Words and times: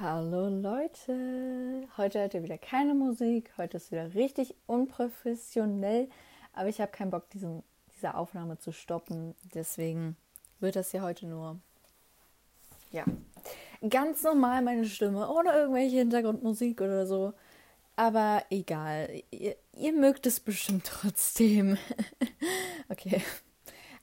Hallo 0.00 0.48
Leute, 0.48 1.88
heute 1.96 2.20
hört 2.20 2.34
ihr 2.34 2.44
wieder 2.44 2.56
keine 2.56 2.94
Musik, 2.94 3.50
heute 3.58 3.78
ist 3.78 3.90
wieder 3.90 4.14
richtig 4.14 4.54
unprofessionell, 4.68 6.08
aber 6.52 6.68
ich 6.68 6.80
habe 6.80 6.92
keinen 6.92 7.10
Bock, 7.10 7.28
diesen, 7.30 7.64
diese 7.96 8.14
Aufnahme 8.14 8.58
zu 8.58 8.70
stoppen, 8.70 9.34
deswegen 9.54 10.16
wird 10.60 10.76
das 10.76 10.92
ja 10.92 11.02
heute 11.02 11.26
nur, 11.26 11.58
ja, 12.92 13.02
ganz 13.90 14.22
normal 14.22 14.62
meine 14.62 14.84
Stimme, 14.84 15.28
ohne 15.28 15.50
irgendwelche 15.50 15.96
Hintergrundmusik 15.96 16.80
oder 16.80 17.04
so, 17.04 17.32
aber 17.96 18.44
egal, 18.50 19.08
ihr, 19.32 19.56
ihr 19.76 19.92
mögt 19.94 20.26
es 20.26 20.38
bestimmt 20.38 20.86
trotzdem. 20.86 21.76
okay. 22.88 23.20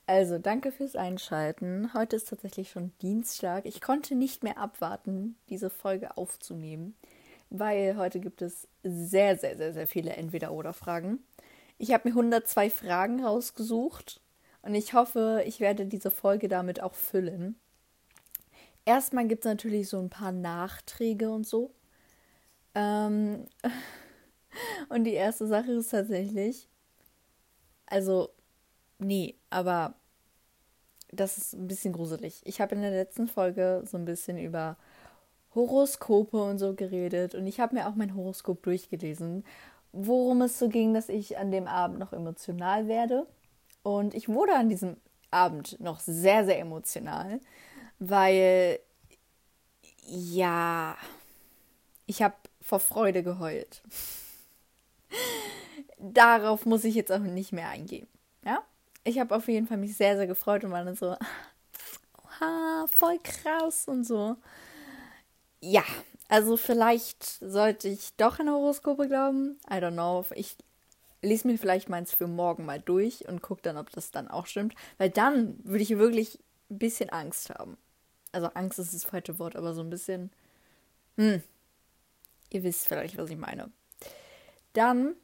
Also, 0.07 0.37
danke 0.37 0.71
fürs 0.71 0.95
Einschalten. 0.95 1.91
Heute 1.95 2.15
ist 2.15 2.29
tatsächlich 2.29 2.69
schon 2.69 2.91
Dienstag. 3.01 3.65
Ich 3.65 3.81
konnte 3.81 4.13
nicht 4.13 4.43
mehr 4.43 4.59
abwarten, 4.59 5.35
diese 5.49 5.71
Folge 5.71 6.15
aufzunehmen, 6.15 6.95
weil 7.49 7.97
heute 7.97 8.19
gibt 8.19 8.43
es 8.43 8.67
sehr, 8.83 9.35
sehr, 9.35 9.57
sehr, 9.57 9.73
sehr 9.73 9.87
viele 9.87 10.11
Entweder-Oder-Fragen. 10.13 11.23
Ich 11.79 11.91
habe 11.91 12.07
mir 12.07 12.15
102 12.15 12.69
Fragen 12.69 13.25
rausgesucht 13.25 14.21
und 14.61 14.75
ich 14.75 14.93
hoffe, 14.93 15.43
ich 15.47 15.59
werde 15.59 15.87
diese 15.87 16.11
Folge 16.11 16.49
damit 16.49 16.83
auch 16.83 16.93
füllen. 16.93 17.55
Erstmal 18.85 19.27
gibt 19.27 19.43
es 19.43 19.49
natürlich 19.49 19.89
so 19.89 19.99
ein 19.99 20.11
paar 20.11 20.31
Nachträge 20.31 21.31
und 21.31 21.47
so. 21.47 21.73
Ähm 22.75 23.47
und 24.89 25.05
die 25.05 25.13
erste 25.13 25.47
Sache 25.47 25.71
ist 25.71 25.89
tatsächlich, 25.89 26.69
also 27.87 28.29
Nee, 28.99 29.35
aber 29.49 29.95
das 31.15 31.37
ist 31.37 31.53
ein 31.53 31.67
bisschen 31.67 31.93
gruselig. 31.93 32.41
Ich 32.45 32.61
habe 32.61 32.75
in 32.75 32.81
der 32.81 32.91
letzten 32.91 33.27
Folge 33.27 33.83
so 33.85 33.97
ein 33.97 34.05
bisschen 34.05 34.37
über 34.37 34.77
Horoskope 35.53 36.41
und 36.43 36.59
so 36.59 36.73
geredet 36.73 37.35
und 37.35 37.47
ich 37.47 37.59
habe 37.59 37.75
mir 37.75 37.87
auch 37.87 37.95
mein 37.95 38.15
Horoskop 38.15 38.61
durchgelesen, 38.63 39.45
worum 39.93 40.41
es 40.41 40.59
so 40.59 40.67
ging, 40.69 40.93
dass 40.93 41.09
ich 41.09 41.37
an 41.37 41.51
dem 41.51 41.67
Abend 41.67 41.99
noch 41.99 42.13
emotional 42.13 42.87
werde. 42.87 43.25
Und 43.83 44.13
ich 44.13 44.27
wurde 44.27 44.53
an 44.55 44.69
diesem 44.69 44.97
Abend 45.31 45.79
noch 45.79 45.99
sehr, 45.99 46.45
sehr 46.45 46.59
emotional, 46.59 47.39
weil 47.99 48.79
ja, 50.07 50.97
ich 52.05 52.21
habe 52.21 52.35
vor 52.61 52.79
Freude 52.79 53.23
geheult. 53.23 53.81
Darauf 55.97 56.65
muss 56.65 56.83
ich 56.83 56.95
jetzt 56.95 57.11
auch 57.11 57.19
nicht 57.19 57.53
mehr 57.53 57.69
eingehen. 57.69 58.07
Ich 59.05 59.19
habe 59.19 59.35
auf 59.35 59.47
jeden 59.47 59.67
Fall 59.67 59.77
mich 59.77 59.95
sehr, 59.95 60.17
sehr 60.17 60.27
gefreut 60.27 60.63
und 60.63 60.71
war 60.71 60.83
dann 60.83 60.95
so, 60.95 61.15
oha, 62.17 62.87
voll 62.87 63.19
krass 63.23 63.87
und 63.87 64.03
so. 64.03 64.35
Ja, 65.61 65.83
also 66.27 66.57
vielleicht 66.57 67.23
sollte 67.39 67.87
ich 67.87 68.15
doch 68.17 68.39
an 68.39 68.49
Horoskope 68.49 69.07
glauben. 69.07 69.59
I 69.69 69.75
don't 69.75 69.93
know. 69.93 70.25
Ich 70.33 70.57
lese 71.21 71.47
mir 71.47 71.57
vielleicht 71.59 71.87
meins 71.87 72.13
für 72.13 72.27
morgen 72.27 72.65
mal 72.65 72.79
durch 72.79 73.27
und 73.27 73.43
gucke 73.43 73.61
dann, 73.61 73.77
ob 73.77 73.91
das 73.91 74.09
dann 74.09 74.27
auch 74.27 74.47
stimmt. 74.47 74.73
Weil 74.97 75.11
dann 75.11 75.59
würde 75.63 75.83
ich 75.83 75.97
wirklich 75.97 76.39
ein 76.71 76.79
bisschen 76.79 77.11
Angst 77.11 77.51
haben. 77.51 77.77
Also 78.31 78.47
Angst 78.47 78.79
ist 78.79 78.93
das 78.93 79.03
falsche 79.03 79.37
Wort, 79.37 79.55
aber 79.55 79.75
so 79.75 79.81
ein 79.81 79.89
bisschen. 79.91 80.31
Hm. 81.15 81.43
Ihr 82.49 82.63
wisst 82.63 82.87
vielleicht, 82.87 83.17
was 83.17 83.29
ich 83.29 83.37
meine. 83.37 83.71
Dann 84.73 85.15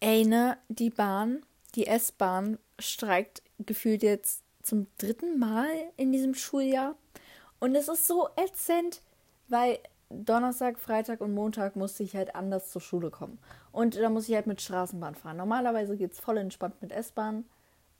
eine, 0.00 0.58
die 0.68 0.90
Bahn 0.90 1.42
die 1.72 1.86
S-Bahn 1.86 2.58
streikt 2.78 3.42
gefühlt 3.58 4.02
jetzt 4.02 4.42
zum 4.62 4.86
dritten 4.98 5.38
Mal 5.38 5.68
in 5.96 6.12
diesem 6.12 6.34
Schuljahr. 6.34 6.94
Und 7.58 7.74
es 7.74 7.88
ist 7.88 8.06
so 8.06 8.28
ätzend, 8.36 9.02
weil 9.48 9.78
Donnerstag, 10.08 10.78
Freitag 10.78 11.20
und 11.20 11.34
Montag 11.34 11.76
musste 11.76 12.02
ich 12.02 12.16
halt 12.16 12.34
anders 12.34 12.70
zur 12.70 12.80
Schule 12.80 13.10
kommen. 13.10 13.38
Und 13.72 13.96
da 13.96 14.10
muss 14.10 14.28
ich 14.28 14.34
halt 14.34 14.46
mit 14.46 14.60
Straßenbahn 14.60 15.14
fahren. 15.14 15.36
Normalerweise 15.36 15.96
geht 15.96 16.12
es 16.12 16.20
voll 16.20 16.38
entspannt 16.38 16.80
mit 16.82 16.90
S-Bahn 16.90 17.44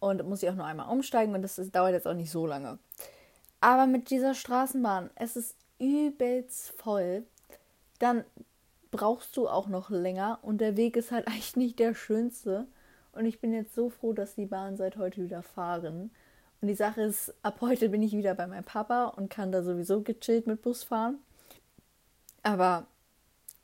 und 0.00 0.26
muss 0.28 0.42
ich 0.42 0.48
auch 0.48 0.54
nur 0.54 0.64
einmal 0.64 0.88
umsteigen 0.88 1.34
und 1.34 1.42
das 1.42 1.58
ist, 1.58 1.74
dauert 1.74 1.92
jetzt 1.92 2.08
auch 2.08 2.14
nicht 2.14 2.30
so 2.30 2.46
lange. 2.46 2.78
Aber 3.60 3.86
mit 3.86 4.10
dieser 4.10 4.34
Straßenbahn, 4.34 5.10
es 5.14 5.36
ist 5.36 5.56
übelst 5.78 6.70
voll. 6.70 7.24
Dann 7.98 8.24
brauchst 8.90 9.36
du 9.36 9.48
auch 9.48 9.68
noch 9.68 9.90
länger 9.90 10.38
und 10.42 10.58
der 10.58 10.76
Weg 10.76 10.96
ist 10.96 11.12
halt 11.12 11.26
eigentlich 11.28 11.56
nicht 11.56 11.78
der 11.78 11.94
schönste. 11.94 12.66
Und 13.12 13.26
ich 13.26 13.40
bin 13.40 13.52
jetzt 13.52 13.74
so 13.74 13.90
froh, 13.90 14.12
dass 14.12 14.34
die 14.34 14.46
Bahn 14.46 14.76
seit 14.76 14.96
heute 14.96 15.22
wieder 15.22 15.42
fahren. 15.42 16.10
Und 16.60 16.68
die 16.68 16.74
Sache 16.74 17.02
ist, 17.02 17.34
ab 17.42 17.60
heute 17.60 17.88
bin 17.88 18.02
ich 18.02 18.12
wieder 18.12 18.34
bei 18.34 18.46
meinem 18.46 18.64
Papa 18.64 19.06
und 19.06 19.30
kann 19.30 19.50
da 19.50 19.62
sowieso 19.62 20.02
gechillt 20.02 20.46
mit 20.46 20.62
Bus 20.62 20.84
fahren. 20.84 21.18
Aber 22.42 22.86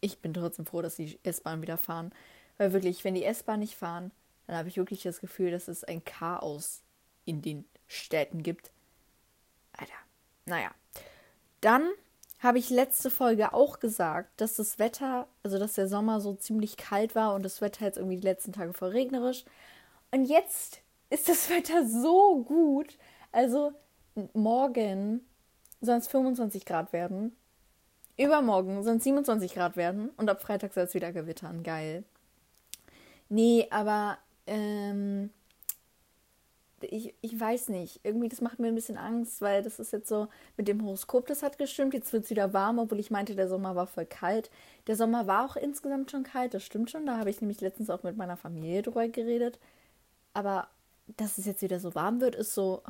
ich 0.00 0.18
bin 0.18 0.34
trotzdem 0.34 0.66
froh, 0.66 0.82
dass 0.82 0.96
die 0.96 1.18
S-Bahn 1.22 1.62
wieder 1.62 1.76
fahren. 1.78 2.12
Weil 2.58 2.72
wirklich, 2.72 3.04
wenn 3.04 3.14
die 3.14 3.24
S-Bahn 3.24 3.60
nicht 3.60 3.76
fahren, 3.76 4.12
dann 4.46 4.56
habe 4.56 4.68
ich 4.68 4.76
wirklich 4.76 5.02
das 5.02 5.20
Gefühl, 5.20 5.50
dass 5.50 5.68
es 5.68 5.84
ein 5.84 6.04
Chaos 6.04 6.82
in 7.24 7.42
den 7.42 7.64
Städten 7.86 8.42
gibt. 8.42 8.70
Alter. 9.72 9.92
Naja. 10.46 10.70
Dann 11.60 11.90
habe 12.38 12.58
ich 12.58 12.70
letzte 12.70 13.10
Folge 13.10 13.54
auch 13.54 13.80
gesagt, 13.80 14.40
dass 14.40 14.56
das 14.56 14.78
Wetter, 14.78 15.26
also 15.42 15.58
dass 15.58 15.74
der 15.74 15.88
Sommer 15.88 16.20
so 16.20 16.34
ziemlich 16.34 16.76
kalt 16.76 17.14
war 17.14 17.34
und 17.34 17.42
das 17.42 17.60
Wetter 17.60 17.86
jetzt 17.86 17.96
irgendwie 17.96 18.16
die 18.16 18.26
letzten 18.26 18.52
Tage 18.52 18.72
voll 18.72 18.90
regnerisch. 18.90 19.44
Und 20.10 20.26
jetzt 20.26 20.80
ist 21.10 21.28
das 21.28 21.48
Wetter 21.50 21.86
so 21.86 22.42
gut. 22.44 22.98
Also 23.32 23.72
morgen 24.32 25.20
sollen 25.80 25.98
es 25.98 26.08
25 26.08 26.64
Grad 26.64 26.92
werden. 26.92 27.36
Übermorgen 28.18 28.82
sollen 28.82 28.98
es 28.98 29.04
27 29.04 29.54
Grad 29.54 29.76
werden. 29.76 30.10
Und 30.16 30.28
ab 30.30 30.42
Freitag 30.42 30.72
soll 30.72 30.84
es 30.84 30.94
wieder 30.94 31.12
gewittern. 31.12 31.62
Geil. 31.62 32.04
Nee, 33.28 33.66
aber 33.70 34.18
ähm, 34.46 35.30
ich, 36.90 37.14
ich 37.20 37.38
weiß 37.38 37.68
nicht. 37.68 38.00
Irgendwie, 38.02 38.28
das 38.28 38.40
macht 38.40 38.58
mir 38.58 38.68
ein 38.68 38.74
bisschen 38.74 38.96
Angst, 38.96 39.40
weil 39.40 39.62
das 39.62 39.78
ist 39.78 39.92
jetzt 39.92 40.08
so, 40.08 40.28
mit 40.56 40.68
dem 40.68 40.84
Horoskop, 40.84 41.26
das 41.26 41.42
hat 41.42 41.58
gestimmt. 41.58 41.94
Jetzt 41.94 42.12
wird 42.12 42.24
es 42.24 42.30
wieder 42.30 42.52
warm, 42.52 42.78
obwohl 42.78 43.00
ich 43.00 43.10
meinte, 43.10 43.34
der 43.34 43.48
Sommer 43.48 43.76
war 43.76 43.86
voll 43.86 44.06
kalt. 44.06 44.50
Der 44.86 44.96
Sommer 44.96 45.26
war 45.26 45.46
auch 45.46 45.56
insgesamt 45.56 46.10
schon 46.10 46.22
kalt, 46.22 46.54
das 46.54 46.62
stimmt 46.62 46.90
schon. 46.90 47.06
Da 47.06 47.18
habe 47.18 47.30
ich 47.30 47.40
nämlich 47.40 47.60
letztens 47.60 47.90
auch 47.90 48.02
mit 48.02 48.16
meiner 48.16 48.36
Familie 48.36 48.82
drüber 48.82 49.08
geredet. 49.08 49.58
Aber 50.32 50.68
dass 51.16 51.38
es 51.38 51.46
jetzt 51.46 51.62
wieder 51.62 51.80
so 51.80 51.94
warm 51.94 52.20
wird, 52.20 52.34
ist 52.34 52.54
so, 52.54 52.82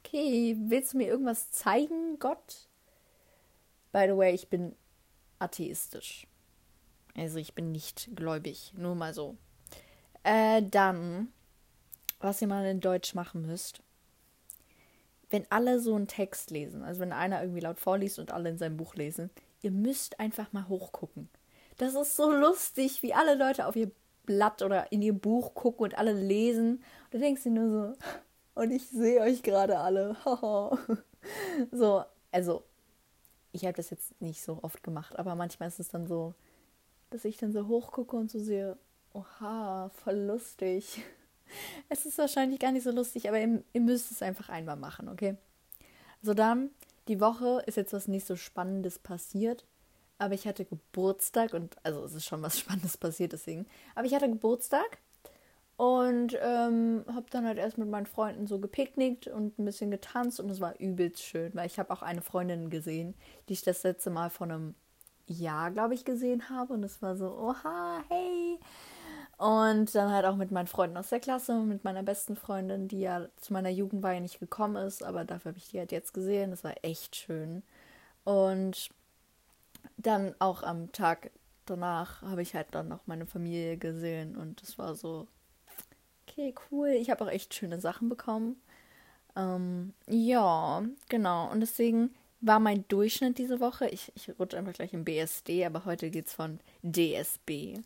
okay, 0.00 0.56
willst 0.58 0.92
du 0.92 0.98
mir 0.98 1.08
irgendwas 1.08 1.50
zeigen, 1.50 2.18
Gott? 2.18 2.68
By 3.92 4.06
the 4.08 4.16
way, 4.16 4.34
ich 4.34 4.48
bin 4.48 4.74
atheistisch. 5.38 6.26
Also 7.16 7.38
ich 7.38 7.54
bin 7.54 7.72
nicht 7.72 8.10
gläubig, 8.14 8.72
nur 8.76 8.94
mal 8.94 9.14
so. 9.14 9.36
Äh, 10.24 10.62
dann 10.62 11.32
was 12.24 12.40
ihr 12.42 12.48
mal 12.48 12.64
in 12.66 12.80
Deutsch 12.80 13.14
machen 13.14 13.42
müsst. 13.42 13.80
Wenn 15.30 15.46
alle 15.50 15.80
so 15.80 15.94
einen 15.94 16.08
Text 16.08 16.50
lesen, 16.50 16.82
also 16.82 17.00
wenn 17.00 17.12
einer 17.12 17.40
irgendwie 17.42 17.60
laut 17.60 17.78
vorliest 17.78 18.18
und 18.18 18.32
alle 18.32 18.50
in 18.50 18.58
seinem 18.58 18.76
Buch 18.76 18.94
lesen, 18.94 19.30
ihr 19.62 19.70
müsst 19.70 20.20
einfach 20.20 20.52
mal 20.52 20.68
hochgucken. 20.68 21.28
Das 21.78 21.94
ist 21.94 22.16
so 22.16 22.30
lustig, 22.30 23.02
wie 23.02 23.14
alle 23.14 23.34
Leute 23.34 23.66
auf 23.66 23.76
ihr 23.76 23.90
Blatt 24.26 24.62
oder 24.62 24.90
in 24.92 25.02
ihr 25.02 25.12
Buch 25.12 25.54
gucken 25.54 25.84
und 25.84 25.98
alle 25.98 26.12
lesen. 26.12 26.76
Und 27.04 27.14
du 27.14 27.18
denkst 27.18 27.42
dir 27.42 27.50
nur 27.50 27.70
so, 27.70 27.98
und 28.54 28.70
ich 28.70 28.88
sehe 28.88 29.20
euch 29.20 29.42
gerade 29.42 29.78
alle. 29.78 30.16
so, 31.72 32.04
also, 32.30 32.62
ich 33.52 33.64
habe 33.64 33.76
das 33.76 33.90
jetzt 33.90 34.20
nicht 34.20 34.42
so 34.42 34.60
oft 34.62 34.82
gemacht, 34.82 35.18
aber 35.18 35.34
manchmal 35.34 35.68
ist 35.68 35.80
es 35.80 35.88
dann 35.88 36.06
so, 36.06 36.34
dass 37.10 37.24
ich 37.24 37.36
dann 37.36 37.52
so 37.52 37.66
hochgucke 37.66 38.16
und 38.16 38.30
so 38.30 38.38
sehe, 38.38 38.78
oha, 39.12 39.90
voll 39.90 40.16
lustig. 40.16 41.04
Es 41.88 42.06
ist 42.06 42.18
wahrscheinlich 42.18 42.60
gar 42.60 42.72
nicht 42.72 42.84
so 42.84 42.90
lustig, 42.90 43.28
aber 43.28 43.38
ihr, 43.40 43.62
ihr 43.72 43.80
müsst 43.80 44.10
es 44.10 44.22
einfach 44.22 44.48
einmal 44.48 44.76
machen, 44.76 45.08
okay? 45.08 45.36
So 46.22 46.34
dann, 46.34 46.70
die 47.08 47.20
Woche 47.20 47.62
ist 47.66 47.76
jetzt 47.76 47.92
was 47.92 48.08
nicht 48.08 48.26
so 48.26 48.36
Spannendes 48.36 48.98
passiert, 48.98 49.64
aber 50.18 50.34
ich 50.34 50.46
hatte 50.46 50.64
Geburtstag 50.64 51.52
und, 51.52 51.76
also 51.82 52.04
es 52.04 52.14
ist 52.14 52.24
schon 52.24 52.42
was 52.42 52.58
Spannendes 52.60 52.96
passiert, 52.96 53.32
deswegen. 53.32 53.66
Aber 53.94 54.06
ich 54.06 54.14
hatte 54.14 54.28
Geburtstag 54.28 54.98
und 55.76 56.38
ähm, 56.40 57.04
habe 57.08 57.26
dann 57.30 57.46
halt 57.46 57.58
erst 57.58 57.78
mit 57.78 57.88
meinen 57.88 58.06
Freunden 58.06 58.46
so 58.46 58.58
gepicknickt 58.58 59.26
und 59.26 59.58
ein 59.58 59.64
bisschen 59.64 59.90
getanzt 59.90 60.38
und 60.38 60.48
es 60.50 60.60
war 60.60 60.78
übelst 60.78 61.22
schön, 61.22 61.52
weil 61.54 61.66
ich 61.66 61.78
habe 61.78 61.92
auch 61.92 62.02
eine 62.02 62.22
Freundin 62.22 62.70
gesehen, 62.70 63.14
die 63.48 63.54
ich 63.54 63.62
das 63.62 63.82
letzte 63.82 64.10
Mal 64.10 64.30
vor 64.30 64.46
einem 64.46 64.74
Jahr, 65.26 65.70
glaube 65.70 65.94
ich, 65.94 66.04
gesehen 66.04 66.48
habe 66.48 66.74
und 66.74 66.84
es 66.84 67.02
war 67.02 67.16
so, 67.16 67.26
oha, 67.26 68.04
hey, 68.08 68.43
und 69.38 69.94
dann 69.94 70.12
halt 70.12 70.26
auch 70.26 70.36
mit 70.36 70.50
meinen 70.50 70.66
Freunden 70.66 70.96
aus 70.96 71.10
der 71.10 71.20
Klasse, 71.20 71.54
mit 71.54 71.84
meiner 71.84 72.02
besten 72.02 72.36
Freundin, 72.36 72.88
die 72.88 73.00
ja 73.00 73.26
zu 73.36 73.52
meiner 73.52 73.70
Jugendweihe 73.70 74.20
nicht 74.20 74.40
gekommen 74.40 74.76
ist, 74.76 75.02
aber 75.02 75.24
dafür 75.24 75.50
habe 75.50 75.58
ich 75.58 75.68
die 75.68 75.78
halt 75.78 75.92
jetzt 75.92 76.14
gesehen. 76.14 76.50
Das 76.50 76.64
war 76.64 76.74
echt 76.82 77.16
schön. 77.16 77.62
Und 78.24 78.90
dann 79.96 80.34
auch 80.38 80.62
am 80.62 80.92
Tag 80.92 81.30
danach 81.66 82.22
habe 82.22 82.42
ich 82.42 82.54
halt 82.54 82.68
dann 82.72 82.88
noch 82.88 83.06
meine 83.06 83.26
Familie 83.26 83.76
gesehen 83.76 84.36
und 84.36 84.62
es 84.62 84.78
war 84.78 84.94
so, 84.94 85.26
okay, 86.26 86.54
cool. 86.70 86.88
Ich 86.88 87.10
habe 87.10 87.24
auch 87.24 87.30
echt 87.30 87.54
schöne 87.54 87.80
Sachen 87.80 88.08
bekommen. 88.08 88.56
Ähm, 89.36 89.94
ja, 90.06 90.82
genau. 91.08 91.50
Und 91.50 91.60
deswegen 91.60 92.14
war 92.40 92.60
mein 92.60 92.86
Durchschnitt 92.88 93.38
diese 93.38 93.60
Woche. 93.60 93.88
Ich, 93.88 94.12
ich 94.14 94.30
rutsche 94.38 94.58
einfach 94.58 94.74
gleich 94.74 94.92
im 94.92 95.04
BSD, 95.04 95.64
aber 95.64 95.84
heute 95.84 96.10
geht 96.10 96.26
es 96.26 96.34
von 96.34 96.60
DSB. 96.82 97.78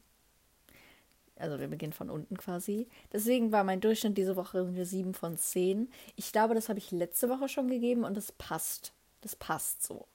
Also 1.40 1.58
wir 1.60 1.68
beginnen 1.68 1.92
von 1.92 2.10
unten 2.10 2.36
quasi. 2.36 2.88
Deswegen 3.12 3.52
war 3.52 3.64
mein 3.64 3.80
Durchschnitt 3.80 4.16
diese 4.16 4.36
Woche 4.36 4.60
eine 4.60 4.84
7 4.84 5.14
von 5.14 5.36
10. 5.36 5.90
Ich 6.16 6.32
glaube, 6.32 6.54
das 6.54 6.68
habe 6.68 6.78
ich 6.78 6.90
letzte 6.90 7.28
Woche 7.28 7.48
schon 7.48 7.68
gegeben 7.68 8.04
und 8.04 8.16
das 8.16 8.32
passt. 8.32 8.92
Das 9.20 9.36
passt 9.36 9.82
so. 9.82 10.06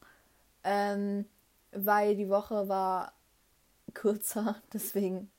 Ähm, 0.63 1.25
weil 1.71 2.15
die 2.15 2.29
Woche 2.29 2.69
war 2.69 3.13
kürzer, 3.93 4.55
deswegen 4.73 5.29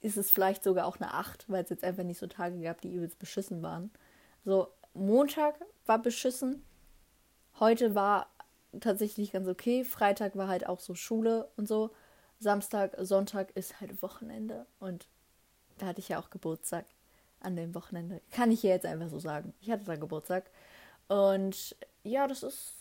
ist 0.00 0.16
es 0.16 0.30
vielleicht 0.30 0.64
sogar 0.64 0.86
auch 0.86 0.98
eine 0.98 1.14
8, 1.14 1.48
weil 1.48 1.62
es 1.62 1.70
jetzt 1.70 1.84
einfach 1.84 2.02
nicht 2.02 2.18
so 2.18 2.26
Tage 2.26 2.60
gab, 2.60 2.80
die 2.80 2.92
übelst 2.92 3.18
beschissen 3.18 3.62
waren. 3.62 3.90
So, 4.44 4.68
Montag 4.94 5.54
war 5.86 6.02
beschissen, 6.02 6.64
heute 7.60 7.94
war 7.94 8.26
tatsächlich 8.80 9.32
ganz 9.32 9.48
okay, 9.48 9.84
Freitag 9.84 10.36
war 10.36 10.48
halt 10.48 10.66
auch 10.66 10.80
so 10.80 10.94
Schule 10.94 11.48
und 11.56 11.68
so, 11.68 11.90
Samstag, 12.42 12.94
Sonntag 12.98 13.50
ist 13.52 13.80
halt 13.80 14.02
Wochenende 14.02 14.66
und 14.80 15.06
da 15.78 15.86
hatte 15.86 16.00
ich 16.00 16.08
ja 16.08 16.18
auch 16.18 16.30
Geburtstag 16.30 16.84
an 17.40 17.56
dem 17.56 17.74
Wochenende. 17.74 18.20
Kann 18.30 18.50
ich 18.50 18.62
ja 18.62 18.70
jetzt 18.70 18.86
einfach 18.86 19.08
so 19.08 19.18
sagen. 19.18 19.54
Ich 19.60 19.70
hatte 19.70 19.84
da 19.84 19.96
Geburtstag 19.96 20.50
und 21.08 21.76
ja, 22.02 22.26
das 22.26 22.42
ist 22.42 22.74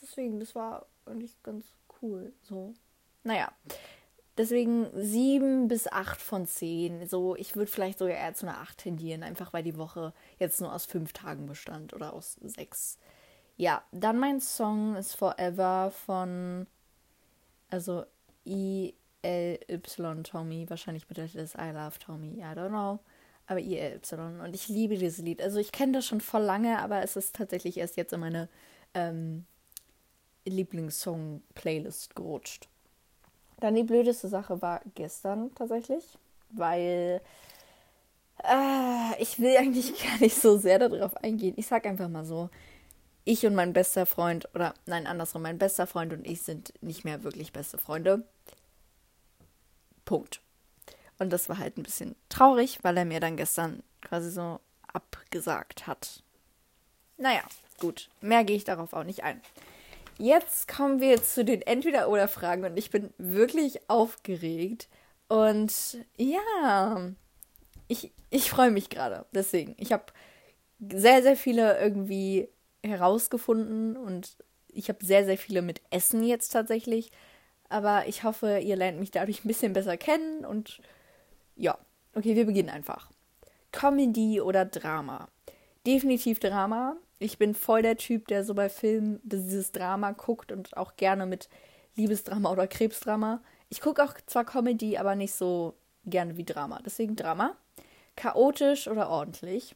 deswegen, 0.00 0.40
das 0.40 0.54
war 0.54 0.86
eigentlich 1.06 1.42
ganz 1.42 1.66
cool 2.00 2.32
so. 2.42 2.74
Naja, 3.24 3.52
Deswegen 4.38 4.86
sieben 4.94 5.66
bis 5.66 5.88
acht 5.88 6.22
von 6.22 6.46
zehn. 6.46 7.08
So, 7.08 7.34
ich 7.34 7.56
würde 7.56 7.70
vielleicht 7.70 7.98
sogar 7.98 8.14
eher 8.14 8.34
zu 8.34 8.46
einer 8.46 8.58
acht 8.58 8.78
tendieren, 8.78 9.24
einfach 9.24 9.52
weil 9.52 9.64
die 9.64 9.76
Woche 9.76 10.14
jetzt 10.38 10.60
nur 10.60 10.72
aus 10.72 10.86
fünf 10.86 11.12
Tagen 11.12 11.46
bestand 11.46 11.92
oder 11.92 12.12
aus 12.12 12.34
sechs. 12.40 12.98
Ja, 13.56 13.82
dann 13.90 14.16
mein 14.16 14.40
Song 14.40 14.94
ist 14.94 15.16
Forever 15.16 15.90
von, 15.90 16.68
also 17.68 18.04
I-L-Y 19.24 20.24
Tommy. 20.24 20.68
Wahrscheinlich 20.68 21.06
bedeutet 21.06 21.36
das 21.36 21.54
I 21.54 21.70
love 21.72 21.98
Tommy. 21.98 22.38
I 22.40 22.54
don't 22.54 22.68
know. 22.68 23.00
Aber 23.46 23.60
I-L-Y. 23.60 24.40
Und 24.40 24.54
ich 24.54 24.68
liebe 24.68 24.96
dieses 24.96 25.18
Lied. 25.18 25.42
Also 25.42 25.58
ich 25.58 25.72
kenne 25.72 25.92
das 25.92 26.06
schon 26.06 26.20
voll 26.20 26.42
lange, 26.42 26.78
aber 26.78 27.02
es 27.02 27.16
ist 27.16 27.34
tatsächlich 27.34 27.78
erst 27.78 27.96
jetzt 27.96 28.12
in 28.12 28.20
meine 28.20 28.48
ähm, 28.94 29.44
Lieblingssong-Playlist 30.44 32.14
gerutscht. 32.14 32.68
Dann 33.60 33.74
die 33.74 33.84
blödeste 33.84 34.28
Sache 34.28 34.62
war 34.62 34.80
gestern 34.94 35.54
tatsächlich, 35.54 36.04
weil 36.50 37.20
äh, 38.44 39.22
ich 39.22 39.40
will 39.40 39.56
eigentlich 39.56 39.92
gar 40.02 40.18
nicht 40.20 40.36
so 40.36 40.56
sehr 40.58 40.78
darauf 40.78 41.16
eingehen. 41.16 41.54
Ich 41.56 41.66
sag 41.66 41.86
einfach 41.86 42.08
mal 42.08 42.24
so, 42.24 42.50
ich 43.24 43.44
und 43.44 43.54
mein 43.54 43.72
bester 43.72 44.06
Freund, 44.06 44.48
oder 44.54 44.74
nein, 44.86 45.06
andersrum, 45.06 45.42
mein 45.42 45.58
bester 45.58 45.86
Freund 45.86 46.12
und 46.12 46.26
ich 46.26 46.42
sind 46.42 46.72
nicht 46.80 47.04
mehr 47.04 47.24
wirklich 47.24 47.52
beste 47.52 47.76
Freunde. 47.78 48.24
Punkt. 50.08 50.40
Und 51.18 51.34
das 51.34 51.50
war 51.50 51.58
halt 51.58 51.76
ein 51.76 51.82
bisschen 51.82 52.16
traurig, 52.30 52.78
weil 52.80 52.96
er 52.96 53.04
mir 53.04 53.20
dann 53.20 53.36
gestern 53.36 53.82
quasi 54.00 54.30
so 54.30 54.58
abgesagt 54.90 55.86
hat. 55.86 56.22
Naja, 57.18 57.42
gut, 57.78 58.08
mehr 58.22 58.42
gehe 58.44 58.56
ich 58.56 58.64
darauf 58.64 58.94
auch 58.94 59.04
nicht 59.04 59.22
ein. 59.22 59.42
Jetzt 60.16 60.66
kommen 60.66 61.00
wir 61.00 61.22
zu 61.22 61.44
den 61.44 61.60
Entweder-Oder-Fragen 61.60 62.64
und 62.64 62.78
ich 62.78 62.90
bin 62.90 63.12
wirklich 63.18 63.90
aufgeregt. 63.90 64.88
Und 65.28 65.98
ja, 66.16 67.12
ich, 67.86 68.10
ich 68.30 68.48
freue 68.48 68.70
mich 68.70 68.88
gerade. 68.88 69.26
Deswegen, 69.32 69.74
ich 69.76 69.92
habe 69.92 70.06
sehr, 70.80 71.22
sehr 71.22 71.36
viele 71.36 71.78
irgendwie 71.78 72.48
herausgefunden 72.82 73.98
und 73.98 74.38
ich 74.68 74.88
habe 74.88 75.04
sehr, 75.04 75.26
sehr 75.26 75.36
viele 75.36 75.60
mit 75.60 75.82
Essen 75.90 76.24
jetzt 76.24 76.48
tatsächlich. 76.48 77.10
Aber 77.68 78.06
ich 78.06 78.24
hoffe, 78.24 78.58
ihr 78.58 78.76
lernt 78.76 78.98
mich 78.98 79.10
dadurch 79.10 79.44
ein 79.44 79.48
bisschen 79.48 79.72
besser 79.72 79.96
kennen 79.96 80.44
und 80.44 80.80
ja, 81.56 81.76
okay, 82.14 82.34
wir 82.34 82.46
beginnen 82.46 82.70
einfach. 82.70 83.10
Comedy 83.72 84.40
oder 84.40 84.64
Drama? 84.64 85.28
Definitiv 85.86 86.38
Drama 86.38 86.96
ich 87.18 87.38
bin 87.38 87.54
voll 87.54 87.82
der 87.82 87.96
Typ, 87.96 88.28
der 88.28 88.44
so 88.44 88.54
bei 88.54 88.68
Filmen 88.68 89.20
dieses 89.24 89.72
Drama 89.72 90.12
guckt 90.12 90.52
und 90.52 90.76
auch 90.76 90.96
gerne 90.96 91.26
mit 91.26 91.48
Liebesdrama 91.96 92.50
oder 92.50 92.68
Krebsdrama. 92.68 93.42
Ich 93.68 93.80
gucke 93.80 94.02
auch 94.04 94.14
zwar 94.26 94.44
Comedy, 94.44 94.96
aber 94.98 95.16
nicht 95.16 95.34
so 95.34 95.74
gerne 96.04 96.36
wie 96.36 96.44
Drama. 96.44 96.80
Deswegen 96.84 97.16
Drama. 97.16 97.56
Chaotisch 98.14 98.88
oder 98.88 99.08
ordentlich? 99.08 99.74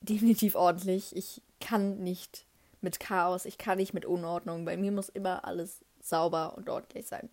Definitiv 0.00 0.54
ordentlich. 0.54 1.14
Ich 1.14 1.42
kann 1.60 1.98
nicht 1.98 2.46
mit 2.80 2.98
Chaos, 2.98 3.44
ich 3.44 3.58
kann 3.58 3.78
nicht 3.78 3.94
mit 3.94 4.06
Unordnung. 4.06 4.64
Bei 4.64 4.76
mir 4.76 4.90
muss 4.90 5.08
immer 5.08 5.44
alles 5.44 5.84
sauber 6.02 6.54
und 6.56 6.68
ordentlich 6.68 7.06
sein. 7.06 7.30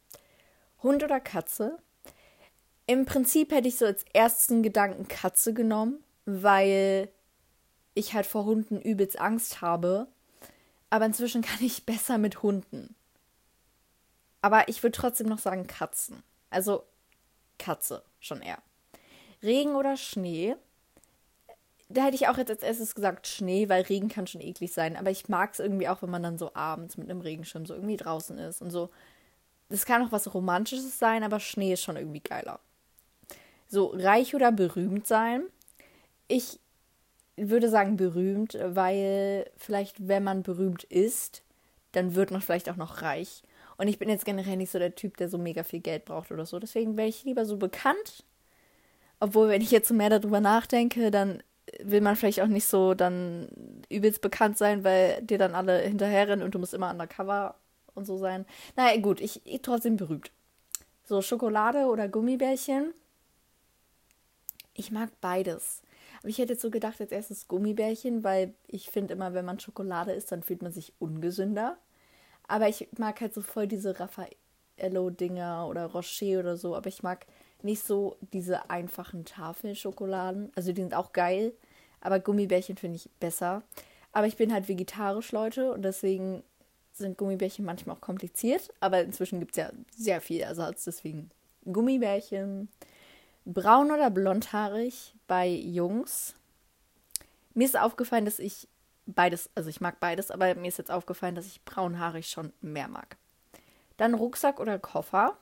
Hund 0.81 1.03
oder 1.03 1.19
Katze? 1.19 1.77
Im 2.87 3.05
Prinzip 3.05 3.51
hätte 3.51 3.67
ich 3.67 3.77
so 3.77 3.85
als 3.85 4.03
ersten 4.13 4.63
Gedanken 4.63 5.07
Katze 5.07 5.53
genommen, 5.53 6.03
weil 6.25 7.09
ich 7.93 8.13
halt 8.13 8.25
vor 8.25 8.45
Hunden 8.45 8.81
übelst 8.81 9.19
Angst 9.19 9.61
habe. 9.61 10.07
Aber 10.89 11.05
inzwischen 11.05 11.41
kann 11.43 11.59
ich 11.61 11.85
besser 11.85 12.17
mit 12.17 12.41
Hunden. 12.41 12.95
Aber 14.41 14.69
ich 14.69 14.81
würde 14.83 14.97
trotzdem 14.97 15.27
noch 15.27 15.39
sagen 15.39 15.67
Katzen. 15.67 16.23
Also 16.49 16.83
Katze 17.57 18.03
schon 18.19 18.41
eher. 18.41 18.59
Regen 19.43 19.75
oder 19.75 19.97
Schnee? 19.97 20.55
Da 21.91 22.03
hätte 22.05 22.15
ich 22.15 22.27
auch 22.27 22.37
jetzt 22.37 22.51
als 22.51 22.61
erstes 22.61 22.93
gesagt 22.93 23.27
Schnee, 23.27 23.67
weil 23.67 23.81
Regen 23.81 24.09
kann 24.09 24.27
schon 24.27 24.41
eklig 24.41 24.71
sein. 24.71 24.95
Aber 24.95 25.09
ich 25.09 25.27
mag 25.27 25.53
es 25.53 25.59
irgendwie 25.59 25.87
auch, 25.87 26.01
wenn 26.03 26.11
man 26.11 26.21
dann 26.21 26.37
so 26.37 26.53
abends 26.53 26.97
mit 26.97 27.09
einem 27.09 27.21
Regenschirm 27.21 27.65
so 27.65 27.73
irgendwie 27.73 27.97
draußen 27.97 28.37
ist 28.37 28.61
und 28.61 28.69
so. 28.69 28.89
Das 29.69 29.85
kann 29.85 30.05
auch 30.05 30.11
was 30.11 30.33
Romantisches 30.33 30.99
sein, 30.99 31.23
aber 31.23 31.39
Schnee 31.39 31.73
ist 31.73 31.83
schon 31.83 31.97
irgendwie 31.97 32.21
geiler. 32.21 32.59
So, 33.67 33.87
reich 33.95 34.35
oder 34.35 34.51
berühmt 34.51 35.07
sein? 35.07 35.43
Ich 36.27 36.59
würde 37.37 37.69
sagen 37.69 37.97
berühmt, 37.97 38.57
weil 38.61 39.49
vielleicht, 39.57 40.07
wenn 40.07 40.23
man 40.23 40.43
berühmt 40.43 40.83
ist, 40.83 41.43
dann 41.91 42.15
wird 42.15 42.31
man 42.31 42.41
vielleicht 42.41 42.69
auch 42.69 42.75
noch 42.75 43.01
reich. 43.01 43.43
Und 43.77 43.87
ich 43.87 43.97
bin 43.97 44.09
jetzt 44.09 44.25
generell 44.25 44.57
nicht 44.57 44.71
so 44.71 44.79
der 44.79 44.95
Typ, 44.95 45.17
der 45.17 45.29
so 45.29 45.37
mega 45.37 45.63
viel 45.63 45.79
Geld 45.79 46.05
braucht 46.05 46.31
oder 46.31 46.45
so. 46.45 46.59
Deswegen 46.59 46.97
wäre 46.97 47.07
ich 47.07 47.23
lieber 47.23 47.45
so 47.45 47.57
bekannt. 47.57 48.23
Obwohl, 49.19 49.49
wenn 49.49 49.61
ich 49.61 49.71
jetzt 49.71 49.87
so 49.87 49.93
mehr 49.93 50.09
darüber 50.09 50.39
nachdenke, 50.39 51.11
dann 51.11 51.41
will 51.83 52.01
man 52.01 52.15
vielleicht 52.15 52.41
auch 52.41 52.47
nicht 52.47 52.65
so 52.65 52.93
dann 52.93 53.47
übelst 53.89 54.21
bekannt 54.21 54.57
sein, 54.57 54.83
weil 54.83 55.21
dir 55.21 55.37
dann 55.37 55.55
alle 55.55 55.79
hinterherrennen 55.79 56.43
und 56.43 56.55
du 56.55 56.59
musst 56.59 56.73
immer 56.73 56.91
undercover 56.91 57.55
und 57.95 58.05
so 58.05 58.17
sein. 58.17 58.45
Naja, 58.75 58.99
gut, 58.99 59.21
ich, 59.21 59.41
ich 59.45 59.61
trotzdem 59.61 59.97
berühmt. 59.97 60.31
So 61.03 61.21
Schokolade 61.21 61.85
oder 61.85 62.07
Gummibärchen. 62.07 62.93
Ich 64.73 64.91
mag 64.91 65.09
beides. 65.21 65.81
Aber 66.19 66.29
ich 66.29 66.37
hätte 66.37 66.53
jetzt 66.53 66.61
so 66.61 66.69
gedacht, 66.69 66.99
als 66.99 67.11
erstes 67.11 67.47
Gummibärchen, 67.47 68.23
weil 68.23 68.53
ich 68.67 68.89
finde 68.89 69.13
immer, 69.13 69.33
wenn 69.33 69.45
man 69.45 69.59
Schokolade 69.59 70.11
isst, 70.11 70.31
dann 70.31 70.43
fühlt 70.43 70.61
man 70.61 70.71
sich 70.71 70.93
ungesünder. 70.99 71.77
Aber 72.47 72.67
ich 72.67 72.87
mag 72.97 73.21
halt 73.21 73.33
so 73.33 73.41
voll 73.41 73.67
diese 73.67 73.99
Raffaello-Dinger 73.99 75.67
oder 75.67 75.85
Rocher 75.85 76.39
oder 76.39 76.57
so. 76.57 76.75
Aber 76.75 76.87
ich 76.87 77.03
mag 77.03 77.25
nicht 77.63 77.83
so 77.83 78.17
diese 78.33 78.69
einfachen 78.69 79.25
Tafelschokoladen. 79.25 80.51
Also 80.55 80.71
die 80.71 80.81
sind 80.81 80.93
auch 80.93 81.13
geil. 81.13 81.53
Aber 82.01 82.19
Gummibärchen 82.19 82.77
finde 82.77 82.97
ich 82.97 83.09
besser. 83.19 83.63
Aber 84.11 84.27
ich 84.27 84.37
bin 84.37 84.53
halt 84.53 84.67
vegetarisch, 84.67 85.31
Leute. 85.31 85.73
Und 85.73 85.83
deswegen 85.83 86.43
sind 86.93 87.17
Gummibärchen 87.17 87.65
manchmal 87.65 87.95
auch 87.95 88.01
kompliziert. 88.01 88.73
Aber 88.79 89.01
inzwischen 89.01 89.39
gibt 89.39 89.51
es 89.51 89.57
ja 89.57 89.71
sehr 89.95 90.21
viel 90.21 90.41
Ersatz. 90.41 90.85
Deswegen 90.85 91.29
Gummibärchen. 91.65 92.69
Braun 93.45 93.91
oder 93.91 94.09
blondhaarig 94.09 95.15
bei 95.27 95.47
Jungs. 95.47 96.35
Mir 97.53 97.65
ist 97.65 97.79
aufgefallen, 97.79 98.25
dass 98.25 98.39
ich 98.39 98.67
beides, 99.05 99.49
also 99.55 99.69
ich 99.69 99.81
mag 99.81 99.99
beides, 99.99 100.31
aber 100.31 100.53
mir 100.55 100.67
ist 100.67 100.77
jetzt 100.77 100.91
aufgefallen, 100.91 101.35
dass 101.35 101.47
ich 101.47 101.63
braunhaarig 101.65 102.27
schon 102.29 102.53
mehr 102.61 102.87
mag. 102.87 103.17
Dann 103.97 104.13
Rucksack 104.13 104.59
oder 104.59 104.79
Koffer. 104.79 105.37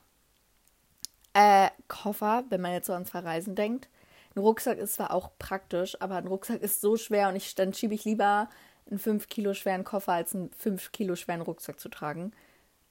Äh, 1.34 1.70
Koffer, 1.88 2.44
wenn 2.48 2.60
man 2.60 2.72
jetzt 2.72 2.86
so 2.86 2.92
ans 2.92 3.10
Verreisen 3.10 3.54
denkt. 3.54 3.88
Ein 4.34 4.40
Rucksack 4.40 4.78
ist 4.78 4.94
zwar 4.94 5.12
auch 5.12 5.30
praktisch, 5.38 6.00
aber 6.00 6.16
ein 6.16 6.26
Rucksack 6.26 6.62
ist 6.62 6.80
so 6.80 6.96
schwer 6.96 7.28
und 7.28 7.36
ich, 7.36 7.54
dann 7.54 7.72
schiebe 7.72 7.94
ich 7.94 8.04
lieber 8.04 8.48
einen 8.90 8.98
5 8.98 9.28
Kilo 9.28 9.54
schweren 9.54 9.84
Koffer 9.84 10.12
als 10.12 10.34
einen 10.34 10.50
5 10.52 10.92
Kilo 10.92 11.16
schweren 11.16 11.42
Rucksack 11.42 11.80
zu 11.80 11.88
tragen. 11.88 12.32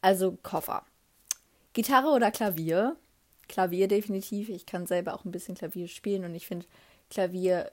Also 0.01 0.37
Koffer. 0.43 0.83
Gitarre 1.73 2.09
oder 2.09 2.31
Klavier? 2.31 2.95
Klavier 3.47 3.87
definitiv. 3.87 4.49
Ich 4.49 4.65
kann 4.65 4.87
selber 4.87 5.13
auch 5.13 5.25
ein 5.25 5.31
bisschen 5.31 5.55
Klavier 5.55 5.87
spielen 5.87 6.25
und 6.25 6.35
ich 6.35 6.47
finde, 6.47 6.65
Klavier 7.09 7.71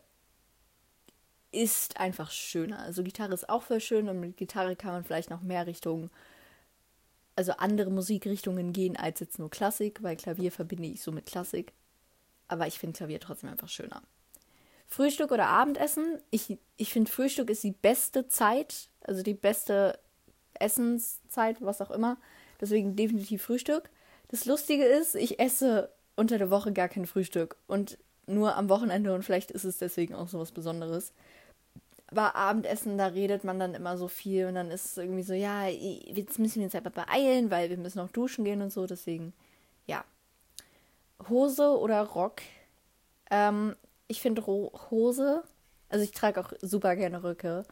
ist 1.53 1.99
einfach 1.99 2.31
schöner. 2.31 2.81
Also 2.81 3.03
Gitarre 3.03 3.35
ist 3.35 3.49
auch 3.49 3.63
voll 3.63 3.81
schön 3.81 4.09
und 4.09 4.21
mit 4.21 4.37
Gitarre 4.37 4.77
kann 4.77 4.93
man 4.93 5.05
vielleicht 5.05 5.31
noch 5.31 5.43
mehr 5.43 5.67
Richtungen, 5.67 6.11
also 7.37 7.53
andere 7.53 7.91
Musikrichtungen 7.91 8.73
gehen 8.73 8.97
als 8.97 9.21
jetzt 9.21 9.39
nur 9.39 9.51
Klassik, 9.51 10.03
weil 10.03 10.17
Klavier 10.17 10.53
verbinde 10.53 10.89
ich 10.89 11.03
so 11.03 11.13
mit 11.13 11.27
Klassik. 11.27 11.73
Aber 12.49 12.67
ich 12.67 12.79
finde 12.79 12.97
Klavier 12.97 13.21
trotzdem 13.21 13.51
einfach 13.51 13.69
schöner. 13.69 14.03
Frühstück 14.87 15.33
oder 15.33 15.49
Abendessen? 15.49 16.21
Ich, 16.31 16.59
ich 16.77 16.93
finde 16.93 17.11
Frühstück 17.11 17.51
ist 17.51 17.65
die 17.65 17.73
beste 17.73 18.29
Zeit, 18.29 18.89
also 19.01 19.23
die 19.23 19.35
beste 19.35 19.99
Essenszeit, 20.55 21.57
was 21.61 21.81
auch 21.81 21.91
immer. 21.91 22.19
Deswegen 22.61 22.95
definitiv 22.95 23.43
Frühstück. 23.43 23.91
Das 24.29 24.45
Lustige 24.45 24.85
ist, 24.85 25.15
ich 25.15 25.41
esse 25.41 25.91
unter 26.17 26.39
der 26.39 26.51
Woche 26.51 26.73
gar 26.73 26.89
kein 26.89 27.07
Frühstück 27.07 27.57
und 27.67 27.99
nur 28.27 28.57
am 28.57 28.69
Wochenende 28.69 29.15
und 29.15 29.23
vielleicht 29.23 29.51
ist 29.51 29.65
es 29.65 29.79
deswegen 29.79 30.15
auch 30.15 30.29
so 30.29 30.39
was 30.39 30.53
Besonderes. 30.53 31.13
Aber 32.17 32.37
Abendessen, 32.37 32.97
da 32.97 33.09
redet 33.09 33.43
man 33.43 33.59
dann 33.59 33.75
immer 33.75 33.99
so 33.99 34.07
viel 34.07 34.47
und 34.47 34.55
dann 34.55 34.71
ist 34.71 34.85
es 34.85 34.99
irgendwie 34.99 35.25
so, 35.25 35.35
ja, 35.35 35.67
jetzt 35.67 36.39
müssen 36.39 36.61
wir 36.61 36.67
uns 36.67 36.77
aber 36.77 36.91
beeilen, 36.91 37.51
weil 37.51 37.71
wir 37.71 37.77
müssen 37.77 37.99
noch 37.99 38.13
duschen 38.13 38.45
gehen 38.45 38.63
und 38.63 38.73
so. 38.73 38.87
Deswegen, 38.87 39.33
ja. 39.87 40.05
Hose 41.29 41.77
oder 41.77 42.03
Rock? 42.03 42.43
Ähm, 43.33 43.75
ich 44.07 44.21
finde 44.21 44.47
Hose, 44.47 45.43
also 45.89 46.05
ich 46.05 46.13
trage 46.13 46.41
auch 46.41 46.53
super 46.61 46.95
gerne 46.95 47.25
Röcke, 47.25 47.65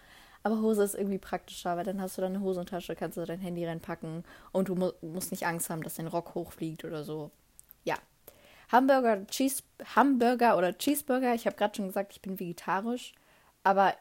aber 0.42 0.61
Hose 0.61 0.82
ist 0.82 0.96
irgendwie 0.96 1.18
praktischer, 1.18 1.76
weil 1.76 1.84
dann 1.84 2.00
hast 2.00 2.18
du 2.18 2.22
deine 2.22 2.40
Hosentasche, 2.40 2.96
kannst 2.96 3.18
du 3.18 3.25
dein 3.25 3.38
Handy 3.38 3.64
reinpacken 3.64 4.25
und 4.50 4.68
du 4.68 4.75
mu 4.75 4.90
musst 5.02 5.30
nicht 5.30 5.46
Angst 5.46 5.70
haben, 5.70 5.84
dass 5.84 5.94
dein 5.94 6.08
Rock 6.08 6.34
hochfliegt 6.34 6.84
oder 6.84 7.04
so. 7.04 7.30
Ja. 7.84 7.94
Hamburger, 8.72 9.25
Cheese, 9.28 9.62
Hamburger 9.94 10.58
oder 10.58 10.76
Cheeseburger. 10.76 11.32
Ich 11.32 11.46
habe 11.46 11.54
gerade 11.54 11.76
schon 11.76 11.87
gesagt, 11.87 12.12
ich 12.12 12.22
bin 12.22 12.40
vegetarisch, 12.40 13.14
aber 13.62 13.94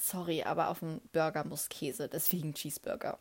sorry, 0.00 0.42
aber 0.42 0.68
auf 0.68 0.80
dem 0.80 1.00
Burger 1.12 1.44
muss 1.44 1.68
Käse, 1.68 2.08
deswegen 2.08 2.54
Cheeseburger. 2.54 3.18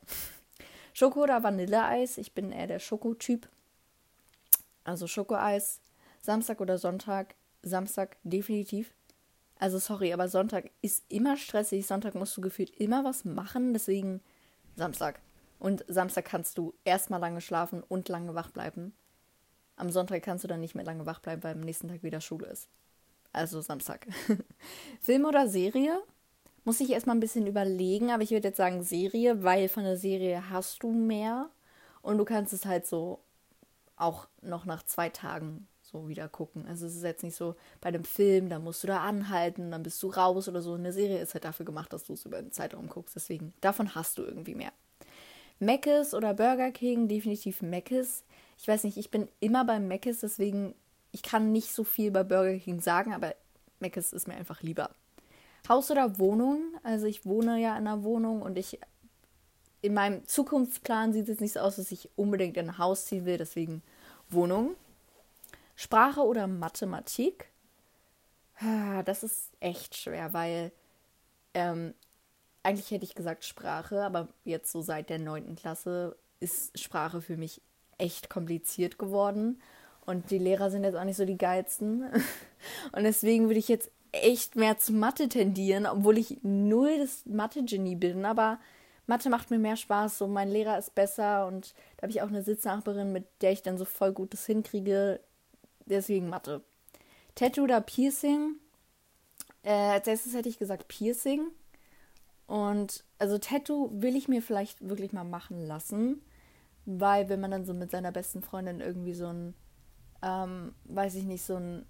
Schoko 0.94 1.24
oder 1.24 1.44
Vanilleeis? 1.44 2.18
Ich 2.18 2.34
bin 2.34 2.52
eher 2.52 2.68
der 2.68 2.80
Schokotyp. 2.80 3.48
Also 4.84 5.08
Schokoeis, 5.08 5.82
Samstag 6.22 6.62
oder 6.62 6.78
Sonntag. 6.78 7.36
Samstag 7.62 8.18
definitiv. 8.24 8.94
Also 9.60 9.78
sorry, 9.78 10.14
aber 10.14 10.30
Sonntag 10.30 10.72
ist 10.82 11.04
immer 11.10 11.38
stressig. 11.38 11.86
Sonntag 11.86 12.16
musst 12.16 12.36
du 12.38 12.42
gefühlt 12.42 12.70
immer 12.78 13.04
was 13.04 13.26
machen, 13.26 13.74
deswegen 13.74 14.22
Samstag. 14.76 15.20
Und 15.60 15.84
Samstag 15.90 16.26
kannst 16.26 16.58
du 16.58 16.74
erstmal 16.86 17.20
lange 17.20 17.42
schlafen 17.42 17.84
und 17.84 18.08
lange 18.08 18.34
wach 18.34 18.50
bleiben. 18.52 18.94
Am 19.76 19.90
Sonntag 19.90 20.24
kannst 20.24 20.46
du 20.46 20.48
dann 20.48 20.62
nicht 20.62 20.76
mehr 20.76 20.86
lange 20.86 21.06
wach 21.06 21.20
bleiben, 21.20 21.44
weil 21.44 21.54
am 21.54 21.62
nächsten 21.62 21.90
Tag 21.90 22.04
wieder 22.04 22.22
Schule 22.22 22.48
ist. 22.48 22.70
Also 23.34 23.62
Samstag. 23.62 24.08
Film 25.02 25.26
oder 25.26 25.48
Serie? 25.48 26.02
Muss 26.70 26.82
ich 26.82 26.92
erstmal 26.92 27.16
ein 27.16 27.20
bisschen 27.20 27.48
überlegen, 27.48 28.12
aber 28.12 28.22
ich 28.22 28.30
würde 28.30 28.50
jetzt 28.50 28.58
sagen 28.58 28.84
Serie, 28.84 29.44
weil 29.44 29.70
von 29.70 29.84
der 29.86 29.98
Serie 29.98 30.52
hast 30.52 30.84
du 30.84 30.92
mehr 30.92 31.50
und 32.04 32.20
du 32.20 32.26
kannst 32.26 32.54
es 32.54 32.68
halt 32.68 32.86
so 32.86 33.18
auch 33.96 34.28
noch 34.44 34.66
nach 34.66 34.84
zwei 34.84 35.10
Tagen 35.10 35.68
so 35.82 36.08
wieder 36.10 36.30
gucken. 36.30 36.68
Also 36.68 36.86
es 36.86 36.96
ist 36.96 37.02
jetzt 37.02 37.24
nicht 37.24 37.36
so 37.36 37.56
bei 37.82 37.90
dem 37.90 38.04
Film, 38.04 38.50
da 38.50 38.60
musst 38.60 38.84
du 38.84 38.88
da 38.88 39.00
anhalten, 39.00 39.72
dann 39.72 39.82
bist 39.82 40.04
du 40.04 40.10
raus 40.10 40.48
oder 40.48 40.62
so. 40.62 40.76
Eine 40.76 40.94
Serie 40.94 41.18
ist 41.18 41.34
halt 41.34 41.44
dafür 41.44 41.66
gemacht, 41.66 41.92
dass 41.92 42.04
du 42.04 42.14
es 42.14 42.24
über 42.24 42.38
einen 42.38 42.52
Zeitraum 42.52 42.88
guckst. 42.88 43.16
Deswegen, 43.16 43.52
davon 43.62 43.96
hast 43.96 44.20
du 44.20 44.22
irgendwie 44.22 44.54
mehr. 44.54 44.72
Mc's 45.58 46.14
oder 46.14 46.36
Burger 46.36 46.70
King, 46.70 47.08
definitiv 47.08 47.64
Mc's. 47.64 48.24
Ich 48.60 48.68
weiß 48.68 48.84
nicht, 48.84 48.98
ich 48.98 49.10
bin 49.10 49.28
immer 49.40 49.66
beim 49.66 49.88
Mc's, 49.88 50.20
deswegen, 50.20 50.76
ich 51.14 51.24
kann 51.24 51.52
nicht 51.52 51.74
so 51.74 51.84
viel 51.84 52.12
bei 52.12 52.24
Burger 52.24 52.60
King 52.60 52.80
sagen, 52.80 53.16
aber 53.16 53.34
Mc's 53.80 54.14
ist 54.14 54.28
mir 54.28 54.36
einfach 54.36 54.62
lieber. 54.62 54.92
Haus 55.70 55.92
oder 55.92 56.20
Wohnung? 56.20 56.62
Also 56.84 57.06
ich 57.06 57.26
wohne 57.26 57.60
ja 57.60 57.78
in 57.78 57.88
einer 57.88 58.04
Wohnung 58.04 58.42
und 58.42 58.58
ich 58.58 58.80
in 59.82 59.94
meinem 59.94 60.28
Zukunftsplan 60.28 61.14
sieht 61.14 61.30
es 61.30 61.40
nicht 61.40 61.54
so 61.54 61.62
aus, 61.62 61.78
dass 61.78 61.92
ich 61.92 62.10
unbedingt 62.16 62.58
in 62.58 62.70
ein 62.70 62.78
Haus 62.78 63.06
ziehen 63.06 63.26
will, 63.26 63.38
deswegen 63.38 63.82
Wohnung. 64.30 64.76
Sprache 65.76 66.22
oder 66.22 66.48
Mathematik? 66.48 67.50
Das 69.06 69.24
ist 69.24 69.52
echt 69.62 69.96
schwer, 69.96 70.34
weil 70.34 70.74
ähm, 71.54 71.94
eigentlich 72.64 72.92
hätte 72.92 73.06
ich 73.06 73.16
gesagt 73.16 73.46
Sprache, 73.46 74.04
aber 74.04 74.28
jetzt 74.44 74.72
so 74.72 74.82
seit 74.82 75.10
der 75.10 75.20
9. 75.20 75.56
Klasse 75.56 76.18
ist 76.42 76.78
Sprache 76.78 77.22
für 77.22 77.38
mich 77.38 77.62
echt 77.98 78.30
kompliziert 78.30 78.98
geworden. 78.98 79.62
Und 80.06 80.32
die 80.32 80.40
Lehrer 80.40 80.72
sind 80.72 80.84
jetzt 80.84 80.96
auch 80.96 81.04
nicht 81.04 81.18
so 81.18 81.26
die 81.26 81.38
geilsten. 81.38 82.04
Und 82.92 83.04
deswegen 83.04 83.46
würde 83.46 83.60
ich 83.60 83.68
jetzt 83.68 83.92
echt 84.12 84.56
mehr 84.56 84.78
zu 84.78 84.94
Mathe 84.94 85.30
tendieren, 85.30 85.86
obwohl 85.86 86.18
ich 86.18 86.40
null 86.42 86.98
das 87.00 87.26
Mathe-Genie 87.26 87.96
bin. 87.96 88.26
Aber 88.26 88.60
Mathe 89.08 89.30
macht 89.30 89.52
mir 89.52 89.60
mehr 89.60 89.76
Spaß. 89.76 90.18
So, 90.18 90.28
mein 90.28 90.50
Lehrer 90.50 90.78
ist 90.78 90.96
besser 90.96 91.48
und 91.48 91.74
da 91.98 92.04
habe 92.04 92.12
ich 92.12 92.22
auch 92.22 92.28
eine 92.28 92.44
Sitznachbarin, 92.44 93.12
mit 93.12 93.26
der 93.42 93.52
ich 93.52 93.62
dann 93.62 93.78
so 93.78 93.86
voll 93.86 94.14
gut 94.14 94.34
das 94.34 94.46
hinkriege 94.46 95.20
deswegen 95.90 96.30
Mathe. 96.30 96.62
Tattoo 97.36 97.64
oder 97.64 97.82
Piercing? 97.82 98.56
Äh, 99.64 99.72
als 99.72 100.08
erstes 100.08 100.34
hätte 100.34 100.50
ich 100.50 100.60
gesagt 100.60 100.88
Piercing. 100.88 101.48
Und 102.48 103.04
also 103.18 103.38
Tattoo 103.38 103.90
will 103.94 104.16
ich 104.16 104.28
mir 104.28 104.42
vielleicht 104.42 104.88
wirklich 104.88 105.14
mal 105.14 105.24
machen 105.24 105.66
lassen, 105.66 106.22
weil 106.86 107.30
wenn 107.30 107.40
man 107.40 107.52
dann 107.52 107.66
so 107.66 107.74
mit 107.74 107.92
seiner 107.92 108.12
besten 108.12 108.42
Freundin 108.42 108.82
irgendwie 108.82 109.14
so 109.14 109.28
ein, 109.28 109.54
ähm, 110.24 110.74
weiß 110.86 111.16
ich 111.16 111.26
nicht, 111.26 111.44
so 111.44 111.58
ein 111.58 111.86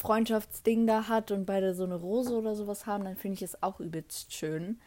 Freundschaftsding 0.00 0.86
da 0.86 1.08
hat 1.08 1.30
und 1.30 1.44
beide 1.44 1.74
so 1.74 1.84
eine 1.84 1.96
Rose 1.96 2.34
oder 2.34 2.54
sowas 2.54 2.86
haben, 2.86 3.04
dann 3.04 3.16
finde 3.16 3.34
ich 3.34 3.42
es 3.42 3.62
auch 3.62 3.80
übelst 3.80 4.32
schön. 4.32 4.80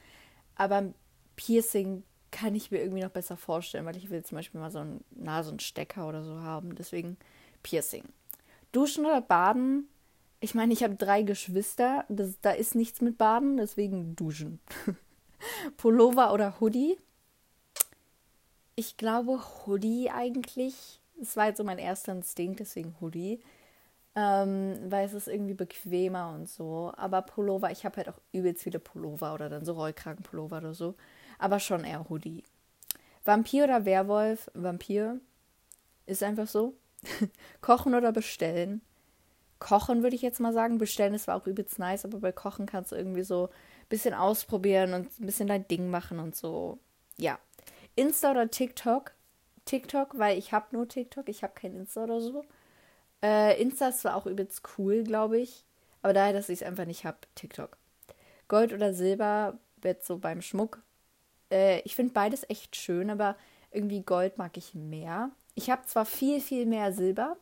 Aber 0.56 0.92
Piercing 1.36 2.04
kann 2.32 2.56
ich 2.56 2.72
mir 2.72 2.80
irgendwie 2.82 3.04
noch 3.04 3.12
besser 3.12 3.38
vorstellen, 3.38 3.86
weil 3.86 3.96
ich 3.96 4.10
will 4.10 4.24
zum 4.24 4.38
Beispiel 4.38 4.60
mal 4.60 4.72
so 4.72 4.80
einen 4.80 5.04
Nasenstecker 5.12 6.08
oder 6.08 6.24
so 6.24 6.42
haben. 6.42 6.74
Deswegen 6.74 7.18
Piercing. 7.62 8.06
Duschen 8.72 9.06
oder 9.06 9.22
Baden? 9.22 9.88
Ich 10.40 10.56
meine, 10.56 10.74
ich 10.74 10.84
habe 10.84 10.96
drei 10.96 11.22
Geschwister. 11.22 12.06
Das, 12.10 12.42
da 12.42 12.50
ist 12.50 12.74
nichts 12.74 13.00
mit 13.00 13.20
Baden, 13.20 13.58
deswegen 13.58 14.16
duschen. 14.16 14.60
Pullover 15.78 16.34
oder 16.34 16.60
Hoodie? 16.60 16.98
Ich 18.76 18.98
glaube 18.98 19.40
Hoodie 19.68 20.10
eigentlich. 20.10 21.00
Das 21.18 21.38
war 21.38 21.50
jetzt 21.50 21.58
so 21.58 21.64
mein 21.64 21.78
erster 21.78 22.14
Instinkt, 22.14 22.62
deswegen 22.62 22.96
Hoodie. 23.00 23.42
Ähm, 24.16 24.78
weil 24.90 25.08
es 25.08 25.14
ist 25.14 25.28
irgendwie 25.28 25.56
bequemer 25.56 26.34
und 26.36 26.48
so. 26.48 26.94
Aber 26.98 27.22
Pullover, 27.24 27.72
ich 27.72 27.84
habe 27.86 27.98
halt 27.98 28.10
auch 28.10 28.22
übelst 28.32 28.64
viele 28.64 28.80
Pullover 28.80 29.34
oder 29.34 29.50
dann 29.50 29.66
so 29.66 29.74
Rollkragenpullover 29.74 30.58
oder 30.58 30.74
so. 30.74 30.96
Aber 31.40 31.60
schon 31.60 31.84
eher 31.84 32.08
Hoodie. 32.10 32.44
Vampir 33.26 33.64
oder 33.64 33.86
Werwolf? 33.86 34.52
Vampir. 34.54 35.20
Ist 36.06 36.24
einfach 36.24 36.48
so. 36.48 36.76
Kochen 37.62 37.96
oder 37.96 38.12
bestellen? 38.12 38.82
Kochen 39.60 40.04
würde 40.04 40.16
ich 40.16 40.22
jetzt 40.22 40.40
mal 40.40 40.54
sagen. 40.54 40.78
Bestellen 40.78 41.14
ist 41.14 41.24
zwar 41.24 41.38
auch 41.38 41.48
übelst 41.48 41.80
nice, 41.80 42.06
aber 42.06 42.20
bei 42.20 42.32
Kochen 42.32 42.66
kannst 42.66 42.92
du 42.92 42.96
irgendwie 42.96 43.24
so 43.24 43.48
ein 43.48 43.88
bisschen 43.90 44.14
ausprobieren 44.14 44.94
und 44.94 45.20
ein 45.20 45.26
bisschen 45.26 45.48
dein 45.48 45.68
Ding 45.68 45.90
machen 45.90 46.20
und 46.20 46.36
so. 46.36 46.80
Ja. 47.18 47.40
Insta 47.96 48.32
oder 48.32 48.50
TikTok? 48.52 49.14
TikTok, 49.66 50.18
weil 50.18 50.38
ich 50.38 50.52
habe 50.52 50.68
nur 50.72 50.88
TikTok, 50.88 51.30
ich 51.30 51.44
habe 51.44 51.54
kein 51.54 51.74
Insta 51.76 52.04
oder 52.04 52.20
so. 52.20 52.44
Äh, 53.24 53.60
Insta 53.62 53.88
ist 53.88 54.02
zwar 54.02 54.16
auch 54.16 54.26
übelst 54.26 54.62
cool, 54.78 55.04
glaube 55.04 55.40
ich, 55.40 55.64
aber 56.02 56.14
daher, 56.14 56.34
dass 56.34 56.50
ich 56.50 56.62
es 56.62 56.68
einfach 56.68 56.86
nicht 56.86 57.06
habe, 57.06 57.18
TikTok. 57.36 57.78
Gold 58.50 58.74
oder 58.74 58.94
Silber 58.94 59.58
wird 59.78 60.04
so 60.04 60.18
beim 60.18 60.42
Schmuck. 60.42 60.84
Äh, 61.50 61.80
ich 61.82 61.96
finde 61.96 62.14
beides 62.14 62.48
echt 62.50 62.76
schön, 62.76 63.10
aber 63.10 63.38
irgendwie 63.72 64.02
Gold 64.02 64.38
mag 64.38 64.58
ich 64.58 64.76
mehr. 64.76 65.32
Ich 65.56 65.70
habe 65.70 65.86
zwar 65.86 66.06
viel, 66.06 66.42
viel 66.42 66.66
mehr 66.66 66.92
Silber, 66.92 67.38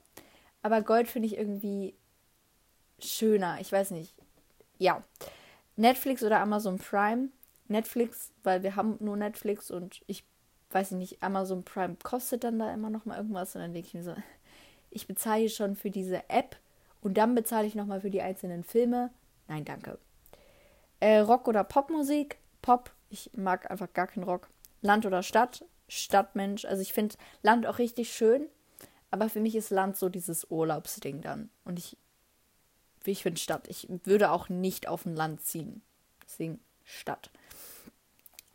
aber 0.62 0.82
Gold 0.82 1.08
finde 1.08 1.28
ich 1.28 1.38
irgendwie 1.38 1.96
schöner. 3.00 3.60
Ich 3.60 3.72
weiß 3.72 3.92
nicht. 3.92 4.14
Ja. 4.78 5.04
Netflix 5.76 6.22
oder 6.24 6.40
Amazon 6.40 6.78
Prime. 6.78 7.30
Netflix, 7.68 8.32
weil 8.44 8.64
wir 8.64 8.76
haben 8.76 8.98
nur 9.00 9.18
Netflix 9.18 9.72
und 9.72 10.02
ich 10.06 10.26
weiß 10.72 10.92
nicht, 10.92 11.24
Amazon 11.24 11.64
Prime 11.64 11.96
kostet 12.04 12.44
dann 12.44 12.60
da 12.60 12.72
immer 12.74 12.90
noch 12.90 13.06
mal 13.06 13.18
irgendwas 13.18 13.56
und 13.56 13.62
dann 13.62 13.74
denke 13.74 13.88
ich 13.88 13.94
mir 13.94 14.04
so, 14.04 14.16
ich 14.92 15.08
bezahle 15.08 15.50
schon 15.50 15.76
für 15.76 15.90
diese 15.90 16.30
App 16.30 16.58
und 17.02 17.16
dann 17.16 17.34
bezahle 17.34 17.66
ich 17.66 17.76
noch 17.76 17.86
mal 17.86 18.02
für 18.02 18.12
die 18.12 18.22
einzelnen 18.22 18.64
Filme. 18.64 19.10
Nein, 19.48 19.66
danke. 19.66 19.98
Äh, 21.00 21.20
Rock 21.20 21.48
oder 21.48 21.64
Popmusik? 21.64 22.38
Pop. 22.62 22.92
Ich 23.10 23.32
mag 23.34 23.70
einfach 23.70 23.92
gar 23.94 24.08
keinen 24.08 24.24
Rock. 24.24 24.50
Land 24.82 25.06
oder 25.06 25.24
Stadt? 25.24 25.66
Stadtmensch. 25.88 26.66
Also 26.66 26.82
ich 26.82 26.94
finde 26.94 27.16
Land 27.42 27.66
auch 27.66 27.80
richtig 27.80 28.14
schön, 28.14 28.48
aber 29.10 29.30
für 29.30 29.40
mich 29.40 29.56
ist 29.56 29.72
Land 29.72 29.98
so 29.98 30.10
dieses 30.10 30.50
Urlaubsding 30.50 31.22
dann. 31.22 31.50
Und 31.66 31.80
ich, 31.80 31.98
ich 33.04 33.24
finde 33.24 33.42
Stadt. 33.42 33.68
Ich 33.68 33.88
würde 34.04 34.32
auch 34.32 34.48
nicht 34.48 34.88
auf 34.88 35.06
ein 35.06 35.16
Land 35.16 35.42
ziehen. 35.44 35.82
Deswegen 36.24 36.60
Stadt. 36.84 37.30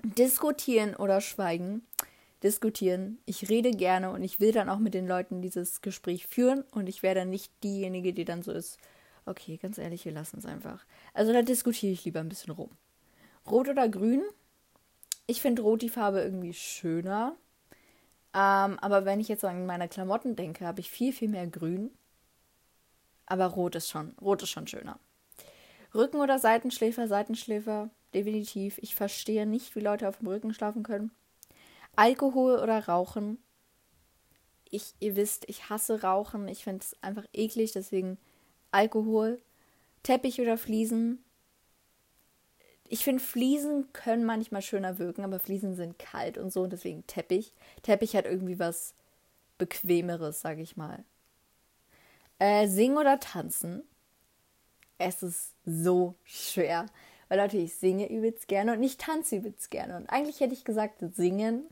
Diskutieren 0.02 0.94
oder 0.94 1.20
schweigen. 1.20 1.84
Diskutieren. 2.42 3.18
Ich 3.24 3.48
rede 3.48 3.70
gerne 3.70 4.10
und 4.10 4.22
ich 4.22 4.40
will 4.40 4.52
dann 4.52 4.68
auch 4.68 4.78
mit 4.78 4.94
den 4.94 5.06
Leuten 5.06 5.40
dieses 5.40 5.80
Gespräch 5.80 6.26
führen 6.26 6.64
und 6.72 6.88
ich 6.88 7.00
dann 7.00 7.30
nicht 7.30 7.52
diejenige, 7.64 8.12
die 8.12 8.24
dann 8.24 8.42
so 8.42 8.52
ist. 8.52 8.78
Okay, 9.24 9.56
ganz 9.56 9.78
ehrlich, 9.78 10.04
wir 10.04 10.12
lassen 10.12 10.38
es 10.38 10.46
einfach. 10.46 10.84
Also 11.14 11.32
da 11.32 11.42
diskutiere 11.42 11.92
ich 11.92 12.04
lieber 12.04 12.20
ein 12.20 12.28
bisschen 12.28 12.52
rum. 12.52 12.70
Rot 13.50 13.68
oder 13.68 13.88
grün? 13.88 14.22
Ich 15.26 15.40
finde 15.40 15.62
rot 15.62 15.82
die 15.82 15.88
Farbe 15.88 16.20
irgendwie 16.20 16.52
schöner. 16.52 17.36
Ähm, 18.32 18.78
aber 18.80 19.04
wenn 19.04 19.18
ich 19.18 19.28
jetzt 19.28 19.44
an 19.44 19.66
meine 19.66 19.88
Klamotten 19.88 20.36
denke, 20.36 20.66
habe 20.66 20.80
ich 20.80 20.90
viel, 20.90 21.12
viel 21.12 21.28
mehr 21.28 21.46
grün. 21.46 21.90
Aber 23.24 23.46
rot 23.46 23.74
ist 23.74 23.88
schon, 23.88 24.14
rot 24.20 24.42
ist 24.42 24.50
schon 24.50 24.66
schöner. 24.66 25.00
Rücken 25.94 26.20
oder 26.20 26.38
Seitenschläfer, 26.38 27.08
Seitenschläfer, 27.08 27.90
definitiv. 28.14 28.78
Ich 28.78 28.94
verstehe 28.94 29.46
nicht, 29.46 29.74
wie 29.74 29.80
Leute 29.80 30.08
auf 30.08 30.18
dem 30.18 30.28
Rücken 30.28 30.52
schlafen 30.52 30.82
können. 30.82 31.10
Alkohol 31.96 32.58
oder 32.58 32.86
Rauchen? 32.86 33.38
Ich, 34.70 34.94
ihr 35.00 35.16
wisst, 35.16 35.48
ich 35.48 35.70
hasse 35.70 36.02
Rauchen. 36.02 36.48
Ich 36.48 36.64
finde 36.64 36.82
es 36.82 36.96
einfach 37.02 37.24
eklig, 37.32 37.72
deswegen 37.72 38.18
Alkohol. 38.70 39.40
Teppich 40.02 40.40
oder 40.40 40.58
Fliesen? 40.58 41.24
Ich 42.88 43.02
finde, 43.02 43.22
Fliesen 43.22 43.92
können 43.92 44.24
manchmal 44.24 44.62
schöner 44.62 44.98
wirken, 44.98 45.24
aber 45.24 45.40
Fliesen 45.40 45.74
sind 45.74 45.98
kalt 45.98 46.38
und 46.38 46.52
so 46.52 46.62
und 46.62 46.72
deswegen 46.72 47.06
Teppich. 47.06 47.52
Teppich 47.82 48.14
hat 48.14 48.26
irgendwie 48.26 48.58
was 48.58 48.94
Bequemeres, 49.58 50.40
sag 50.40 50.58
ich 50.58 50.76
mal. 50.76 51.04
Äh, 52.38 52.68
singen 52.68 52.98
oder 52.98 53.18
tanzen? 53.18 53.82
Es 54.98 55.22
ist 55.22 55.54
so 55.64 56.14
schwer. 56.24 56.86
Weil 57.28 57.40
Leute, 57.40 57.56
ich 57.56 57.74
singe 57.74 58.08
übelst 58.08 58.46
gerne 58.46 58.74
und 58.74 58.82
ich 58.82 58.98
tanze 58.98 59.36
übelst 59.36 59.70
gerne. 59.70 59.96
Und 59.96 60.08
eigentlich 60.08 60.40
hätte 60.40 60.54
ich 60.54 60.64
gesagt 60.64 61.02
singen. 61.14 61.66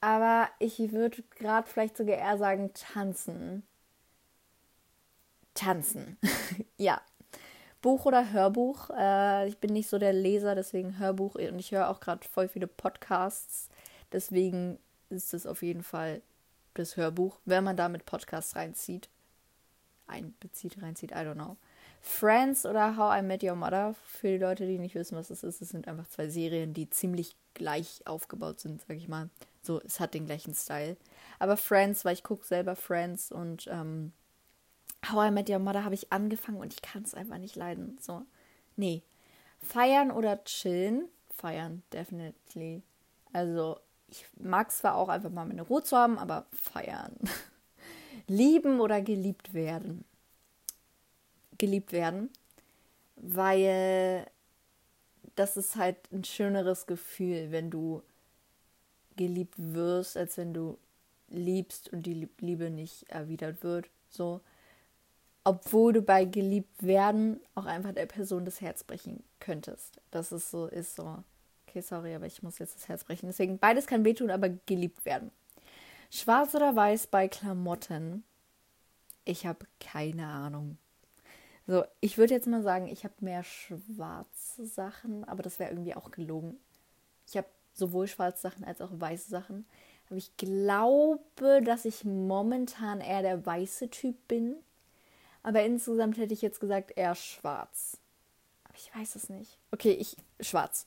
Aber 0.00 0.48
ich 0.58 0.78
würde 0.92 1.22
gerade 1.36 1.68
vielleicht 1.68 1.96
sogar 1.96 2.16
eher 2.16 2.38
sagen 2.38 2.72
tanzen. 2.74 3.62
Tanzen. 5.54 6.16
ja. 6.78 7.00
Buch 7.82 8.06
oder 8.06 8.32
Hörbuch. 8.32 8.90
Äh, 8.96 9.48
ich 9.48 9.58
bin 9.58 9.72
nicht 9.72 9.88
so 9.88 9.98
der 9.98 10.12
Leser, 10.12 10.54
deswegen 10.54 10.98
Hörbuch. 10.98 11.34
Und 11.34 11.58
ich 11.58 11.72
höre 11.72 11.88
auch 11.88 12.00
gerade 12.00 12.26
voll 12.26 12.48
viele 12.48 12.66
Podcasts. 12.66 13.68
Deswegen 14.12 14.78
ist 15.10 15.34
es 15.34 15.46
auf 15.46 15.62
jeden 15.62 15.82
Fall 15.82 16.22
das 16.74 16.96
Hörbuch, 16.96 17.38
wenn 17.44 17.64
man 17.64 17.76
damit 17.76 18.06
Podcasts 18.06 18.56
reinzieht. 18.56 19.08
Einbezieht, 20.06 20.82
reinzieht, 20.82 21.10
I 21.12 21.16
don't 21.16 21.34
know. 21.34 21.56
Friends 22.00 22.64
oder 22.64 22.96
How 22.96 23.18
I 23.18 23.22
Met 23.22 23.42
Your 23.42 23.54
Mother, 23.54 23.94
für 24.04 24.28
die 24.28 24.38
Leute, 24.38 24.66
die 24.66 24.78
nicht 24.78 24.94
wissen, 24.94 25.16
was 25.16 25.30
es 25.30 25.42
ist, 25.42 25.60
es 25.60 25.68
sind 25.68 25.86
einfach 25.86 26.08
zwei 26.08 26.28
Serien, 26.28 26.72
die 26.72 26.88
ziemlich 26.88 27.36
gleich 27.54 28.02
aufgebaut 28.06 28.60
sind, 28.60 28.80
sag 28.80 28.96
ich 28.96 29.08
mal. 29.08 29.28
So, 29.62 29.80
es 29.80 30.00
hat 30.00 30.14
den 30.14 30.26
gleichen 30.26 30.54
Style. 30.54 30.96
Aber 31.38 31.56
Friends, 31.56 32.04
weil 32.04 32.14
ich 32.14 32.22
gucke 32.22 32.44
selber 32.44 32.76
Friends 32.76 33.30
und 33.30 33.66
ähm, 33.70 34.12
How 35.10 35.28
I 35.28 35.30
Met 35.30 35.48
Your 35.48 35.58
Mother 35.58 35.84
habe 35.84 35.94
ich 35.94 36.12
angefangen 36.12 36.60
und 36.60 36.72
ich 36.72 36.82
kann 36.82 37.02
es 37.02 37.14
einfach 37.14 37.38
nicht 37.38 37.56
leiden. 37.56 37.98
So, 38.00 38.22
nee. 38.76 39.02
Feiern 39.58 40.10
oder 40.10 40.42
chillen? 40.44 41.08
Feiern, 41.36 41.82
definitely. 41.92 42.82
Also, 43.32 43.78
ich 44.08 44.26
mag 44.38 44.72
zwar 44.72 44.96
auch 44.96 45.08
einfach 45.08 45.30
mal 45.30 45.46
meine 45.46 45.62
Ruhe 45.62 45.82
zu 45.82 45.96
haben, 45.96 46.18
aber 46.18 46.46
feiern. 46.52 47.16
Lieben 48.26 48.80
oder 48.80 49.00
geliebt 49.00 49.54
werden? 49.54 50.04
Geliebt 51.58 51.92
werden, 51.92 52.30
weil 53.16 54.26
das 55.34 55.56
ist 55.56 55.76
halt 55.76 55.96
ein 56.12 56.24
schöneres 56.24 56.86
Gefühl, 56.86 57.50
wenn 57.50 57.70
du 57.70 58.02
geliebt 59.20 59.54
wirst, 59.58 60.16
als 60.16 60.38
wenn 60.38 60.54
du 60.54 60.78
liebst 61.28 61.92
und 61.92 62.04
die 62.06 62.26
Liebe 62.38 62.70
nicht 62.70 63.10
erwidert 63.10 63.62
wird. 63.62 63.90
So, 64.08 64.40
obwohl 65.44 65.92
du 65.92 66.00
bei 66.00 66.24
geliebt 66.24 66.82
werden 66.82 67.38
auch 67.54 67.66
einfach 67.66 67.92
der 67.92 68.06
Person 68.06 68.46
das 68.46 68.62
Herz 68.62 68.82
brechen 68.82 69.22
könntest. 69.38 70.00
Das 70.10 70.32
ist 70.32 70.50
so, 70.50 70.66
ist 70.66 70.96
so. 70.96 71.22
Okay, 71.66 71.82
sorry, 71.82 72.14
aber 72.14 72.26
ich 72.26 72.42
muss 72.42 72.58
jetzt 72.58 72.74
das 72.76 72.88
Herz 72.88 73.04
brechen. 73.04 73.26
Deswegen 73.26 73.58
beides 73.58 73.86
kann 73.86 74.06
wehtun, 74.06 74.30
aber 74.30 74.48
geliebt 74.48 75.04
werden. 75.04 75.30
Schwarz 76.10 76.54
oder 76.54 76.74
weiß 76.74 77.08
bei 77.08 77.28
Klamotten? 77.28 78.24
Ich 79.26 79.44
habe 79.44 79.66
keine 79.80 80.26
Ahnung. 80.26 80.78
So, 81.66 81.84
ich 82.00 82.16
würde 82.16 82.32
jetzt 82.32 82.48
mal 82.48 82.62
sagen, 82.62 82.88
ich 82.88 83.04
habe 83.04 83.14
mehr 83.20 83.44
schwarze 83.44 84.64
Sachen, 84.64 85.24
aber 85.24 85.42
das 85.42 85.58
wäre 85.58 85.70
irgendwie 85.70 85.94
auch 85.94 86.10
gelogen. 86.10 86.56
Ich 87.28 87.36
habe 87.36 87.46
sowohl 87.72 88.06
schwarze 88.06 88.42
Sachen 88.42 88.64
als 88.64 88.80
auch 88.80 88.90
weiße 88.92 89.30
Sachen. 89.30 89.66
Aber 90.08 90.16
ich 90.16 90.36
glaube, 90.36 91.62
dass 91.62 91.84
ich 91.84 92.04
momentan 92.04 93.00
eher 93.00 93.22
der 93.22 93.46
weiße 93.46 93.90
Typ 93.90 94.16
bin. 94.28 94.56
Aber 95.42 95.62
insgesamt 95.62 96.18
hätte 96.18 96.34
ich 96.34 96.42
jetzt 96.42 96.60
gesagt 96.60 96.92
eher 96.96 97.14
schwarz. 97.14 97.98
Aber 98.64 98.74
ich 98.76 98.94
weiß 98.94 99.14
es 99.16 99.28
nicht. 99.28 99.58
Okay, 99.70 99.92
ich 99.92 100.16
schwarz. 100.40 100.86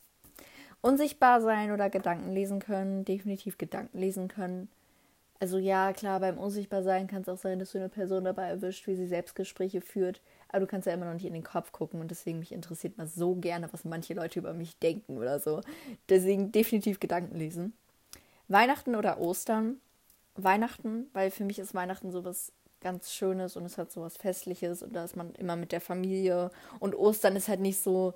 Unsichtbar 0.81 1.41
sein 1.41 1.71
oder 1.71 1.89
Gedanken 1.89 2.33
lesen 2.33 2.59
können. 2.59 3.05
Definitiv 3.05 3.57
Gedanken 3.57 3.97
lesen 3.97 4.27
können. 4.27 4.67
Also 5.39 5.57
ja, 5.57 5.93
klar, 5.93 6.19
beim 6.19 6.37
Unsichtbarsein 6.37 7.07
kann 7.07 7.21
es 7.21 7.29
auch 7.29 7.37
sein, 7.37 7.59
dass 7.59 7.71
du 7.71 7.77
eine 7.77 7.89
Person 7.89 8.25
dabei 8.25 8.47
erwischt, 8.47 8.87
wie 8.87 8.95
sie 8.95 9.07
Selbstgespräche 9.07 9.81
führt. 9.81 10.21
Aber 10.53 10.61
du 10.61 10.67
kannst 10.67 10.85
ja 10.85 10.93
immer 10.93 11.07
noch 11.07 11.15
nicht 11.15 11.25
in 11.25 11.33
den 11.33 11.43
Kopf 11.43 11.71
gucken 11.71 11.99
und 11.99 12.11
deswegen 12.11 12.37
mich 12.37 12.51
interessiert 12.51 12.97
mal 12.97 13.07
so 13.07 13.33
gerne, 13.33 13.73
was 13.73 13.85
manche 13.85 14.13
Leute 14.13 14.37
über 14.39 14.53
mich 14.53 14.77
denken 14.77 15.17
oder 15.17 15.39
so. 15.39 15.61
Deswegen 16.09 16.51
definitiv 16.51 16.99
Gedanken 16.99 17.35
lesen. 17.35 17.73
Weihnachten 18.47 18.95
oder 18.95 19.19
Ostern? 19.19 19.77
Weihnachten, 20.35 21.07
weil 21.11 21.31
für 21.31 21.43
mich 21.43 21.57
ist 21.57 21.73
Weihnachten 21.73 22.11
sowas 22.11 22.51
ganz 22.81 23.11
Schönes 23.11 23.57
und 23.57 23.65
es 23.65 23.79
hat 23.79 23.91
so 23.91 24.01
was 24.01 24.15
Festliches 24.15 24.83
und 24.83 24.95
da 24.95 25.03
ist 25.03 25.15
man 25.15 25.33
immer 25.35 25.55
mit 25.55 25.71
der 25.71 25.81
Familie. 25.81 26.51
Und 26.79 26.93
Ostern 26.93 27.35
ist 27.35 27.47
halt 27.47 27.61
nicht 27.61 27.81
so, 27.81 28.13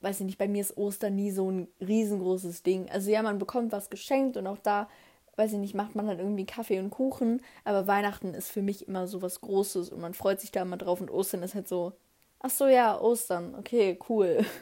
weiß 0.00 0.20
ich 0.20 0.26
nicht, 0.26 0.38
bei 0.38 0.48
mir 0.48 0.62
ist 0.62 0.78
Ostern 0.78 1.16
nie 1.16 1.32
so 1.32 1.50
ein 1.50 1.68
riesengroßes 1.80 2.62
Ding. 2.62 2.88
Also 2.90 3.10
ja, 3.10 3.22
man 3.22 3.38
bekommt 3.38 3.72
was 3.72 3.90
geschenkt 3.90 4.38
und 4.38 4.46
auch 4.46 4.58
da, 4.58 4.88
weiß 5.36 5.52
ich 5.52 5.58
nicht, 5.58 5.74
macht 5.74 5.94
man 5.94 6.06
dann 6.06 6.18
irgendwie 6.18 6.46
Kaffee 6.46 6.78
und 6.80 6.90
Kuchen. 6.90 7.42
Aber 7.64 7.86
Weihnachten 7.86 8.34
ist 8.34 8.50
für 8.50 8.62
mich 8.62 8.88
immer 8.88 9.06
so 9.06 9.22
was 9.22 9.40
Großes 9.40 9.90
und 9.90 10.00
man 10.00 10.14
freut 10.14 10.40
sich 10.40 10.50
da 10.50 10.62
immer 10.62 10.76
drauf 10.76 11.00
und 11.00 11.10
Ostern 11.10 11.42
ist 11.42 11.54
halt 11.54 11.68
so, 11.68 11.92
ach 12.40 12.50
so, 12.50 12.66
ja, 12.66 12.98
Ostern, 13.00 13.54
okay, 13.54 13.98
cool. 14.08 14.44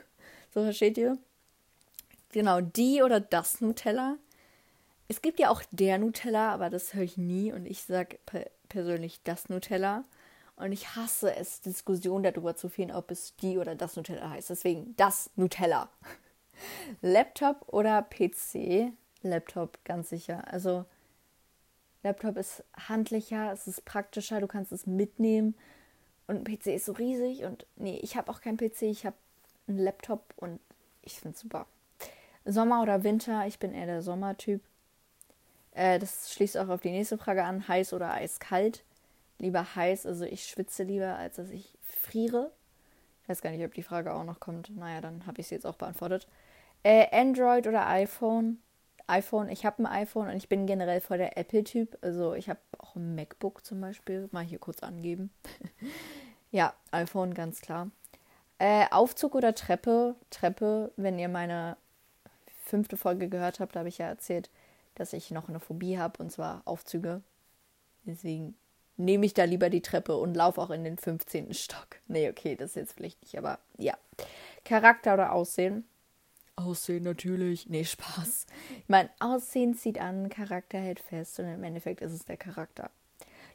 So, 0.52 0.62
versteht 0.62 0.96
ihr? 0.98 1.18
Genau, 2.30 2.60
die 2.60 3.02
oder 3.02 3.18
das 3.18 3.60
Nutella. 3.60 4.18
Es 5.08 5.20
gibt 5.20 5.40
ja 5.40 5.50
auch 5.50 5.64
der 5.72 5.98
Nutella, 5.98 6.52
aber 6.52 6.70
das 6.70 6.94
höre 6.94 7.02
ich 7.02 7.16
nie 7.16 7.52
und 7.52 7.66
ich 7.66 7.82
sage 7.82 8.20
persönlich 8.68 9.20
das 9.24 9.48
Nutella. 9.48 10.04
Und 10.56 10.70
ich 10.70 10.94
hasse 10.94 11.34
es, 11.34 11.60
Diskussionen 11.60 12.22
darüber 12.22 12.54
zu 12.54 12.68
führen, 12.68 12.92
ob 12.92 13.10
es 13.10 13.34
die 13.37 13.58
oder 13.58 13.74
das 13.74 13.96
Nutella 13.96 14.30
heißt. 14.30 14.50
Deswegen 14.50 14.94
das 14.96 15.30
Nutella. 15.34 15.88
Laptop 17.02 17.68
oder 17.72 18.02
PC? 18.02 18.92
Laptop, 19.24 19.78
ganz 19.84 20.10
sicher. 20.10 20.44
Also 20.52 20.84
Laptop 22.02 22.37
ist 22.37 22.62
handlicher, 22.88 23.52
es 23.52 23.66
ist 23.66 23.84
praktischer, 23.84 24.40
du 24.40 24.46
kannst 24.46 24.72
es 24.72 24.87
mitnehmen. 24.87 25.54
Und 26.26 26.37
ein 26.37 26.44
PC 26.44 26.68
ist 26.68 26.87
so 26.87 26.92
riesig 26.92 27.44
und 27.44 27.66
nee, 27.76 27.98
ich 28.02 28.16
habe 28.16 28.30
auch 28.30 28.40
keinen 28.40 28.56
PC, 28.56 28.82
ich 28.82 29.04
habe 29.04 29.16
einen 29.68 29.78
Laptop 29.78 30.32
und 30.37 30.60
ich 31.02 31.20
finde 31.20 31.34
es 31.34 31.40
super. 31.40 31.66
Sommer 32.44 32.82
oder 32.82 33.04
Winter? 33.04 33.46
Ich 33.46 33.58
bin 33.58 33.72
eher 33.72 33.87
der 33.87 34.02
Sommertyp. 34.02 34.62
Äh, 35.72 35.98
das 35.98 36.32
schließt 36.32 36.58
auch 36.58 36.68
auf 36.68 36.80
die 36.80 36.90
nächste 36.90 37.18
Frage 37.18 37.44
an. 37.44 37.68
Heiß 37.68 37.92
oder 37.92 38.12
eiskalt? 38.12 38.84
Lieber 39.38 39.74
heiß, 39.74 40.06
also 40.06 40.24
ich 40.24 40.44
schwitze 40.44 40.84
lieber, 40.84 41.16
als 41.16 41.37
dass 41.37 41.50
ich 41.50 41.76
friere. 41.82 42.52
Ich 43.22 43.28
weiß 43.28 43.42
gar 43.42 43.50
nicht, 43.50 43.64
ob 43.64 43.74
die 43.74 43.82
Frage 43.82 44.14
auch 44.14 44.24
noch 44.24 44.40
kommt. 44.40 44.74
Naja, 44.76 45.00
dann 45.00 45.26
habe 45.26 45.40
ich 45.40 45.48
sie 45.48 45.54
jetzt 45.54 45.66
auch 45.66 45.76
beantwortet. 45.76 46.28
Äh, 46.82 47.06
Android 47.10 47.66
oder 47.66 47.87
iPhone? 47.88 48.58
iPhone, 49.06 49.48
ich 49.48 49.66
habe 49.66 49.82
ein 49.82 49.86
iPhone 49.86 50.28
und 50.28 50.36
ich 50.36 50.48
bin 50.48 50.66
generell 50.66 51.00
voll 51.00 51.18
der 51.18 51.36
Apple-Typ. 51.36 51.98
Also 52.00 52.34
ich 52.34 52.48
habe 52.48 52.60
auch 52.78 52.96
ein 52.96 53.14
MacBook 53.14 53.64
zum 53.64 53.80
Beispiel. 53.80 54.28
Mal 54.32 54.44
hier 54.44 54.58
kurz 54.58 54.82
angeben. 54.82 55.30
ja, 56.50 56.74
iPhone, 56.90 57.34
ganz 57.34 57.60
klar. 57.60 57.90
Äh, 58.58 58.86
Aufzug 58.90 59.34
oder 59.34 59.54
Treppe? 59.54 60.14
Treppe, 60.30 60.92
wenn 60.96 61.18
ihr 61.18 61.28
meine 61.28 61.76
fünfte 62.64 62.96
Folge 62.96 63.28
gehört 63.28 63.60
habt, 63.60 63.76
habe 63.76 63.88
ich 63.88 63.98
ja 63.98 64.06
erzählt, 64.06 64.50
dass 64.94 65.12
ich 65.12 65.30
noch 65.30 65.48
eine 65.48 65.60
Phobie 65.60 65.98
habe, 65.98 66.22
und 66.22 66.30
zwar 66.30 66.62
Aufzüge. 66.64 67.22
Deswegen 68.04 68.56
nehme 68.96 69.26
ich 69.26 69.34
da 69.34 69.44
lieber 69.44 69.70
die 69.70 69.82
Treppe 69.82 70.16
und 70.16 70.34
laufe 70.34 70.60
auch 70.60 70.70
in 70.70 70.84
den 70.84 70.98
15. 70.98 71.52
Stock. 71.52 72.00
Nee, 72.06 72.30
okay, 72.30 72.56
das 72.56 72.70
ist 72.70 72.76
jetzt 72.76 72.92
vielleicht 72.94 73.20
nicht, 73.22 73.36
aber 73.36 73.58
ja. 73.76 73.94
Charakter 74.64 75.14
oder 75.14 75.32
Aussehen? 75.32 75.86
Aussehen 76.56 77.04
natürlich. 77.04 77.68
Nee, 77.68 77.84
Spaß. 77.84 78.46
Ich 78.78 78.88
meine, 78.88 79.10
Aussehen 79.20 79.74
zieht 79.74 80.00
an, 80.00 80.28
Charakter 80.28 80.78
hält 80.78 81.00
fest 81.00 81.38
und 81.40 81.46
im 81.46 81.64
Endeffekt 81.64 82.00
ist 82.00 82.12
es 82.12 82.24
der 82.24 82.36
Charakter. 82.36 82.90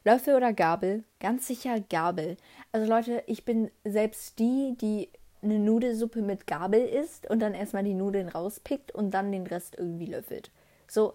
Löffel 0.04 0.34
oder 0.34 0.52
Gabel? 0.52 1.04
Ganz 1.18 1.46
sicher 1.46 1.80
Gabel. 1.80 2.36
Also 2.72 2.90
Leute, 2.90 3.22
ich 3.26 3.44
bin 3.44 3.70
selbst 3.84 4.38
die, 4.38 4.76
die 4.80 5.10
eine 5.42 5.58
Nudelsuppe 5.58 6.22
mit 6.22 6.46
Gabel 6.46 6.80
isst 6.80 7.28
und 7.28 7.40
dann 7.40 7.54
erstmal 7.54 7.84
die 7.84 7.94
Nudeln 7.94 8.28
rauspickt 8.28 8.92
und 8.92 9.12
dann 9.12 9.32
den 9.32 9.46
Rest 9.46 9.76
irgendwie 9.78 10.06
löffelt. 10.06 10.50
So, 10.86 11.14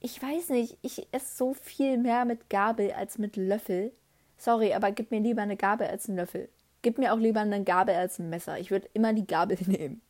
ich 0.00 0.20
weiß 0.22 0.50
nicht, 0.50 0.78
ich 0.82 1.08
esse 1.12 1.36
so 1.36 1.54
viel 1.54 1.98
mehr 1.98 2.24
mit 2.24 2.50
Gabel 2.50 2.92
als 2.92 3.18
mit 3.18 3.36
Löffel. 3.36 3.92
Sorry, 4.36 4.74
aber 4.74 4.92
gib 4.92 5.10
mir 5.10 5.20
lieber 5.20 5.42
eine 5.42 5.56
Gabel 5.56 5.86
als 5.86 6.08
einen 6.08 6.18
Löffel. 6.18 6.48
Gib 6.82 6.98
mir 6.98 7.14
auch 7.14 7.18
lieber 7.18 7.40
eine 7.40 7.64
Gabel 7.64 7.94
als 7.94 8.18
ein 8.18 8.28
Messer. 8.28 8.58
Ich 8.58 8.70
würde 8.70 8.88
immer 8.92 9.12
die 9.14 9.26
Gabel 9.26 9.56
nehmen. 9.66 10.02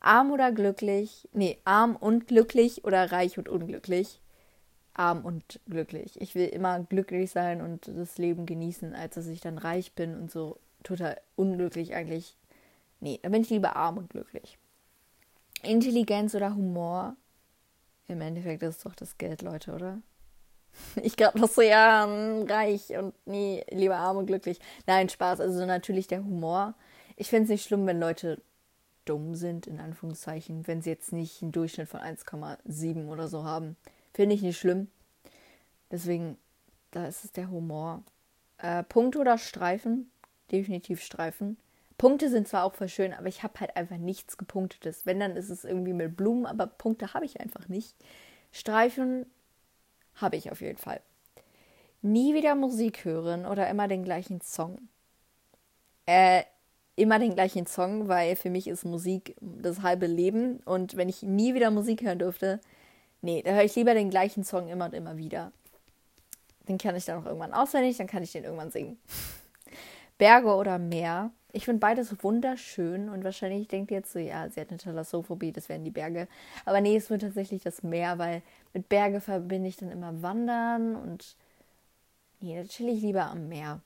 Arm 0.00 0.30
oder 0.32 0.52
glücklich? 0.52 1.28
Nee, 1.32 1.58
arm 1.64 1.96
und 1.96 2.26
glücklich 2.26 2.84
oder 2.84 3.10
reich 3.12 3.38
und 3.38 3.48
unglücklich? 3.48 4.20
Arm 4.94 5.24
und 5.24 5.60
glücklich. 5.68 6.20
Ich 6.20 6.34
will 6.34 6.48
immer 6.48 6.80
glücklich 6.80 7.30
sein 7.30 7.60
und 7.60 7.88
das 7.88 8.18
Leben 8.18 8.46
genießen, 8.46 8.94
als 8.94 9.14
dass 9.14 9.26
ich 9.26 9.40
dann 9.40 9.58
reich 9.58 9.92
bin 9.92 10.16
und 10.18 10.30
so 10.30 10.58
total 10.82 11.20
unglücklich 11.36 11.94
eigentlich. 11.94 12.36
Nee, 13.00 13.20
da 13.22 13.28
bin 13.28 13.42
ich 13.42 13.50
lieber 13.50 13.76
arm 13.76 13.98
und 13.98 14.10
glücklich. 14.10 14.58
Intelligenz 15.62 16.34
oder 16.34 16.54
Humor? 16.54 17.16
Im 18.08 18.20
Endeffekt 18.20 18.62
ist 18.62 18.78
es 18.78 18.82
doch 18.82 18.94
das 18.94 19.18
Geld, 19.18 19.42
Leute, 19.42 19.72
oder? 19.72 20.00
Ich 21.02 21.16
glaube 21.16 21.38
noch 21.38 21.48
so, 21.48 21.62
ja, 21.62 22.04
reich 22.04 22.96
und 22.96 23.14
nie, 23.26 23.64
lieber 23.70 23.96
arm 23.96 24.18
und 24.18 24.26
glücklich. 24.26 24.58
Nein, 24.86 25.08
Spaß. 25.08 25.40
Also 25.40 25.66
natürlich 25.66 26.06
der 26.06 26.24
Humor. 26.24 26.74
Ich 27.16 27.28
finde 27.28 27.44
es 27.44 27.50
nicht 27.50 27.64
schlimm, 27.64 27.86
wenn 27.86 28.00
Leute 28.00 28.40
dumm 29.08 29.34
sind, 29.34 29.66
in 29.66 29.80
Anführungszeichen, 29.80 30.66
wenn 30.66 30.82
sie 30.82 30.90
jetzt 30.90 31.12
nicht 31.12 31.42
einen 31.42 31.52
Durchschnitt 31.52 31.88
von 31.88 32.00
1,7 32.00 33.08
oder 33.08 33.28
so 33.28 33.44
haben. 33.44 33.76
Finde 34.12 34.34
ich 34.34 34.42
nicht 34.42 34.58
schlimm. 34.58 34.88
Deswegen, 35.90 36.36
da 36.90 37.06
ist 37.06 37.24
es 37.24 37.32
der 37.32 37.50
Humor. 37.50 38.02
Äh, 38.58 38.82
Punkte 38.84 39.20
oder 39.20 39.38
Streifen? 39.38 40.10
Definitiv 40.50 41.02
Streifen. 41.02 41.56
Punkte 41.96 42.30
sind 42.30 42.46
zwar 42.46 42.64
auch 42.64 42.74
voll 42.74 42.88
schön, 42.88 43.12
aber 43.12 43.26
ich 43.26 43.42
habe 43.42 43.58
halt 43.60 43.76
einfach 43.76 43.96
nichts 43.96 44.38
gepunktetes. 44.38 45.04
Wenn, 45.04 45.18
dann 45.18 45.36
ist 45.36 45.50
es 45.50 45.64
irgendwie 45.64 45.92
mit 45.92 46.16
Blumen, 46.16 46.46
aber 46.46 46.66
Punkte 46.66 47.12
habe 47.14 47.24
ich 47.24 47.40
einfach 47.40 47.68
nicht. 47.68 47.96
Streifen 48.52 49.26
habe 50.14 50.36
ich 50.36 50.52
auf 50.52 50.60
jeden 50.60 50.78
Fall. 50.78 51.00
Nie 52.00 52.34
wieder 52.34 52.54
Musik 52.54 53.04
hören 53.04 53.46
oder 53.46 53.68
immer 53.68 53.88
den 53.88 54.04
gleichen 54.04 54.40
Song. 54.40 54.88
Äh, 56.06 56.44
immer 56.98 57.18
den 57.18 57.34
gleichen 57.34 57.66
Song, 57.66 58.08
weil 58.08 58.36
für 58.36 58.50
mich 58.50 58.66
ist 58.66 58.84
Musik 58.84 59.36
das 59.40 59.82
halbe 59.82 60.06
Leben. 60.06 60.60
Und 60.64 60.96
wenn 60.96 61.08
ich 61.08 61.22
nie 61.22 61.54
wieder 61.54 61.70
Musik 61.70 62.02
hören 62.02 62.18
dürfte, 62.18 62.60
nee, 63.22 63.42
da 63.42 63.52
höre 63.52 63.64
ich 63.64 63.76
lieber 63.76 63.94
den 63.94 64.10
gleichen 64.10 64.44
Song 64.44 64.68
immer 64.68 64.86
und 64.86 64.94
immer 64.94 65.16
wieder. 65.16 65.52
Den 66.68 66.76
kann 66.76 66.96
ich 66.96 67.04
dann 67.04 67.22
auch 67.22 67.26
irgendwann 67.26 67.54
auswendig, 67.54 67.96
dann 67.96 68.08
kann 68.08 68.22
ich 68.22 68.32
den 68.32 68.44
irgendwann 68.44 68.70
singen. 68.70 68.98
Berge 70.18 70.54
oder 70.54 70.78
Meer. 70.78 71.30
Ich 71.52 71.64
finde 71.64 71.80
beides 71.80 72.22
wunderschön 72.22 73.08
und 73.08 73.24
wahrscheinlich 73.24 73.68
denkt 73.68 73.90
ihr 73.90 73.98
jetzt 73.98 74.12
so, 74.12 74.18
ja, 74.18 74.50
sie 74.50 74.60
hat 74.60 74.68
eine 74.68 74.78
Thalassophobie, 74.78 75.52
das 75.52 75.68
wären 75.70 75.84
die 75.84 75.90
Berge. 75.90 76.28
Aber 76.66 76.80
nee, 76.80 76.96
es 76.96 77.08
wird 77.08 77.22
tatsächlich 77.22 77.62
das 77.62 77.82
Meer, 77.82 78.18
weil 78.18 78.42
mit 78.74 78.88
Berge 78.88 79.20
verbinde 79.20 79.68
ich 79.68 79.76
dann 79.76 79.90
immer 79.90 80.20
Wandern 80.20 80.94
und 80.96 81.36
nee, 82.40 82.56
da 82.56 82.68
chill 82.68 82.88
ich 82.88 83.00
lieber 83.00 83.24
am 83.26 83.48
Meer. 83.48 83.80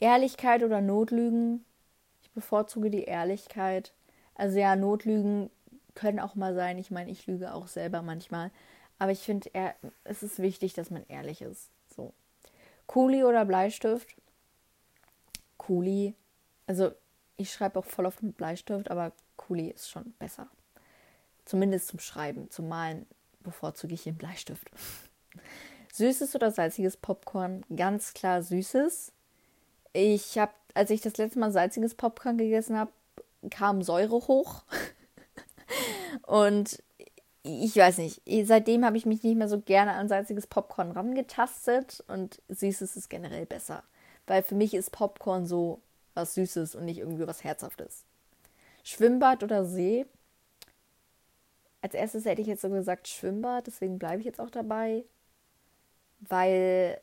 Ehrlichkeit 0.00 0.62
oder 0.62 0.80
Notlügen? 0.80 1.64
Bevorzuge 2.34 2.90
die 2.90 3.04
Ehrlichkeit. 3.04 3.92
Also 4.34 4.58
ja, 4.58 4.76
Notlügen 4.76 5.50
können 5.94 6.20
auch 6.20 6.34
mal 6.34 6.54
sein. 6.54 6.78
Ich 6.78 6.90
meine, 6.90 7.10
ich 7.10 7.26
lüge 7.26 7.52
auch 7.52 7.68
selber 7.68 8.02
manchmal. 8.02 8.50
Aber 8.98 9.12
ich 9.12 9.20
finde, 9.20 9.50
es 10.04 10.22
ist 10.22 10.40
wichtig, 10.40 10.74
dass 10.74 10.90
man 10.90 11.04
ehrlich 11.08 11.42
ist. 11.42 11.70
So. 11.94 12.12
Kuli 12.86 13.24
oder 13.24 13.44
Bleistift? 13.44 14.14
Kuli. 15.56 16.14
Also 16.66 16.92
ich 17.36 17.52
schreibe 17.52 17.78
auch 17.78 17.84
voll 17.84 18.06
oft 18.06 18.22
mit 18.22 18.36
Bleistift, 18.36 18.90
aber 18.90 19.12
Kuli 19.36 19.68
ist 19.68 19.90
schon 19.90 20.12
besser. 20.18 20.48
Zumindest 21.44 21.88
zum 21.88 21.98
Schreiben. 21.98 22.50
Zum 22.50 22.68
Malen 22.68 23.06
bevorzuge 23.40 23.94
ich 23.94 24.04
den 24.04 24.16
Bleistift. 24.16 24.70
Süßes 25.92 26.34
oder 26.34 26.50
salziges 26.50 26.96
Popcorn? 26.96 27.64
Ganz 27.74 28.14
klar 28.14 28.42
süßes. 28.42 29.12
Ich 29.92 30.38
habe, 30.38 30.52
als 30.74 30.90
ich 30.90 31.00
das 31.00 31.16
letzte 31.16 31.38
Mal 31.38 31.52
salziges 31.52 31.94
Popcorn 31.94 32.38
gegessen 32.38 32.78
habe, 32.78 32.92
kam 33.50 33.82
Säure 33.82 34.28
hoch. 34.28 34.62
Und 36.26 36.82
ich 37.42 37.76
weiß 37.76 37.98
nicht, 37.98 38.20
seitdem 38.44 38.84
habe 38.84 38.96
ich 38.96 39.06
mich 39.06 39.22
nicht 39.22 39.36
mehr 39.36 39.48
so 39.48 39.60
gerne 39.60 39.92
an 39.92 40.08
salziges 40.08 40.46
Popcorn 40.46 40.90
rangetastet 40.90 42.04
und 42.06 42.42
süßes 42.48 42.96
ist 42.96 43.08
generell 43.08 43.46
besser. 43.46 43.82
Weil 44.26 44.42
für 44.42 44.54
mich 44.54 44.74
ist 44.74 44.92
Popcorn 44.92 45.46
so 45.46 45.80
was 46.14 46.34
Süßes 46.34 46.74
und 46.74 46.84
nicht 46.84 46.98
irgendwie 46.98 47.26
was 47.26 47.42
Herzhaftes. 47.42 48.04
Schwimmbad 48.84 49.42
oder 49.42 49.64
See? 49.64 50.06
Als 51.80 51.94
erstes 51.94 52.26
hätte 52.26 52.42
ich 52.42 52.46
jetzt 52.46 52.60
so 52.60 52.68
gesagt 52.68 53.08
Schwimmbad, 53.08 53.66
deswegen 53.66 53.98
bleibe 53.98 54.18
ich 54.18 54.26
jetzt 54.26 54.40
auch 54.40 54.50
dabei. 54.50 55.04
Weil, 56.20 57.00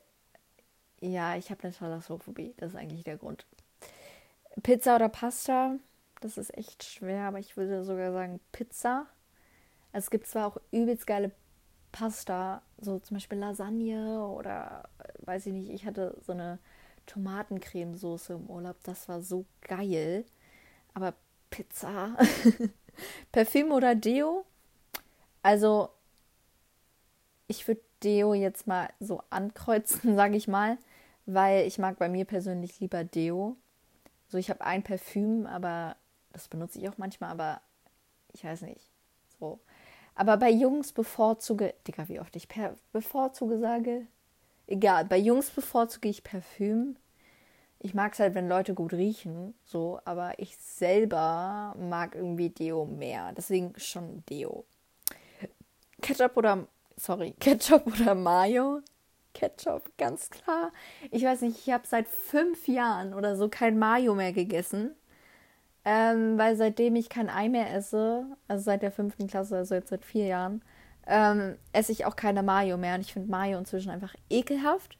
ja, 1.00 1.36
ich 1.36 1.50
habe 1.50 1.64
eine 1.64 1.72
Thalassophobie, 1.72 2.54
das 2.58 2.70
ist 2.70 2.76
eigentlich 2.76 3.02
der 3.02 3.16
Grund. 3.16 3.44
Pizza 4.62 4.96
oder 4.96 5.08
Pasta? 5.08 5.76
Das 6.20 6.36
ist 6.36 6.56
echt 6.56 6.84
schwer, 6.84 7.22
aber 7.28 7.38
ich 7.38 7.56
würde 7.56 7.84
sogar 7.84 8.12
sagen 8.12 8.40
Pizza 8.52 9.06
es 9.92 10.10
gibt 10.10 10.26
zwar 10.26 10.46
auch 10.46 10.56
übelst 10.70 11.06
geile 11.06 11.32
Pasta, 11.92 12.62
so 12.78 12.98
zum 12.98 13.16
Beispiel 13.16 13.38
Lasagne 13.38 14.26
oder 14.26 14.88
weiß 15.20 15.46
ich 15.46 15.52
nicht, 15.52 15.70
ich 15.70 15.86
hatte 15.86 16.16
so 16.20 16.32
eine 16.32 16.58
Tomatencremesoße 17.06 18.34
im 18.34 18.48
Urlaub, 18.50 18.76
das 18.82 19.08
war 19.08 19.22
so 19.22 19.46
geil. 19.62 20.24
Aber 20.94 21.14
Pizza, 21.50 22.16
Parfüm 23.32 23.72
oder 23.72 23.94
Deo? 23.94 24.44
Also, 25.42 25.90
ich 27.46 27.66
würde 27.66 27.80
Deo 28.02 28.34
jetzt 28.34 28.66
mal 28.66 28.88
so 29.00 29.22
ankreuzen, 29.30 30.14
sage 30.16 30.36
ich 30.36 30.48
mal, 30.48 30.78
weil 31.26 31.66
ich 31.66 31.78
mag 31.78 31.98
bei 31.98 32.08
mir 32.08 32.24
persönlich 32.24 32.80
lieber 32.80 33.04
Deo. 33.04 33.56
So, 34.28 34.38
ich 34.38 34.50
habe 34.50 34.60
ein 34.62 34.82
Parfüm, 34.82 35.46
aber 35.46 35.96
das 36.32 36.48
benutze 36.48 36.78
ich 36.78 36.88
auch 36.88 36.98
manchmal, 36.98 37.30
aber 37.30 37.60
ich 38.32 38.44
weiß 38.44 38.62
nicht. 38.62 38.90
So, 39.38 39.60
aber 40.14 40.36
bei 40.36 40.50
Jungs 40.50 40.92
bevorzuge, 40.92 41.74
Digga, 41.86 42.08
wie 42.08 42.20
oft 42.20 42.34
ich 42.36 42.48
per, 42.48 42.74
bevorzuge 42.92 43.58
sage, 43.58 44.06
egal, 44.66 45.04
bei 45.04 45.16
Jungs 45.16 45.50
bevorzuge 45.50 46.08
ich 46.08 46.24
Parfüm. 46.24 46.96
Ich 47.80 47.94
mag 47.94 48.12
es 48.12 48.18
halt, 48.18 48.34
wenn 48.34 48.48
Leute 48.48 48.74
gut 48.74 48.92
riechen, 48.92 49.54
so, 49.64 50.00
aber 50.04 50.38
ich 50.38 50.56
selber 50.56 51.76
mag 51.78 52.16
irgendwie 52.16 52.50
Deo 52.50 52.84
mehr. 52.84 53.32
Deswegen 53.36 53.72
schon 53.78 54.24
Deo. 54.28 54.64
Ketchup 56.02 56.36
oder, 56.36 56.66
sorry, 56.96 57.34
Ketchup 57.40 57.86
oder 57.86 58.16
Mayo? 58.16 58.82
Ketchup, 59.38 59.96
ganz 59.98 60.30
klar. 60.30 60.72
Ich 61.12 61.22
weiß 61.22 61.42
nicht, 61.42 61.58
ich 61.64 61.72
habe 61.72 61.86
seit 61.86 62.08
fünf 62.08 62.66
Jahren 62.66 63.14
oder 63.14 63.36
so 63.36 63.48
kein 63.48 63.78
Mayo 63.78 64.16
mehr 64.16 64.32
gegessen. 64.32 64.96
Ähm, 65.84 66.36
weil 66.36 66.56
seitdem 66.56 66.96
ich 66.96 67.08
kein 67.08 67.30
Ei 67.30 67.48
mehr 67.48 67.72
esse, 67.72 68.26
also 68.48 68.64
seit 68.64 68.82
der 68.82 68.90
fünften 68.90 69.28
Klasse, 69.28 69.56
also 69.56 69.76
jetzt 69.76 69.90
seit 69.90 70.04
vier 70.04 70.26
Jahren, 70.26 70.60
ähm, 71.06 71.56
esse 71.72 71.92
ich 71.92 72.04
auch 72.04 72.16
keine 72.16 72.42
Mayo 72.42 72.76
mehr. 72.76 72.96
Und 72.96 73.02
ich 73.02 73.12
finde 73.12 73.30
Mayo 73.30 73.58
inzwischen 73.58 73.90
einfach 73.90 74.14
ekelhaft. 74.28 74.98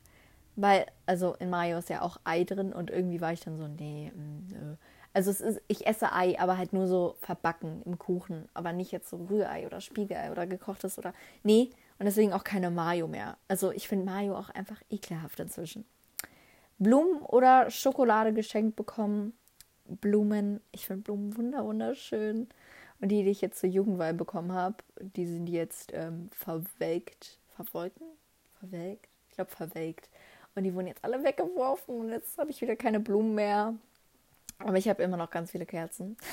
Weil, 0.55 0.87
also 1.05 1.35
in 1.35 1.51
Mayo 1.51 1.79
ist 1.79 1.89
ja 1.91 2.03
auch 2.03 2.19
Ei 2.23 2.45
drin 2.45 2.73
und 2.73 2.91
irgendwie 2.91 3.21
war 3.21 3.33
ich 3.33 3.41
dann 3.41 3.59
so, 3.59 3.67
nee, 3.67 4.13
mm, 4.15 4.53
nö. 4.53 4.77
Also 5.15 5.31
es 5.33 5.41
ist, 5.41 5.61
ich 5.67 5.87
esse 5.87 6.13
Ei, 6.13 6.39
aber 6.39 6.59
halt 6.59 6.73
nur 6.73 6.87
so 6.87 7.17
verbacken 7.23 7.83
im 7.85 7.99
Kuchen, 7.99 8.49
aber 8.55 8.73
nicht 8.73 8.93
jetzt 8.93 9.11
so 9.11 9.17
Rührei 9.17 9.67
oder 9.67 9.81
Spiegelei 9.81 10.31
oder 10.31 10.47
gekochtes 10.47 10.97
oder. 10.97 11.13
Nee, 11.43 11.71
und 11.99 12.07
deswegen 12.07 12.33
auch 12.33 12.45
keine 12.45 12.71
Mayo 12.71 13.09
mehr. 13.09 13.37
Also 13.49 13.73
ich 13.73 13.89
finde 13.89 14.05
Mayo 14.05 14.37
auch 14.37 14.51
einfach 14.51 14.81
ekelhaft 14.91 15.41
inzwischen. 15.41 15.85
Blumen 16.79 17.23
oder 17.23 17.71
Schokolade 17.71 18.33
geschenkt 18.33 18.77
bekommen, 18.77 19.33
Blumen. 19.85 20.61
Ich 20.71 20.87
finde 20.87 21.03
Blumen 21.03 21.37
wunder 21.37 21.65
wunderschön. 21.65 22.49
Und 23.01 23.09
die, 23.09 23.23
die 23.23 23.31
ich 23.31 23.41
jetzt 23.41 23.61
zur 23.61 23.69
Jugendweihe 23.69 24.15
bekommen 24.15 24.53
habe, 24.53 24.77
die 25.01 25.27
sind 25.27 25.49
jetzt 25.49 25.93
ähm, 25.95 26.31
verwelkt. 26.33 27.39
Verwolken? 27.55 28.07
Verwelkt? 28.59 29.09
Ich 29.29 29.35
glaube 29.35 29.51
verwelkt. 29.51 30.09
Und 30.55 30.65
die 30.65 30.75
wurden 30.75 30.89
jetzt 30.89 31.05
alle 31.05 31.23
weggeworfen 31.23 31.95
und 31.95 32.09
jetzt 32.11 32.39
habe 32.39 32.51
ich 32.51 32.61
wieder 32.61 32.75
keine 32.75 32.99
Blumen 32.99 33.35
mehr. 33.35 33.75
Aber 34.59 34.77
ich 34.77 34.89
habe 34.89 35.03
immer 35.03 35.17
noch 35.17 35.31
ganz 35.31 35.53
viele 35.53 35.67
Kerzen. 35.67 36.17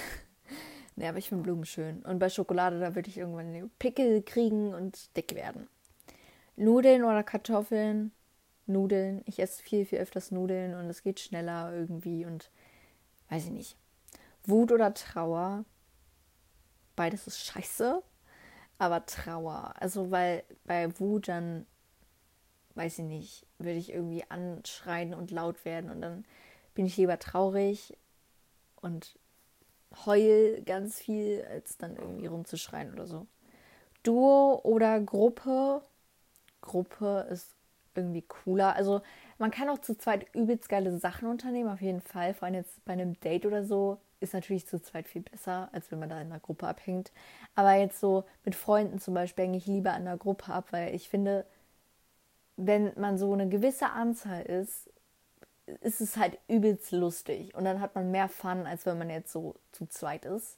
nee, 0.95 1.07
aber 1.07 1.17
ich 1.17 1.29
finde 1.29 1.43
Blumen 1.43 1.65
schön. 1.65 2.01
Und 2.03 2.19
bei 2.19 2.29
Schokolade, 2.29 2.79
da 2.79 2.95
würde 2.95 3.09
ich 3.09 3.17
irgendwann 3.17 3.69
Pickel 3.79 4.21
kriegen 4.21 4.73
und 4.73 5.15
dick 5.15 5.35
werden. 5.35 5.67
Nudeln 6.55 7.03
oder 7.03 7.23
Kartoffeln? 7.23 8.11
Nudeln. 8.65 9.21
Ich 9.25 9.39
esse 9.39 9.61
viel, 9.61 9.85
viel 9.85 9.99
öfters 9.99 10.31
Nudeln 10.31 10.73
und 10.73 10.89
es 10.89 11.03
geht 11.03 11.19
schneller 11.19 11.71
irgendwie 11.73 12.25
und 12.25 12.49
weiß 13.29 13.45
ich 13.45 13.51
nicht. 13.51 13.77
Wut 14.45 14.71
oder 14.71 14.93
Trauer. 14.93 15.65
Beides 16.95 17.27
ist 17.27 17.43
scheiße. 17.45 18.01
Aber 18.77 19.05
Trauer. 19.05 19.73
Also, 19.79 20.11
weil 20.11 20.43
bei 20.65 20.99
Wut 20.99 21.27
dann, 21.27 21.65
weiß 22.75 22.99
ich 22.99 23.05
nicht, 23.05 23.47
würde 23.57 23.77
ich 23.77 23.91
irgendwie 23.91 24.23
anschreien 24.29 25.13
und 25.13 25.31
laut 25.31 25.63
werden 25.65 25.89
und 25.89 26.01
dann 26.01 26.25
bin 26.73 26.85
ich 26.85 26.97
lieber 26.97 27.17
traurig 27.19 27.97
und 28.75 29.17
heul 30.05 30.61
ganz 30.65 30.99
viel, 30.99 31.45
als 31.49 31.77
dann 31.77 31.95
irgendwie 31.95 32.27
rumzuschreien 32.27 32.93
oder 32.93 33.07
so. 33.07 33.27
Duo 34.03 34.61
oder 34.63 34.99
Gruppe. 34.99 35.81
Gruppe 36.61 37.27
ist 37.29 37.55
irgendwie 37.95 38.23
cooler. 38.23 38.75
Also 38.75 39.01
man 39.37 39.51
kann 39.51 39.69
auch 39.69 39.79
zu 39.79 39.97
zweit 39.97 40.33
übelst 40.35 40.69
geile 40.69 40.97
Sachen 40.97 41.27
unternehmen, 41.27 41.69
auf 41.69 41.81
jeden 41.81 42.01
Fall. 42.01 42.33
Vor 42.33 42.45
allem 42.45 42.55
jetzt 42.55 42.83
bei 42.85 42.93
einem 42.93 43.19
Date 43.19 43.45
oder 43.45 43.63
so 43.63 43.99
ist 44.19 44.33
natürlich 44.33 44.67
zu 44.67 44.81
zweit 44.81 45.07
viel 45.07 45.21
besser, 45.21 45.69
als 45.71 45.91
wenn 45.91 45.99
man 45.99 46.09
da 46.09 46.19
in 46.19 46.27
einer 46.27 46.39
Gruppe 46.39 46.67
abhängt. 46.67 47.11
Aber 47.55 47.73
jetzt 47.73 47.99
so 47.99 48.25
mit 48.43 48.55
Freunden 48.55 48.99
zum 48.99 49.13
Beispiel 49.13 49.45
hänge 49.45 49.57
ich 49.57 49.67
lieber 49.67 49.91
an 49.91 50.01
einer 50.01 50.17
Gruppe 50.17 50.51
ab, 50.51 50.67
weil 50.71 50.95
ich 50.95 51.09
finde, 51.09 51.45
wenn 52.57 52.91
man 52.97 53.17
so 53.17 53.33
eine 53.33 53.49
gewisse 53.49 53.89
Anzahl 53.89 54.43
ist, 54.43 54.89
ist 55.81 56.01
es 56.01 56.17
halt 56.17 56.37
übelst 56.47 56.91
lustig. 56.91 57.55
Und 57.55 57.65
dann 57.65 57.81
hat 57.81 57.95
man 57.95 58.11
mehr 58.11 58.29
Fun, 58.29 58.65
als 58.65 58.85
wenn 58.85 58.97
man 58.97 59.09
jetzt 59.09 59.31
so 59.31 59.55
zu 59.71 59.87
zweit 59.87 60.25
ist. 60.25 60.57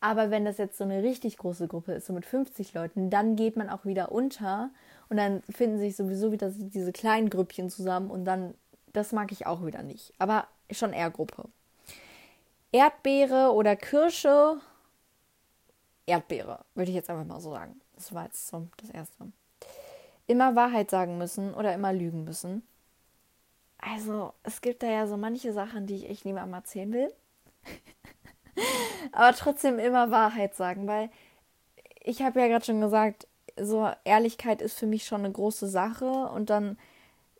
Aber 0.00 0.30
wenn 0.30 0.44
das 0.44 0.58
jetzt 0.58 0.78
so 0.78 0.84
eine 0.84 1.02
richtig 1.02 1.38
große 1.38 1.66
Gruppe 1.66 1.92
ist, 1.92 2.06
so 2.06 2.12
mit 2.12 2.24
50 2.24 2.72
Leuten, 2.72 3.10
dann 3.10 3.34
geht 3.34 3.56
man 3.56 3.68
auch 3.68 3.84
wieder 3.84 4.12
unter 4.12 4.70
und 5.08 5.16
dann 5.16 5.42
finden 5.50 5.78
sich 5.78 5.96
sowieso 5.96 6.30
wieder 6.30 6.50
diese 6.50 6.92
kleinen 6.92 7.30
Grüppchen 7.30 7.68
zusammen 7.68 8.10
und 8.10 8.24
dann, 8.24 8.54
das 8.92 9.12
mag 9.12 9.32
ich 9.32 9.46
auch 9.46 9.66
wieder 9.66 9.82
nicht. 9.82 10.12
Aber 10.18 10.46
schon 10.70 10.92
eher 10.92 11.10
Gruppe. 11.10 11.48
Erdbeere 12.70 13.52
oder 13.52 13.74
Kirsche. 13.74 14.60
Erdbeere, 16.06 16.64
würde 16.74 16.90
ich 16.90 16.96
jetzt 16.96 17.10
einfach 17.10 17.24
mal 17.24 17.40
so 17.40 17.50
sagen. 17.50 17.80
Das 17.96 18.14
war 18.14 18.26
jetzt 18.26 18.46
so 18.46 18.68
das 18.76 18.90
Erste. 18.90 19.32
Immer 20.26 20.54
Wahrheit 20.54 20.90
sagen 20.90 21.18
müssen 21.18 21.54
oder 21.54 21.74
immer 21.74 21.92
lügen 21.92 22.22
müssen. 22.22 22.62
Also, 23.78 24.32
es 24.42 24.60
gibt 24.60 24.82
da 24.82 24.88
ja 24.90 25.06
so 25.06 25.16
manche 25.16 25.52
Sachen, 25.52 25.86
die 25.86 25.96
ich 25.96 26.10
echt 26.10 26.24
niemandem 26.24 26.54
erzählen 26.54 26.92
will. 26.92 27.12
Aber 29.12 29.36
trotzdem 29.36 29.78
immer 29.78 30.10
Wahrheit 30.10 30.54
sagen, 30.54 30.86
weil 30.86 31.10
ich 32.02 32.22
habe 32.22 32.40
ja 32.40 32.48
gerade 32.48 32.64
schon 32.64 32.80
gesagt, 32.80 33.26
so 33.60 33.90
Ehrlichkeit 34.04 34.62
ist 34.62 34.78
für 34.78 34.86
mich 34.86 35.04
schon 35.04 35.24
eine 35.24 35.32
große 35.32 35.68
Sache 35.68 36.28
und 36.28 36.50
dann 36.50 36.76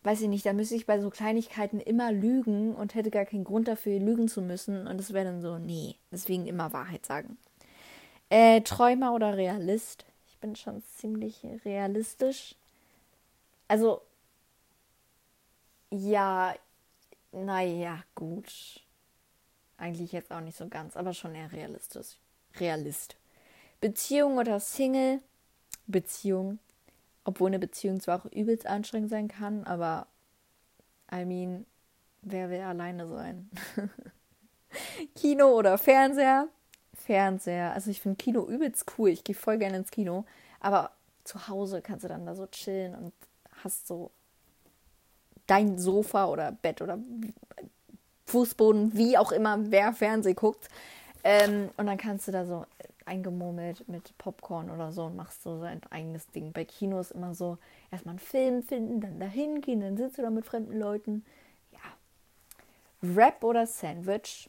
weiß 0.03 0.22
ich 0.22 0.29
nicht, 0.29 0.46
da 0.46 0.53
müsste 0.53 0.74
ich 0.74 0.87
bei 0.87 1.01
so 1.01 1.11
Kleinigkeiten 1.11 1.81
immer 1.81 2.12
lügen 2.12 2.74
und 2.74 2.94
hätte 2.94 3.11
gar 3.11 3.24
keinen 3.24 3.44
Grund 3.44 3.68
dafür, 3.68 3.98
lügen 3.98 4.29
zu 4.29 4.40
müssen. 4.42 4.87
Und 4.87 4.98
das 4.98 5.12
wäre 5.12 5.24
dann 5.24 5.42
so, 5.42 5.59
nee, 5.59 5.96
deswegen 6.11 6.46
immer 6.46 6.72
Wahrheit 6.72 7.05
sagen. 7.05 7.37
Äh, 8.31 8.61
Träumer 8.62 9.12
oder 9.12 9.37
Realist? 9.37 10.05
Ich 10.29 10.38
bin 10.38 10.55
schon 10.57 10.83
ziemlich 10.96 11.44
realistisch. 11.64 12.55
Also, 13.66 14.03
ja, 15.90 16.55
naja, 17.33 18.03
gut. 18.14 18.81
Eigentlich 19.77 20.12
jetzt 20.12 20.33
auch 20.33 20.40
nicht 20.40 20.57
so 20.57 20.68
ganz, 20.68 20.96
aber 20.96 21.14
schon 21.14 21.35
eher 21.35 21.53
realistisch. 21.53 22.16
Realist. 22.59 23.16
Beziehung 23.81 24.38
oder 24.38 24.59
Single? 24.61 25.20
Beziehung. 25.87 26.59
Obwohl 27.24 27.48
eine 27.48 27.59
Beziehung 27.59 28.01
zwar 28.01 28.20
auch 28.20 28.33
übelst 28.33 28.66
anstrengend 28.66 29.11
sein 29.11 29.29
kann, 29.29 29.64
aber 29.64 30.07
I 31.12 31.24
mean, 31.24 31.66
wer 32.22 32.51
will 32.51 32.61
alleine 32.61 33.07
sein? 33.07 33.51
Kino 35.14 35.48
oder 35.57 35.79
Fernseher? 35.79 36.48
Fernseher. 36.94 37.72
Also 37.72 37.90
ich 37.90 38.01
finde 38.01 38.16
Kino 38.16 38.46
übelst 38.46 38.85
cool. 38.98 39.11
Ich 39.11 39.24
gehe 39.24 39.35
voll 39.35 39.59
gerne 39.59 39.79
ins 39.79 39.90
Kino. 39.90 40.24
Aber 40.61 40.92
zu 41.24 41.48
Hause 41.48 41.83
kannst 41.83 42.05
du 42.05 42.09
dann 42.09 42.27
da 42.27 42.35
so 42.35 42.46
chillen 42.46 42.94
und 42.94 43.12
hast 43.62 43.87
so 43.87 44.11
dein 45.48 45.78
Sofa 45.78 46.26
oder 46.26 46.52
Bett 46.52 46.80
oder 46.80 46.98
Fußboden, 48.26 48.96
wie 48.96 49.18
auch 49.18 49.32
immer, 49.32 49.58
wer 49.70 49.92
Fernseh 49.92 50.34
guckt. 50.34 50.68
Ähm, 51.24 51.70
und 51.76 51.87
dann 51.87 51.98
kannst 51.98 52.28
du 52.28 52.32
da 52.32 52.46
so 52.46 52.64
eingemurmelt 53.08 53.88
mit 53.88 54.16
Popcorn 54.18 54.70
oder 54.70 54.92
so 54.92 55.04
und 55.04 55.16
machst 55.16 55.42
so 55.42 55.58
sein 55.58 55.80
eigenes 55.90 56.26
Ding. 56.28 56.52
Bei 56.52 56.64
Kinos 56.64 57.11
immer 57.11 57.34
so 57.34 57.58
erstmal 57.90 58.12
einen 58.12 58.18
Film 58.18 58.62
finden, 58.62 59.00
dann 59.00 59.18
dahin 59.18 59.61
gehen, 59.61 59.80
dann 59.80 59.96
sitzt 59.96 60.18
du 60.18 60.22
da 60.22 60.30
mit 60.30 60.44
fremden 60.44 60.78
Leuten. 60.78 61.24
Ja. 61.72 61.80
Wrap 63.00 63.42
oder 63.42 63.66
Sandwich? 63.66 64.48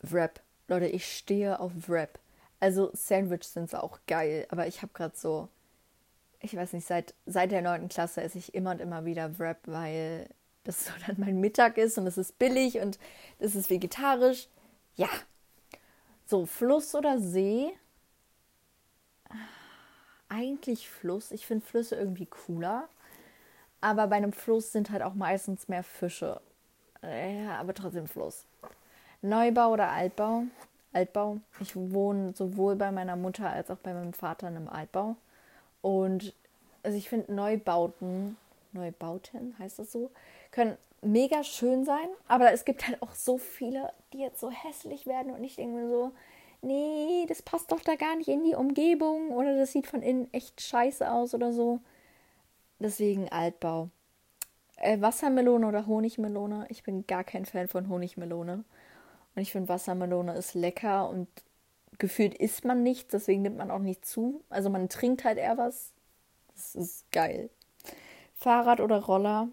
Wrap. 0.00 0.40
Leute, 0.68 0.86
ich 0.86 1.06
stehe 1.06 1.60
auf 1.60 1.72
Wrap. 1.86 2.18
Also 2.60 2.90
Sandwich 2.94 3.44
sind 3.44 3.74
auch 3.74 3.98
geil, 4.06 4.46
aber 4.50 4.66
ich 4.66 4.82
habe 4.82 4.92
gerade 4.92 5.16
so, 5.16 5.48
ich 6.40 6.56
weiß 6.56 6.72
nicht, 6.72 6.86
seit, 6.86 7.14
seit 7.26 7.52
der 7.52 7.62
9. 7.62 7.88
Klasse 7.88 8.22
esse 8.22 8.38
ich 8.38 8.54
immer 8.54 8.72
und 8.72 8.80
immer 8.80 9.04
wieder 9.04 9.38
Wrap, 9.38 9.58
weil 9.66 10.28
das 10.64 10.86
so 10.86 10.92
dann 11.06 11.16
mein 11.18 11.40
Mittag 11.40 11.78
ist 11.78 11.98
und 11.98 12.06
es 12.06 12.18
ist 12.18 12.38
billig 12.38 12.78
und 12.80 12.98
es 13.38 13.54
ist 13.54 13.70
vegetarisch. 13.70 14.48
Ja, 14.96 15.08
so, 16.30 16.46
Fluss 16.46 16.94
oder 16.94 17.18
See? 17.18 17.72
Eigentlich 20.28 20.88
Fluss. 20.88 21.32
Ich 21.32 21.44
finde 21.44 21.66
Flüsse 21.66 21.96
irgendwie 21.96 22.26
cooler. 22.26 22.88
Aber 23.80 24.06
bei 24.06 24.14
einem 24.14 24.32
Fluss 24.32 24.70
sind 24.70 24.90
halt 24.90 25.02
auch 25.02 25.14
meistens 25.14 25.66
mehr 25.66 25.82
Fische. 25.82 26.40
Ja, 27.02 27.58
aber 27.58 27.74
trotzdem 27.74 28.06
Fluss. 28.06 28.44
Neubau 29.22 29.72
oder 29.72 29.90
Altbau? 29.90 30.44
Altbau. 30.92 31.38
Ich 31.58 31.74
wohne 31.74 32.32
sowohl 32.36 32.76
bei 32.76 32.92
meiner 32.92 33.16
Mutter 33.16 33.50
als 33.50 33.68
auch 33.68 33.78
bei 33.78 33.92
meinem 33.92 34.12
Vater 34.12 34.46
in 34.46 34.56
einem 34.56 34.68
Altbau. 34.68 35.16
Und 35.82 36.34
also 36.82 36.96
ich 36.96 37.08
finde 37.08 37.32
Neubauten, 37.32 38.36
Neubauten 38.72 39.56
heißt 39.58 39.78
das 39.78 39.92
so, 39.92 40.10
können 40.50 40.76
mega 41.02 41.42
schön 41.44 41.84
sein, 41.84 42.08
aber 42.28 42.52
es 42.52 42.64
gibt 42.64 42.86
halt 42.86 43.02
auch 43.02 43.14
so 43.14 43.38
viele, 43.38 43.92
die 44.12 44.18
jetzt 44.18 44.40
so 44.40 44.50
hässlich 44.50 45.06
werden 45.06 45.32
und 45.32 45.42
ich 45.44 45.56
denke 45.56 45.76
mir 45.76 45.88
so, 45.88 46.12
nee, 46.62 47.24
das 47.28 47.42
passt 47.42 47.72
doch 47.72 47.80
da 47.80 47.94
gar 47.96 48.16
nicht 48.16 48.28
in 48.28 48.44
die 48.44 48.54
Umgebung 48.54 49.30
oder 49.30 49.56
das 49.56 49.72
sieht 49.72 49.86
von 49.86 50.02
innen 50.02 50.32
echt 50.32 50.60
scheiße 50.60 51.10
aus 51.10 51.34
oder 51.34 51.52
so. 51.52 51.80
Deswegen 52.78 53.28
Altbau. 53.30 53.88
Äh, 54.76 55.00
Wassermelone 55.00 55.66
oder 55.66 55.86
Honigmelone? 55.86 56.66
Ich 56.70 56.82
bin 56.82 57.06
gar 57.06 57.24
kein 57.24 57.44
Fan 57.44 57.68
von 57.68 57.88
Honigmelone. 57.88 58.64
Und 59.34 59.42
ich 59.42 59.52
finde 59.52 59.68
Wassermelone 59.68 60.34
ist 60.34 60.54
lecker 60.54 61.08
und 61.08 61.28
gefühlt 61.98 62.34
isst 62.34 62.64
man 62.64 62.82
nichts, 62.82 63.12
deswegen 63.12 63.42
nimmt 63.42 63.58
man 63.58 63.70
auch 63.70 63.78
nicht 63.78 64.04
zu. 64.04 64.42
Also 64.48 64.70
man 64.70 64.88
trinkt 64.88 65.24
halt 65.24 65.38
eher 65.38 65.58
was. 65.58 65.92
Das 66.54 66.74
ist 66.74 67.10
geil. 67.12 67.50
Fahrrad 68.34 68.80
oder 68.80 69.02
Roller? 69.02 69.48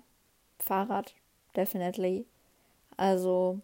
Fahrrad, 0.59 1.13
definitely. 1.55 2.25
Also 2.95 3.59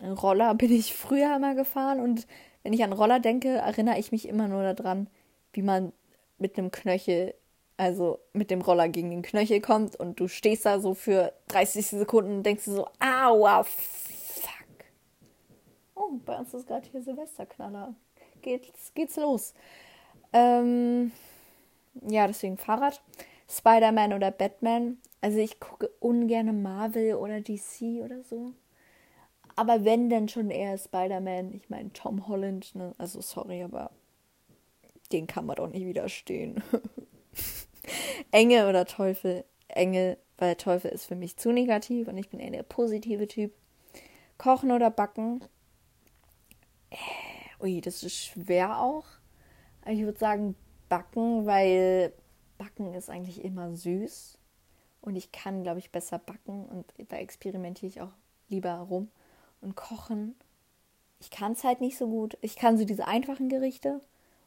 Roller 0.00 0.54
bin 0.54 0.72
ich 0.72 0.94
früher 0.94 1.36
immer 1.36 1.54
gefahren 1.54 2.00
und 2.00 2.26
wenn 2.62 2.72
ich 2.72 2.82
an 2.82 2.92
Roller 2.92 3.20
denke, 3.20 3.48
erinnere 3.48 3.98
ich 3.98 4.10
mich 4.10 4.26
immer 4.26 4.48
nur 4.48 4.72
daran, 4.72 5.08
wie 5.52 5.62
man 5.62 5.92
mit 6.38 6.58
einem 6.58 6.70
Knöchel, 6.70 7.34
also 7.76 8.20
mit 8.32 8.50
dem 8.50 8.62
Roller 8.62 8.88
gegen 8.88 9.10
den 9.10 9.22
Knöchel 9.22 9.60
kommt 9.60 9.96
und 9.96 10.18
du 10.18 10.28
stehst 10.28 10.64
da 10.64 10.80
so 10.80 10.94
für 10.94 11.32
30 11.48 11.86
Sekunden 11.86 12.36
und 12.38 12.42
denkst 12.42 12.64
du 12.64 12.72
so, 12.72 12.88
aua. 13.00 13.66
Oh, 15.94 16.18
bei 16.24 16.38
uns 16.38 16.52
ist 16.54 16.66
gerade 16.66 16.88
hier 16.90 17.02
Silvesterknaller. 17.02 17.94
Geht's, 18.42 18.92
geht's 18.94 19.16
los. 19.16 19.54
Ähm, 20.32 21.12
ja, 22.06 22.26
deswegen 22.26 22.56
Fahrrad. 22.56 23.00
Spider-Man 23.48 24.12
oder 24.12 24.30
Batman. 24.30 24.98
Also 25.20 25.38
ich 25.38 25.60
gucke 25.60 25.90
ungern 26.00 26.62
Marvel 26.62 27.14
oder 27.14 27.40
DC 27.40 28.02
oder 28.02 28.22
so. 28.24 28.52
Aber 29.56 29.84
wenn 29.84 30.10
dann 30.10 30.28
schon 30.28 30.50
eher 30.50 30.76
Spider-Man. 30.76 31.54
Ich 31.54 31.70
meine 31.70 31.92
Tom 31.92 32.26
Holland, 32.26 32.74
ne? 32.74 32.92
Also 32.98 33.20
sorry, 33.20 33.62
aber 33.62 33.90
den 35.12 35.26
kann 35.26 35.46
man 35.46 35.56
doch 35.56 35.68
nicht 35.68 35.86
widerstehen. 35.86 36.62
Engel 38.32 38.68
oder 38.68 38.84
Teufel? 38.84 39.44
Engel, 39.68 40.18
weil 40.38 40.56
Teufel 40.56 40.90
ist 40.90 41.06
für 41.06 41.14
mich 41.14 41.36
zu 41.36 41.52
negativ 41.52 42.08
und 42.08 42.16
ich 42.16 42.28
bin 42.28 42.40
eher 42.40 42.50
der 42.50 42.62
positive 42.62 43.28
Typ. 43.28 43.52
Kochen 44.38 44.72
oder 44.72 44.90
backen? 44.90 45.44
Ui, 47.64 47.80
das 47.80 48.02
ist 48.02 48.14
schwer 48.14 48.78
auch. 48.78 49.06
Ich 49.86 50.02
würde 50.02 50.18
sagen 50.18 50.54
backen, 50.90 51.46
weil 51.46 52.12
Backen 52.58 52.92
ist 52.92 53.08
eigentlich 53.08 53.42
immer 53.42 53.74
süß 53.74 54.36
und 55.00 55.16
ich 55.16 55.32
kann, 55.32 55.62
glaube 55.62 55.78
ich, 55.78 55.90
besser 55.90 56.18
backen 56.18 56.66
und 56.66 56.92
da 57.10 57.16
experimentiere 57.16 57.88
ich 57.88 58.00
auch 58.02 58.12
lieber 58.50 58.74
rum. 58.74 59.10
Und 59.62 59.76
kochen, 59.76 60.34
ich 61.20 61.30
kann 61.30 61.52
es 61.52 61.64
halt 61.64 61.80
nicht 61.80 61.96
so 61.96 62.06
gut. 62.06 62.36
Ich 62.42 62.56
kann 62.56 62.76
so 62.76 62.84
diese 62.84 63.08
einfachen 63.08 63.48
Gerichte 63.48 64.02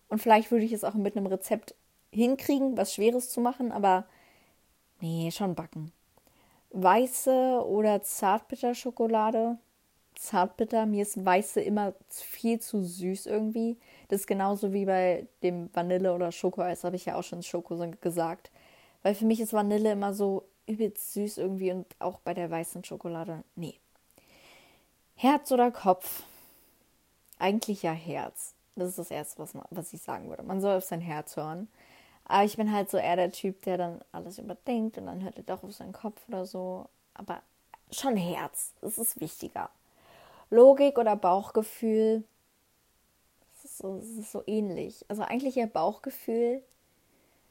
und 0.10 0.21
vielleicht 0.21 0.51
würde 0.51 0.65
ich 0.65 0.73
es 0.73 0.84
auch 0.84 0.93
mit 0.93 1.17
einem 1.17 1.25
Rezept 1.25 1.73
hinkriegen, 2.12 2.77
was 2.77 2.93
Schweres 2.93 3.32
zu 3.32 3.41
machen, 3.41 3.71
aber 3.71 4.06
nee, 5.01 5.32
schon 5.32 5.56
backen. 5.56 5.91
Weiße 6.69 7.63
oder 7.65 8.03
Zartbitterschokolade. 8.03 9.58
Zartbitter, 10.17 10.86
mir 10.86 11.03
ist 11.03 11.23
weiße 11.23 11.62
immer 11.62 11.93
viel 12.10 12.60
zu 12.60 12.84
süß 12.84 13.27
irgendwie. 13.27 13.77
Das 14.10 14.21
ist 14.21 14.27
genauso 14.27 14.73
wie 14.73 14.86
bei 14.86 15.27
dem 15.43 15.69
Vanille- 15.73 16.13
oder 16.13 16.32
Schokoeis, 16.32 16.84
habe 16.84 16.95
ich 16.95 17.06
ja 17.06 17.15
auch 17.15 17.23
schon 17.23 17.43
Schoko 17.43 17.77
gesagt. 18.01 18.51
Weil 19.03 19.15
für 19.15 19.25
mich 19.25 19.39
ist 19.39 19.53
Vanille 19.53 19.91
immer 19.91 20.13
so 20.13 20.43
übelst 20.65 21.13
süß 21.13 21.38
irgendwie 21.38 21.71
und 21.71 21.86
auch 21.99 22.19
bei 22.19 22.34
der 22.34 22.49
weißen 22.49 22.84
Schokolade, 22.84 23.43
nee. 23.56 23.80
Herz 25.15 25.51
oder 25.51 25.71
Kopf? 25.71 26.23
Eigentlich 27.39 27.84
ja 27.84 27.91
Herz. 27.91 28.53
Das 28.75 28.89
ist 28.89 28.99
das 28.99 29.12
Erste, 29.12 29.41
was, 29.41 29.53
man, 29.53 29.65
was 29.71 29.93
ich 29.93 30.01
sagen 30.01 30.30
würde. 30.30 30.43
Man 30.43 30.62
soll 30.62 30.77
auf 30.77 30.84
sein 30.84 31.01
Herz 31.01 31.36
hören. 31.36 31.67
Aber 32.25 32.43
ich 32.43 32.58
bin 32.58 32.71
halt 32.71 32.89
so 32.91 32.97
eher 32.97 33.15
der 33.15 33.32
Typ, 33.32 33.62
der 33.63 33.77
dann 33.77 34.01
alles 34.12 34.38
überdenkt 34.38 34.97
und 34.97 35.06
dann 35.06 35.23
hört 35.23 35.38
er 35.38 35.43
doch 35.43 35.63
auf 35.63 35.73
seinen 35.73 35.93
Kopf 35.93 36.21
oder 36.27 36.45
so. 36.45 36.89
Aber 37.13 37.41
schon 37.91 38.17
Herz. 38.17 38.73
Das 38.82 38.97
ist 38.97 39.19
wichtiger. 39.21 39.69
Logik 40.49 40.97
oder 40.97 41.15
Bauchgefühl? 41.15 42.23
Das 43.53 43.65
ist 43.65 43.77
so, 43.77 44.01
so 44.01 44.43
ähnlich. 44.47 45.05
Also 45.07 45.23
eigentlich 45.23 45.57
eher 45.57 45.67
Bauchgefühl. 45.67 46.63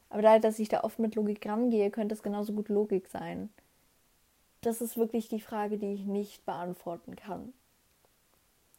Aber 0.09 0.23
da, 0.23 0.39
dass 0.39 0.59
ich 0.59 0.69
da 0.69 0.85
oft 0.85 0.99
mit 0.99 1.15
Logik 1.15 1.47
rangehe, 1.47 1.91
könnte 1.91 2.15
es 2.15 2.23
genauso 2.23 2.53
gut 2.53 2.69
Logik 2.69 3.09
sein. 3.09 3.51
Das 4.61 4.81
ist 4.81 4.97
wirklich 4.97 5.29
die 5.29 5.41
Frage, 5.41 5.79
die 5.79 5.93
ich 5.93 6.05
nicht 6.05 6.45
beantworten 6.47 7.17
kann. 7.17 7.53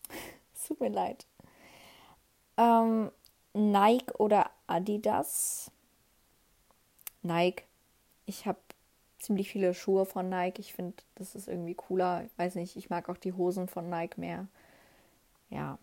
tut 0.67 0.81
mir 0.81 0.89
leid. 0.89 1.25
Ähm, 2.57 3.11
Nike 3.53 4.13
oder 4.17 4.51
Adidas? 4.67 5.71
Nike. 7.21 7.63
Ich 8.25 8.45
habe 8.45 8.59
ziemlich 9.27 9.49
viele 9.51 9.73
Schuhe 9.73 10.05
von 10.05 10.29
Nike. 10.29 10.59
Ich 10.59 10.73
finde, 10.73 10.95
das 11.15 11.35
ist 11.35 11.47
irgendwie 11.47 11.75
cooler. 11.75 12.23
Ich 12.25 12.37
weiß 12.37 12.55
nicht, 12.55 12.75
ich 12.77 12.89
mag 12.89 13.09
auch 13.09 13.17
die 13.17 13.33
Hosen 13.33 13.67
von 13.67 13.89
Nike 13.89 14.17
mehr. 14.17 14.47
Ja. 15.49 15.77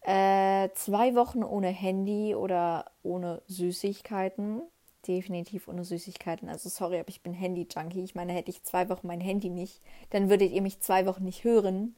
Äh, 0.00 0.70
zwei 0.74 1.14
Wochen 1.14 1.44
ohne 1.44 1.68
Handy 1.68 2.34
oder 2.34 2.90
ohne 3.02 3.42
Süßigkeiten. 3.46 4.62
Definitiv 5.06 5.68
ohne 5.68 5.84
Süßigkeiten. 5.84 6.48
Also 6.48 6.70
sorry, 6.70 6.98
aber 6.98 7.10
ich 7.10 7.22
bin 7.22 7.34
Handy-Junkie. 7.34 8.02
Ich 8.02 8.14
meine, 8.14 8.32
hätte 8.32 8.50
ich 8.50 8.62
zwei 8.62 8.88
Wochen 8.88 9.06
mein 9.06 9.20
Handy 9.20 9.50
nicht, 9.50 9.80
dann 10.10 10.30
würdet 10.30 10.50
ihr 10.50 10.62
mich 10.62 10.80
zwei 10.80 11.06
Wochen 11.06 11.24
nicht 11.24 11.44
hören. 11.44 11.94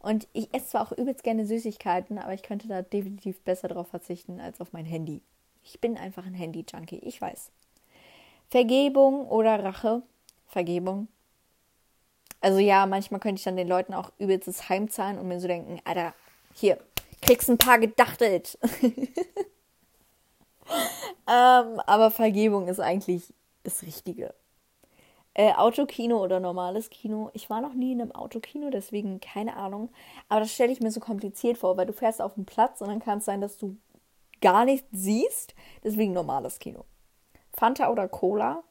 Und 0.00 0.28
ich 0.32 0.52
esse 0.54 0.66
zwar 0.66 0.82
auch 0.82 0.92
übelst 0.92 1.22
gerne 1.22 1.46
Süßigkeiten, 1.46 2.18
aber 2.18 2.34
ich 2.34 2.42
könnte 2.42 2.68
da 2.68 2.82
definitiv 2.82 3.40
besser 3.40 3.68
darauf 3.68 3.88
verzichten 3.88 4.40
als 4.40 4.60
auf 4.60 4.72
mein 4.72 4.84
Handy. 4.84 5.22
Ich 5.62 5.80
bin 5.80 5.96
einfach 5.96 6.26
ein 6.26 6.34
Handy-Junkie, 6.34 6.98
ich 6.98 7.20
weiß. 7.20 7.50
Vergebung 8.48 9.26
oder 9.28 9.62
Rache? 9.62 10.02
Vergebung. 10.46 11.08
Also 12.40 12.58
ja, 12.58 12.86
manchmal 12.86 13.20
könnte 13.20 13.40
ich 13.40 13.44
dann 13.44 13.56
den 13.56 13.68
Leuten 13.68 13.94
auch 13.94 14.12
übelstes 14.18 14.68
heimzahlen 14.68 15.18
und 15.18 15.26
mir 15.28 15.40
so 15.40 15.48
denken, 15.48 15.80
Alter, 15.84 16.14
hier, 16.54 16.78
kriegst 17.22 17.48
ein 17.50 17.58
paar 17.58 17.78
gedachtelt. 17.78 18.58
ähm, 21.28 21.80
aber 21.86 22.10
Vergebung 22.10 22.68
ist 22.68 22.80
eigentlich 22.80 23.34
das 23.64 23.82
Richtige. 23.82 24.34
Äh, 25.34 25.52
Autokino 25.52 26.22
oder 26.22 26.40
normales 26.40 26.88
Kino. 26.88 27.30
Ich 27.34 27.50
war 27.50 27.60
noch 27.60 27.74
nie 27.74 27.92
in 27.92 28.00
einem 28.00 28.12
Autokino, 28.12 28.70
deswegen 28.70 29.20
keine 29.20 29.56
Ahnung. 29.56 29.90
Aber 30.28 30.40
das 30.40 30.52
stelle 30.52 30.72
ich 30.72 30.80
mir 30.80 30.90
so 30.90 31.00
kompliziert 31.00 31.58
vor, 31.58 31.76
weil 31.76 31.86
du 31.86 31.92
fährst 31.92 32.22
auf 32.22 32.34
den 32.34 32.46
Platz 32.46 32.80
und 32.80 32.88
dann 32.88 33.00
kann 33.00 33.18
es 33.18 33.26
sein, 33.26 33.40
dass 33.40 33.58
du 33.58 33.76
gar 34.40 34.64
nichts 34.64 34.88
siehst. 34.92 35.54
Deswegen 35.84 36.12
normales 36.12 36.58
Kino. 36.58 36.84
Fanta 37.56 37.90
oder 37.90 38.08
Cola. 38.08 38.62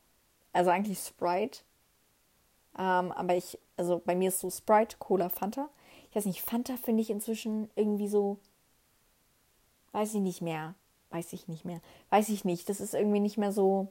Also 0.53 0.69
eigentlich 0.69 0.99
Sprite. 0.99 1.59
Ähm, 2.77 3.11
aber 3.11 3.35
ich, 3.35 3.57
also 3.77 4.01
bei 4.03 4.15
mir 4.15 4.29
ist 4.29 4.39
so 4.39 4.49
Sprite, 4.49 4.97
Cola, 4.99 5.29
Fanta. 5.29 5.69
Ich 6.09 6.15
weiß 6.15 6.25
nicht, 6.25 6.41
Fanta 6.41 6.77
finde 6.77 7.01
ich 7.01 7.09
inzwischen 7.09 7.69
irgendwie 7.75 8.07
so. 8.07 8.37
Weiß 9.91 10.13
ich 10.13 10.21
nicht 10.21 10.41
mehr. 10.41 10.75
Weiß 11.09 11.33
ich 11.33 11.47
nicht 11.47 11.65
mehr. 11.65 11.81
Weiß 12.09 12.29
ich 12.29 12.45
nicht. 12.45 12.69
Das 12.69 12.79
ist 12.79 12.93
irgendwie 12.93 13.19
nicht 13.19 13.37
mehr 13.37 13.51
so. 13.51 13.87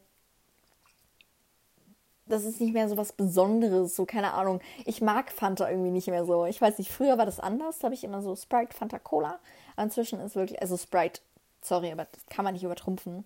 Das 2.26 2.44
ist 2.44 2.60
nicht 2.60 2.72
mehr 2.72 2.88
so 2.88 2.96
was 2.96 3.12
Besonderes, 3.12 3.94
so 3.94 4.06
keine 4.06 4.32
Ahnung. 4.32 4.60
Ich 4.86 5.02
mag 5.02 5.30
Fanta 5.30 5.68
irgendwie 5.68 5.90
nicht 5.90 6.08
mehr 6.08 6.24
so. 6.24 6.46
Ich 6.46 6.60
weiß 6.60 6.78
nicht, 6.78 6.90
früher 6.90 7.18
war 7.18 7.26
das 7.26 7.40
anders. 7.40 7.78
Da 7.78 7.86
habe 7.86 7.94
ich 7.94 8.04
immer 8.04 8.22
so 8.22 8.34
Sprite, 8.34 8.74
Fanta, 8.74 8.98
Cola. 8.98 9.38
Aber 9.76 9.84
inzwischen 9.84 10.20
ist 10.20 10.34
wirklich, 10.34 10.62
also 10.62 10.78
Sprite, 10.78 11.20
sorry, 11.60 11.92
aber 11.92 12.06
das 12.10 12.24
kann 12.26 12.44
man 12.44 12.54
nicht 12.54 12.64
übertrumpfen. 12.64 13.24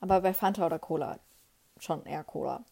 Aber 0.00 0.20
bei 0.20 0.32
Fanta 0.32 0.64
oder 0.64 0.78
Cola 0.78 1.18
schon 1.82 2.04
eher 2.06 2.24
Cola. 2.24 2.64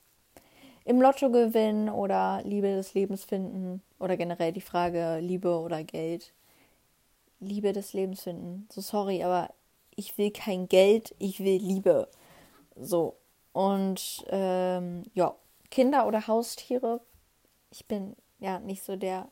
Im 0.85 1.01
Lotto 1.01 1.31
gewinnen 1.31 1.89
oder 1.89 2.43
Liebe 2.45 2.69
des 2.69 2.95
Lebens 2.95 3.25
finden 3.25 3.83
oder 3.99 4.17
generell 4.17 4.53
die 4.53 4.61
Frage 4.61 5.19
Liebe 5.19 5.59
oder 5.59 5.83
Geld. 5.83 6.33
Liebe 7.41 7.73
des 7.73 7.93
Lebens 7.93 8.23
finden. 8.23 8.69
So 8.71 8.81
sorry, 8.81 9.23
aber 9.23 9.51
ich 9.95 10.17
will 10.17 10.31
kein 10.31 10.69
Geld, 10.69 11.15
ich 11.19 11.41
will 11.41 11.61
Liebe. 11.61 12.09
So. 12.77 13.17
Und 13.53 14.25
ähm, 14.29 15.05
ja, 15.15 15.35
Kinder 15.71 16.07
oder 16.07 16.27
Haustiere. 16.27 17.01
Ich 17.71 17.87
bin 17.87 18.15
ja 18.39 18.61
nicht 18.61 18.85
so 18.85 18.97
der 18.97 19.29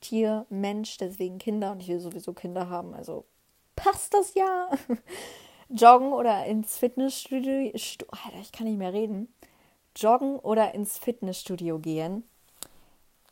Tiermensch, 0.00 0.96
deswegen 0.98 1.38
Kinder 1.38 1.72
und 1.72 1.80
ich 1.80 1.88
will 1.88 2.00
sowieso 2.00 2.32
Kinder 2.32 2.68
haben. 2.68 2.94
Also 2.94 3.24
passt 3.76 4.14
das 4.14 4.34
ja. 4.34 4.70
Joggen 5.68 6.12
oder 6.12 6.46
ins 6.46 6.78
Fitnessstudio. 6.78 7.72
Alter, 8.10 8.38
ich 8.40 8.52
kann 8.52 8.66
nicht 8.66 8.78
mehr 8.78 8.92
reden. 8.92 9.32
Joggen 9.96 10.36
oder 10.38 10.74
ins 10.74 10.98
Fitnessstudio 10.98 11.78
gehen. 11.78 12.28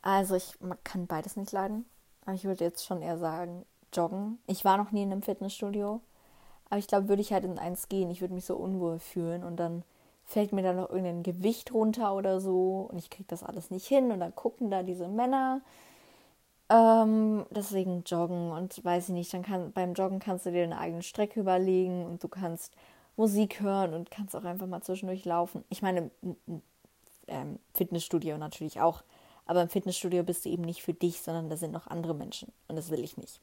Also 0.01 0.35
ich 0.35 0.53
kann 0.83 1.07
beides 1.07 1.35
nicht 1.35 1.51
leiden. 1.51 1.85
Aber 2.25 2.35
ich 2.35 2.43
würde 2.43 2.63
jetzt 2.63 2.85
schon 2.85 3.01
eher 3.01 3.17
sagen, 3.17 3.65
joggen. 3.93 4.39
Ich 4.47 4.65
war 4.65 4.77
noch 4.77 4.91
nie 4.91 5.03
in 5.03 5.11
einem 5.11 5.21
Fitnessstudio. 5.21 6.01
Aber 6.69 6.77
ich 6.77 6.87
glaube, 6.87 7.07
würde 7.07 7.21
ich 7.21 7.31
halt 7.31 7.45
in 7.45 7.59
eins 7.59 7.87
gehen, 7.87 8.11
ich 8.11 8.21
würde 8.21 8.33
mich 8.33 8.45
so 8.45 8.55
unwohl 8.55 8.99
fühlen 8.99 9.43
und 9.43 9.57
dann 9.57 9.83
fällt 10.25 10.51
mir 10.51 10.61
da 10.61 10.73
noch 10.73 10.89
irgendein 10.89 11.23
Gewicht 11.23 11.73
runter 11.73 12.13
oder 12.13 12.41
so 12.41 12.89
und 12.91 12.97
ich 12.97 13.09
kriege 13.09 13.27
das 13.29 13.43
alles 13.43 13.71
nicht 13.71 13.87
hin 13.87 14.11
und 14.11 14.19
dann 14.19 14.35
gucken 14.35 14.69
da 14.69 14.83
diese 14.83 15.07
Männer 15.07 15.61
ähm, 16.69 17.45
deswegen 17.49 18.03
joggen 18.05 18.51
und 18.51 18.83
weiß 18.83 19.09
ich 19.09 19.13
nicht, 19.13 19.33
dann 19.33 19.43
kann 19.43 19.71
beim 19.71 19.93
Joggen 19.93 20.19
kannst 20.19 20.45
du 20.45 20.51
dir 20.51 20.63
eine 20.63 20.77
eigene 20.77 21.01
Strecke 21.01 21.39
überlegen 21.39 22.05
und 22.05 22.23
du 22.23 22.27
kannst 22.27 22.73
Musik 23.15 23.61
hören 23.61 23.93
und 23.93 24.11
kannst 24.11 24.35
auch 24.35 24.43
einfach 24.43 24.67
mal 24.67 24.81
zwischendurch 24.81 25.23
laufen. 25.23 25.63
Ich 25.69 25.81
meine, 25.81 26.11
ähm, 27.27 27.59
Fitnessstudio 27.73 28.37
natürlich 28.37 28.81
auch, 28.81 29.03
aber 29.45 29.61
im 29.61 29.69
Fitnessstudio 29.69 30.23
bist 30.23 30.43
du 30.43 30.49
eben 30.49 30.63
nicht 30.63 30.83
für 30.83 30.93
dich, 30.93 31.21
sondern 31.21 31.49
da 31.49 31.55
sind 31.55 31.71
noch 31.71 31.87
andere 31.87 32.13
Menschen 32.13 32.51
und 32.67 32.75
das 32.75 32.89
will 32.89 33.03
ich 33.03 33.15
nicht. 33.15 33.39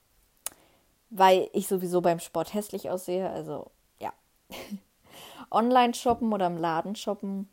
Weil 1.08 1.48
ich 1.52 1.66
sowieso 1.66 2.02
beim 2.02 2.20
Sport 2.20 2.52
hässlich 2.52 2.90
aussehe, 2.90 3.30
also 3.30 3.70
ja. 4.00 4.12
Online 5.50 5.94
shoppen 5.94 6.32
oder 6.32 6.46
im 6.46 6.58
Laden 6.58 6.94
shoppen? 6.94 7.48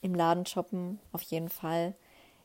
Im 0.00 0.14
Laden 0.14 0.46
shoppen 0.46 0.98
auf 1.12 1.22
jeden 1.22 1.48
Fall 1.48 1.94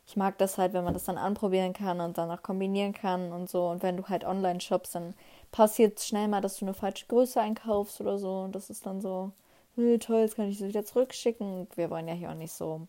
ich 0.06 0.16
mag 0.16 0.36
das 0.38 0.58
halt, 0.58 0.74
wenn 0.74 0.84
man 0.84 0.94
das 0.94 1.04
dann 1.04 1.16
anprobieren 1.16 1.72
kann 1.72 2.00
und 2.00 2.18
danach 2.18 2.42
kombinieren 2.42 2.92
kann 2.92 3.32
und 3.32 3.48
so. 3.48 3.68
Und 3.68 3.82
wenn 3.82 3.96
du 3.96 4.04
halt 4.08 4.24
online 4.24 4.60
shoppst, 4.60 4.94
dann 4.94 5.14
passiert 5.50 6.00
schnell 6.00 6.28
mal, 6.28 6.42
dass 6.42 6.58
du 6.58 6.66
eine 6.66 6.74
falsche 6.74 7.06
Größe 7.06 7.40
einkaufst 7.40 8.00
oder 8.00 8.18
so. 8.18 8.40
Und 8.40 8.54
das 8.54 8.68
ist 8.68 8.84
dann 8.84 9.00
so, 9.00 9.32
hey, 9.76 9.98
toll, 9.98 10.20
jetzt 10.20 10.36
kann 10.36 10.48
ich 10.48 10.58
sie 10.58 10.68
wieder 10.68 10.84
zurückschicken. 10.84 11.68
Wir 11.74 11.90
wollen 11.90 12.08
ja 12.08 12.14
hier 12.14 12.30
auch 12.30 12.34
nicht 12.34 12.52
so. 12.52 12.86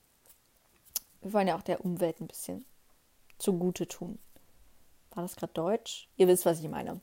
Wir 1.21 1.33
wollen 1.33 1.47
ja 1.47 1.55
auch 1.55 1.63
der 1.63 1.83
Umwelt 1.83 2.19
ein 2.19 2.27
bisschen 2.27 2.65
zugute 3.37 3.87
tun. 3.87 4.19
War 5.13 5.23
das 5.23 5.37
gerade 5.37 5.53
Deutsch? 5.53 6.09
Ihr 6.17 6.27
wisst, 6.27 6.45
was 6.45 6.59
ich 6.59 6.69
meine. 6.69 6.99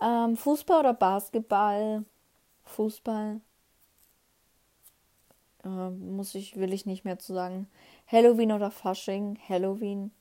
Ähm, 0.00 0.36
Fußball 0.36 0.80
oder 0.80 0.94
Basketball? 0.94 2.04
Fußball. 2.64 3.40
Äh, 5.66 5.90
muss 5.90 6.34
ich, 6.34 6.56
will 6.56 6.72
ich 6.72 6.86
nicht 6.86 7.04
mehr 7.04 7.18
zu 7.18 7.34
sagen. 7.34 7.68
Halloween 8.06 8.52
oder 8.52 8.70
Fasching? 8.70 9.38
Halloween. 9.48 10.12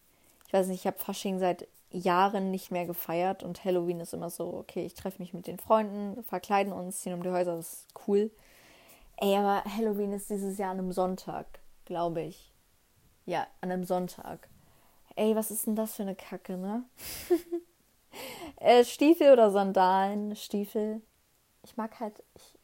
Ich 0.48 0.54
weiß 0.54 0.68
nicht, 0.68 0.82
ich 0.82 0.88
habe 0.88 0.98
Fasching 0.98 1.40
seit 1.40 1.68
Jahren 1.92 2.52
nicht 2.52 2.72
mehr 2.72 2.86
gefeiert 2.86 3.44
und 3.44 3.64
Halloween 3.64 4.00
ist 4.00 4.14
immer 4.14 4.30
so, 4.30 4.54
okay, 4.54 4.86
ich 4.86 4.96
treffe 4.96 5.22
mich 5.22 5.34
mit 5.34 5.48
den 5.48 5.60
Freunden, 5.60 6.24
verkleiden 6.24 6.74
uns, 6.74 7.02
ziehen 7.02 7.14
um 7.14 7.24
die 7.24 7.30
Häuser, 7.30 7.56
das 7.56 7.74
ist 7.74 7.88
cool. 8.08 8.32
Ey, 9.18 9.36
aber 9.36 9.64
Halloween 9.64 10.12
ist 10.12 10.30
dieses 10.30 10.58
Jahr 10.58 10.72
an 10.72 10.80
einem 10.80 10.92
Sonntag, 10.92 11.46
glaube 11.86 12.22
ich. 12.22 12.52
Ja, 13.26 13.48
an 13.62 13.72
einem 13.72 13.86
Sonntag. 13.86 14.50
Ey, 15.16 15.36
was 15.36 15.52
ist 15.52 15.68
denn 15.68 15.76
das 15.76 15.96
für 15.96 16.04
eine 16.04 16.16
Kacke, 16.16 16.58
ne? 16.58 16.84
äh, 18.58 18.84
Stiefel 18.84 19.32
oder 19.32 19.50
Sandalen? 19.52 20.36
Stiefel. 20.36 21.02
Ich 21.64 21.78
mag 21.78 22.00
halt, 22.02 22.22
ich, 22.36 22.55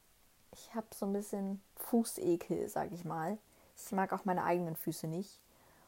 ich 0.53 0.75
habe 0.75 0.87
so 0.93 1.05
ein 1.05 1.13
bisschen 1.13 1.61
Fußekel, 1.77 2.67
sag 2.69 2.91
ich 2.91 3.05
mal. 3.05 3.37
Ich 3.75 3.91
mag 3.91 4.13
auch 4.13 4.25
meine 4.25 4.43
eigenen 4.43 4.75
Füße 4.75 5.07
nicht. 5.07 5.39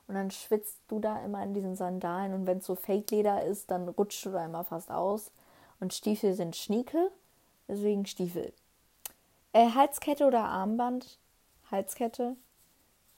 Und 0.08 0.15
dann 0.15 0.32
schwitzt 0.32 0.80
du 0.88 0.99
da 0.99 1.23
immer 1.23 1.43
in 1.43 1.54
diesen 1.54 1.76
Sandalen 1.76 2.34
und 2.34 2.45
wenn 2.45 2.58
es 2.58 2.65
so 2.65 2.76
Fake-Leder 2.76 3.43
ist, 3.43 3.71
dann 3.71 3.88
rutscht 3.88 4.26
du 4.26 4.32
da 4.32 4.43
immer 4.43 4.63
fast 4.63 4.91
aus. 4.91 5.32
Und 5.80 5.93
Stiefel 5.93 6.34
sind 6.34 6.56
Schniekel, 6.56 7.12
deswegen 7.67 8.06
Stiefel. 8.06 8.54
Äh, 9.54 9.69
Halskette 9.71 10.26
oder 10.26 10.43
Armband? 10.43 11.19
Halskette. 11.71 12.36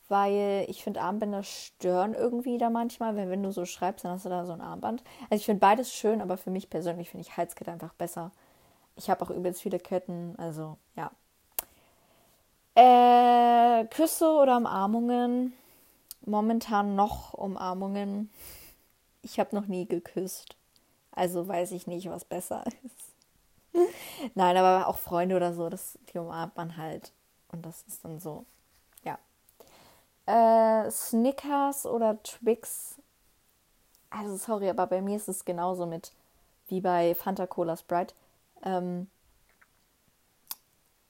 Weil 0.08 0.66
ich 0.68 0.84
finde, 0.84 1.02
Armbänder 1.02 1.42
stören 1.42 2.14
irgendwie 2.14 2.60
da 2.60 2.70
manchmal, 2.70 3.16
weil 3.16 3.30
wenn 3.30 3.42
du 3.42 3.52
so 3.52 3.66
schreibst, 3.66 4.06
dann 4.06 4.12
hast 4.12 4.26
du 4.26 4.30
da 4.30 4.46
so 4.46 4.54
ein 4.54 4.62
Armband. 4.62 5.04
Also 5.32 5.42
ich 5.42 5.46
finde 5.46 5.62
beides 5.62 5.92
schön, 5.92 6.22
aber 6.22 6.38
für 6.38 6.52
mich 6.52 6.70
persönlich 6.70 7.10
finde 7.10 7.26
ich 7.28 7.36
Halskette 7.36 7.72
einfach 7.72 7.94
besser. 7.94 8.32
Ich 8.96 9.10
habe 9.10 9.26
auch 9.26 9.32
übelst 9.32 9.62
viele 9.62 9.80
Ketten, 9.80 10.36
also 10.38 10.78
ja. 10.96 11.12
Äh, 12.76 13.86
Küsse 13.86 14.30
oder 14.30 14.58
Umarmungen? 14.58 15.54
Momentan 16.26 16.96
noch 16.96 17.34
Umarmungen. 17.34 18.30
Ich 19.22 19.40
habe 19.40 19.56
noch 19.56 19.68
nie 19.68 19.86
geküsst. 19.86 20.56
Also 21.12 21.48
weiß 21.48 21.72
ich 21.72 21.88
nicht, 21.88 22.10
was 22.10 22.26
besser 22.26 22.64
ist. 22.84 23.16
Nein, 24.36 24.58
aber 24.58 24.88
auch 24.88 24.98
Freunde 24.98 25.36
oder 25.36 25.54
so, 25.54 25.70
das, 25.70 25.98
die 26.14 26.18
umarmt 26.18 26.56
man 26.58 26.78
halt. 26.78 27.12
Und 27.52 27.66
das 27.66 27.84
ist 27.88 28.04
dann 28.04 28.20
so, 28.20 28.46
ja. 29.04 29.18
Äh, 30.26 30.90
Snickers 30.92 31.86
oder 31.86 32.22
Twix? 32.24 32.96
Also 34.10 34.38
sorry, 34.38 34.70
aber 34.70 34.88
bei 34.88 35.02
mir 35.02 35.18
ist 35.18 35.28
es 35.28 35.46
genauso 35.46 35.86
mit 35.86 36.12
wie 36.68 36.82
bei 36.82 37.16
Fanta 37.16 37.48
Cola 37.48 37.78
Sprite. 37.78 38.16
Ähm, 38.64 39.08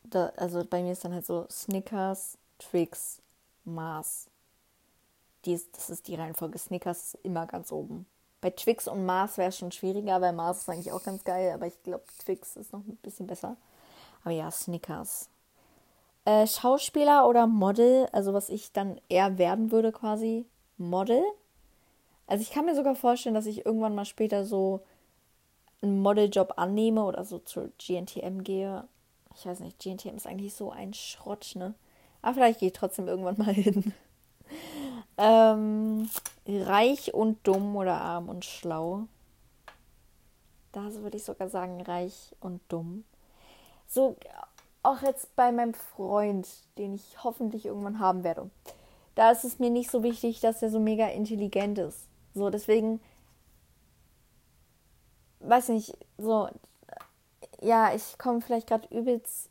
da, 0.10 0.32
also 0.38 0.64
bei 0.66 0.82
mir 0.82 0.92
ist 0.92 1.06
dann 1.06 1.14
halt 1.14 1.26
so 1.26 1.46
Snickers, 1.50 2.38
Twix, 2.60 3.22
Mars. 3.64 4.28
Die 5.46 5.54
ist, 5.54 5.76
das 5.76 5.90
ist 5.90 6.08
die 6.08 6.16
Reihenfolge. 6.16 6.58
Snickers 6.58 7.14
ist 7.14 7.26
immer 7.26 7.46
ganz 7.46 7.72
oben. 7.72 8.06
Bei 8.42 8.50
Twix 8.52 8.88
und 8.88 9.06
Mars 9.06 9.38
wäre 9.38 9.50
es 9.50 9.58
schon 9.58 9.72
schwieriger, 9.72 10.22
weil 10.22 10.34
Mars 10.34 10.60
ist 10.60 10.70
eigentlich 10.70 10.92
auch 10.92 11.04
ganz 11.04 11.24
geil, 11.24 11.52
aber 11.54 11.68
ich 11.68 11.82
glaube, 11.84 12.04
Twix 12.20 12.56
ist 12.56 12.74
noch 12.74 12.82
ein 12.82 12.98
bisschen 13.02 13.28
besser. 13.28 13.58
Aber 14.24 14.34
ja, 14.34 14.52
Snickers. 14.52 15.30
Äh, 16.26 16.48
Schauspieler 16.48 17.28
oder 17.28 17.48
Model, 17.48 18.08
also 18.12 18.34
was 18.34 18.50
ich 18.50 18.72
dann 18.72 19.00
eher 19.10 19.38
werden 19.38 19.72
würde 19.72 19.92
quasi, 19.92 20.46
Model. 20.78 21.24
Also 22.28 22.42
ich 22.42 22.52
kann 22.52 22.66
mir 22.66 22.76
sogar 22.76 22.96
vorstellen, 22.96 23.36
dass 23.36 23.46
ich 23.46 23.66
irgendwann 23.66 23.96
mal 23.96 24.06
später 24.06 24.46
so 24.46 24.82
einen 25.82 26.02
Modeljob 26.02 26.54
annehme 26.58 27.04
oder 27.04 27.24
so 27.24 27.40
zur 27.40 27.70
GNTM 27.78 28.44
gehe. 28.44 28.88
Ich 29.36 29.46
weiß 29.46 29.60
nicht, 29.60 29.80
GNTM 29.80 30.16
ist 30.16 30.28
eigentlich 30.28 30.54
so 30.54 30.72
ein 30.72 30.94
Schrott, 30.94 31.54
ne? 31.56 31.74
Aber 32.22 32.36
vielleicht 32.36 32.60
gehe 32.60 32.68
ich 32.68 32.74
trotzdem 32.74 33.08
irgendwann 33.08 33.38
mal 33.38 33.54
hin. 33.54 33.94
ähm, 35.18 36.10
reich 36.48 37.14
und 37.14 37.46
dumm 37.46 37.76
oder 37.76 38.02
arm 38.02 38.30
und 38.30 38.46
schlau. 38.46 39.08
Da 40.72 40.94
würde 40.96 41.18
ich 41.18 41.24
sogar 41.24 41.50
sagen, 41.50 41.82
reich 41.82 42.36
und 42.40 42.62
dumm. 42.68 43.06
So, 43.88 44.18
auch 44.84 45.02
jetzt 45.02 45.36
bei 45.36 45.52
meinem 45.52 45.74
Freund, 45.74 46.48
den 46.78 46.94
ich 46.94 47.24
hoffentlich 47.24 47.66
irgendwann 47.66 48.00
haben 48.00 48.24
werde. 48.24 48.50
Da 49.16 49.32
ist 49.32 49.44
es 49.44 49.60
mir 49.60 49.70
nicht 49.70 49.90
so 49.90 50.04
wichtig, 50.04 50.42
dass 50.42 50.62
er 50.62 50.70
so 50.70 50.80
mega 50.80 51.08
intelligent 51.08 51.78
ist. 51.78 52.08
So, 52.34 52.50
deswegen, 52.50 53.00
weiß 55.40 55.70
nicht, 55.70 55.98
so, 56.18 56.50
ja, 57.62 57.94
ich 57.94 58.18
komme 58.18 58.42
vielleicht 58.42 58.68
gerade 58.68 58.88
übelst 58.96 59.50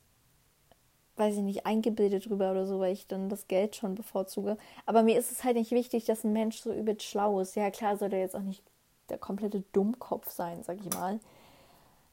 weiß 1.17 1.37
ich 1.37 1.43
nicht, 1.43 1.67
eingebildet 1.67 2.29
drüber 2.29 2.51
oder 2.51 2.67
so, 2.67 2.81
weil 2.81 2.93
ich 2.93 3.07
dann 3.07 3.29
das 3.29 3.47
Geld 3.47 3.77
schon 3.77 3.95
bevorzuge. 3.95 4.57
Aber 4.87 5.03
mir 5.03 5.19
ist 5.19 5.31
es 5.31 5.45
halt 5.45 5.57
nicht 5.57 5.71
wichtig, 5.71 6.05
dass 6.05 6.25
ein 6.25 6.33
Mensch 6.33 6.61
so 6.61 6.73
übelst 6.73 7.05
schlau 7.05 7.41
ist. 7.41 7.55
Ja, 7.55 7.71
klar 7.71 7.97
soll 7.97 8.09
der 8.09 8.21
jetzt 8.21 8.35
auch 8.35 8.41
nicht 8.41 8.63
der 9.09 9.19
komplette 9.19 9.63
Dummkopf 9.73 10.31
sein, 10.31 10.63
sag 10.65 10.79
ich 10.81 10.93
mal. 10.95 11.21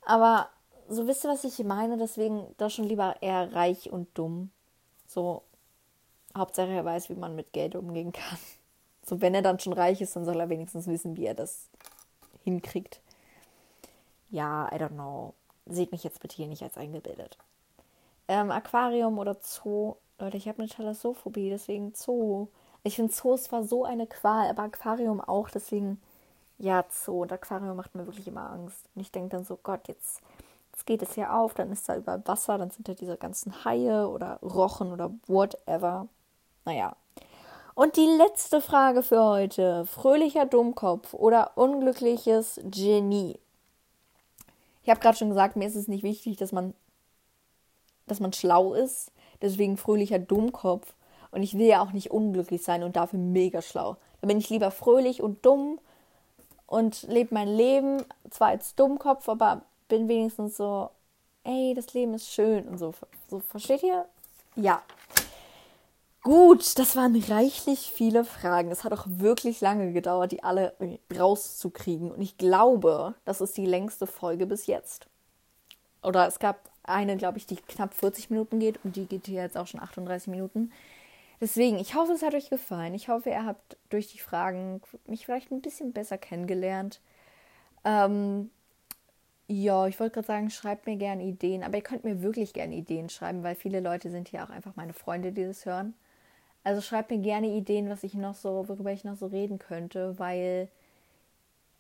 Aber 0.05 0.49
so 0.87 1.07
wisst 1.07 1.23
ihr, 1.25 1.31
was 1.31 1.43
ich 1.43 1.63
meine? 1.63 1.97
Deswegen 1.97 2.45
da 2.57 2.69
schon 2.69 2.85
lieber 2.85 3.15
eher 3.21 3.53
reich 3.53 3.91
und 3.91 4.07
dumm. 4.17 4.51
So, 5.07 5.41
Hauptsache 6.37 6.69
er 6.69 6.85
weiß, 6.85 7.09
wie 7.09 7.15
man 7.15 7.35
mit 7.35 7.53
Geld 7.53 7.75
umgehen 7.75 8.11
kann. 8.11 8.37
So, 9.03 9.19
wenn 9.19 9.33
er 9.33 9.41
dann 9.41 9.59
schon 9.59 9.73
reich 9.73 9.99
ist, 9.99 10.15
dann 10.15 10.25
soll 10.25 10.39
er 10.39 10.49
wenigstens 10.49 10.85
wissen, 10.85 11.17
wie 11.17 11.25
er 11.25 11.33
das 11.33 11.69
hinkriegt. 12.43 13.01
Ja, 14.29 14.69
I 14.71 14.75
don't 14.75 14.89
know. 14.89 15.33
Seht 15.65 15.91
mich 15.91 16.03
jetzt 16.03 16.19
bitte 16.21 16.35
hier 16.35 16.47
nicht 16.47 16.63
als 16.63 16.77
eingebildet. 16.77 17.37
Ähm, 18.27 18.51
Aquarium 18.51 19.19
oder 19.19 19.37
Zoo. 19.41 19.95
Leute, 20.19 20.37
ich 20.37 20.47
habe 20.47 20.59
eine 20.59 20.69
Thalassophobie, 20.69 21.49
deswegen 21.49 21.93
Zoo. 21.93 22.47
Ich 22.83 22.95
finde 22.95 23.13
Zoo 23.13 23.37
zwar 23.37 23.63
so 23.63 23.85
eine 23.85 24.07
Qual, 24.07 24.49
aber 24.49 24.63
Aquarium 24.63 25.21
auch, 25.21 25.49
deswegen 25.49 26.01
ja, 26.61 26.85
Zoo. 26.89 27.23
Und 27.23 27.33
Aquarium 27.33 27.75
macht 27.75 27.95
mir 27.95 28.05
wirklich 28.05 28.27
immer 28.27 28.49
Angst. 28.51 28.85
Und 28.95 29.01
ich 29.01 29.11
denke 29.11 29.29
dann 29.29 29.43
so, 29.43 29.57
Gott, 29.61 29.87
jetzt, 29.87 30.21
jetzt 30.71 30.85
geht 30.85 31.01
es 31.01 31.15
hier 31.15 31.33
auf, 31.33 31.53
dann 31.53 31.71
ist 31.71 31.89
da 31.89 31.97
überall 31.97 32.21
Wasser, 32.25 32.57
dann 32.57 32.71
sind 32.71 32.87
da 32.87 32.93
diese 32.93 33.17
ganzen 33.17 33.65
Haie 33.65 34.07
oder 34.07 34.39
Rochen 34.41 34.91
oder 34.91 35.11
whatever. 35.27 36.07
Naja. 36.65 36.95
Und 37.73 37.97
die 37.97 38.05
letzte 38.05 38.61
Frage 38.61 39.01
für 39.01 39.23
heute. 39.23 39.85
Fröhlicher 39.85 40.45
Dummkopf 40.45 41.13
oder 41.13 41.51
unglückliches 41.55 42.59
Genie? 42.63 43.39
Ich 44.83 44.89
habe 44.89 44.99
gerade 44.99 45.17
schon 45.17 45.29
gesagt, 45.29 45.55
mir 45.55 45.67
ist 45.67 45.75
es 45.75 45.87
nicht 45.87 46.03
wichtig, 46.03 46.37
dass 46.37 46.51
man 46.51 46.73
dass 48.11 48.19
man 48.19 48.33
schlau 48.33 48.73
ist, 48.73 49.11
deswegen 49.41 49.77
fröhlicher 49.77 50.19
Dummkopf. 50.19 50.93
Und 51.31 51.43
ich 51.43 51.57
will 51.57 51.67
ja 51.67 51.81
auch 51.81 51.93
nicht 51.93 52.11
unglücklich 52.11 52.61
sein 52.61 52.83
und 52.83 52.97
dafür 52.97 53.19
mega 53.19 53.61
schlau. 53.61 53.95
Dann 54.19 54.27
bin 54.27 54.37
ich 54.37 54.49
lieber 54.49 54.69
fröhlich 54.69 55.21
und 55.21 55.45
dumm 55.45 55.79
und 56.67 57.03
lebe 57.03 57.33
mein 57.33 57.47
Leben 57.47 58.03
zwar 58.29 58.49
als 58.49 58.75
Dummkopf, 58.75 59.29
aber 59.29 59.61
bin 59.87 60.09
wenigstens 60.09 60.57
so, 60.57 60.89
ey, 61.45 61.73
das 61.73 61.93
Leben 61.93 62.13
ist 62.13 62.29
schön 62.33 62.67
und 62.67 62.77
so. 62.77 62.93
So, 63.29 63.39
versteht 63.39 63.81
ihr? 63.83 64.05
Ja. 64.55 64.81
Gut, 66.23 66.77
das 66.77 66.95
waren 66.95 67.15
reichlich 67.15 67.91
viele 67.91 68.23
Fragen. 68.23 68.69
Es 68.69 68.83
hat 68.83 68.93
auch 68.93 69.05
wirklich 69.07 69.59
lange 69.59 69.91
gedauert, 69.91 70.31
die 70.31 70.43
alle 70.43 70.75
rauszukriegen. 71.17 72.11
Und 72.11 72.21
ich 72.21 72.37
glaube, 72.37 73.15
das 73.25 73.41
ist 73.41 73.57
die 73.57 73.65
längste 73.65 74.05
Folge 74.05 74.45
bis 74.45 74.67
jetzt. 74.67 75.07
Oder 76.03 76.27
es 76.27 76.37
gab 76.39 76.69
eine, 76.83 77.17
glaube 77.17 77.39
ich, 77.39 77.47
die 77.47 77.55
knapp 77.55 77.95
40 77.95 78.29
Minuten 78.29 78.59
geht 78.59 78.79
und 78.83 78.95
die 78.95 79.05
geht 79.05 79.25
hier 79.25 79.41
jetzt 79.41 79.57
auch 79.57 79.65
schon 79.67 79.79
38 79.81 80.27
Minuten. 80.27 80.71
Deswegen, 81.39 81.79
ich 81.79 81.95
hoffe, 81.95 82.13
es 82.13 82.21
hat 82.21 82.35
euch 82.35 82.51
gefallen. 82.51 82.93
Ich 82.93 83.09
hoffe, 83.09 83.29
ihr 83.31 83.45
habt 83.45 83.77
durch 83.89 84.07
die 84.07 84.19
Fragen 84.19 84.81
mich 85.07 85.25
vielleicht 85.25 85.51
ein 85.51 85.61
bisschen 85.61 85.91
besser 85.91 86.19
kennengelernt. 86.19 87.01
Ähm, 87.83 88.51
ja, 89.47 89.87
ich 89.87 89.99
wollte 89.99 90.13
gerade 90.15 90.27
sagen, 90.27 90.49
schreibt 90.51 90.85
mir 90.85 90.97
gerne 90.97 91.23
Ideen, 91.23 91.63
aber 91.63 91.77
ihr 91.77 91.83
könnt 91.83 92.03
mir 92.03 92.21
wirklich 92.21 92.53
gerne 92.53 92.75
Ideen 92.75 93.09
schreiben, 93.09 93.43
weil 93.43 93.55
viele 93.55 93.79
Leute 93.79 94.11
sind 94.11 94.29
hier 94.29 94.43
auch 94.43 94.51
einfach 94.51 94.75
meine 94.75 94.93
Freunde, 94.93 95.31
die 95.31 95.45
das 95.45 95.65
hören. 95.65 95.95
Also 96.63 96.81
schreibt 96.81 97.11
mir 97.11 97.19
gerne 97.19 97.47
Ideen, 97.47 97.89
was 97.89 98.03
ich 98.03 98.13
noch 98.13 98.35
so, 98.35 98.67
worüber 98.67 98.91
ich 98.91 99.03
noch 99.03 99.15
so 99.15 99.27
reden 99.27 99.59
könnte, 99.59 100.19
weil 100.19 100.69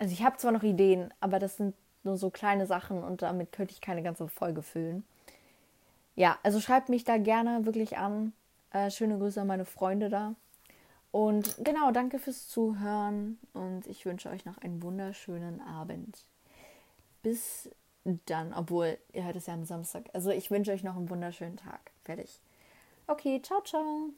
also 0.01 0.13
ich 0.13 0.23
habe 0.23 0.37
zwar 0.37 0.51
noch 0.51 0.63
Ideen, 0.63 1.13
aber 1.19 1.37
das 1.37 1.57
sind 1.57 1.75
nur 2.03 2.17
so 2.17 2.31
kleine 2.31 2.65
Sachen 2.65 3.03
und 3.03 3.21
damit 3.21 3.51
könnte 3.51 3.73
ich 3.73 3.81
keine 3.81 4.01
ganze 4.01 4.27
Folge 4.27 4.63
füllen. 4.63 5.03
Ja, 6.15 6.39
also 6.41 6.59
schreibt 6.59 6.89
mich 6.89 7.03
da 7.03 7.17
gerne 7.17 7.67
wirklich 7.67 7.97
an. 7.97 8.33
Äh, 8.71 8.89
schöne 8.89 9.19
Grüße 9.19 9.39
an 9.39 9.47
meine 9.47 9.65
Freunde 9.65 10.09
da. 10.09 10.33
Und 11.11 11.55
genau, 11.63 11.91
danke 11.91 12.17
fürs 12.17 12.47
Zuhören 12.47 13.37
und 13.53 13.85
ich 13.85 14.05
wünsche 14.05 14.29
euch 14.29 14.45
noch 14.45 14.57
einen 14.57 14.81
wunderschönen 14.81 15.61
Abend. 15.61 16.25
Bis 17.21 17.69
dann, 18.25 18.53
obwohl 18.53 18.97
ihr 19.13 19.25
hört 19.25 19.35
es 19.35 19.45
ja 19.45 19.53
am 19.53 19.65
Samstag. 19.65 20.09
Also 20.13 20.31
ich 20.31 20.49
wünsche 20.49 20.71
euch 20.71 20.83
noch 20.83 20.95
einen 20.95 21.09
wunderschönen 21.09 21.57
Tag. 21.57 21.91
Fertig. 22.03 22.39
Okay, 23.05 23.39
ciao, 23.43 23.61
ciao. 23.61 24.09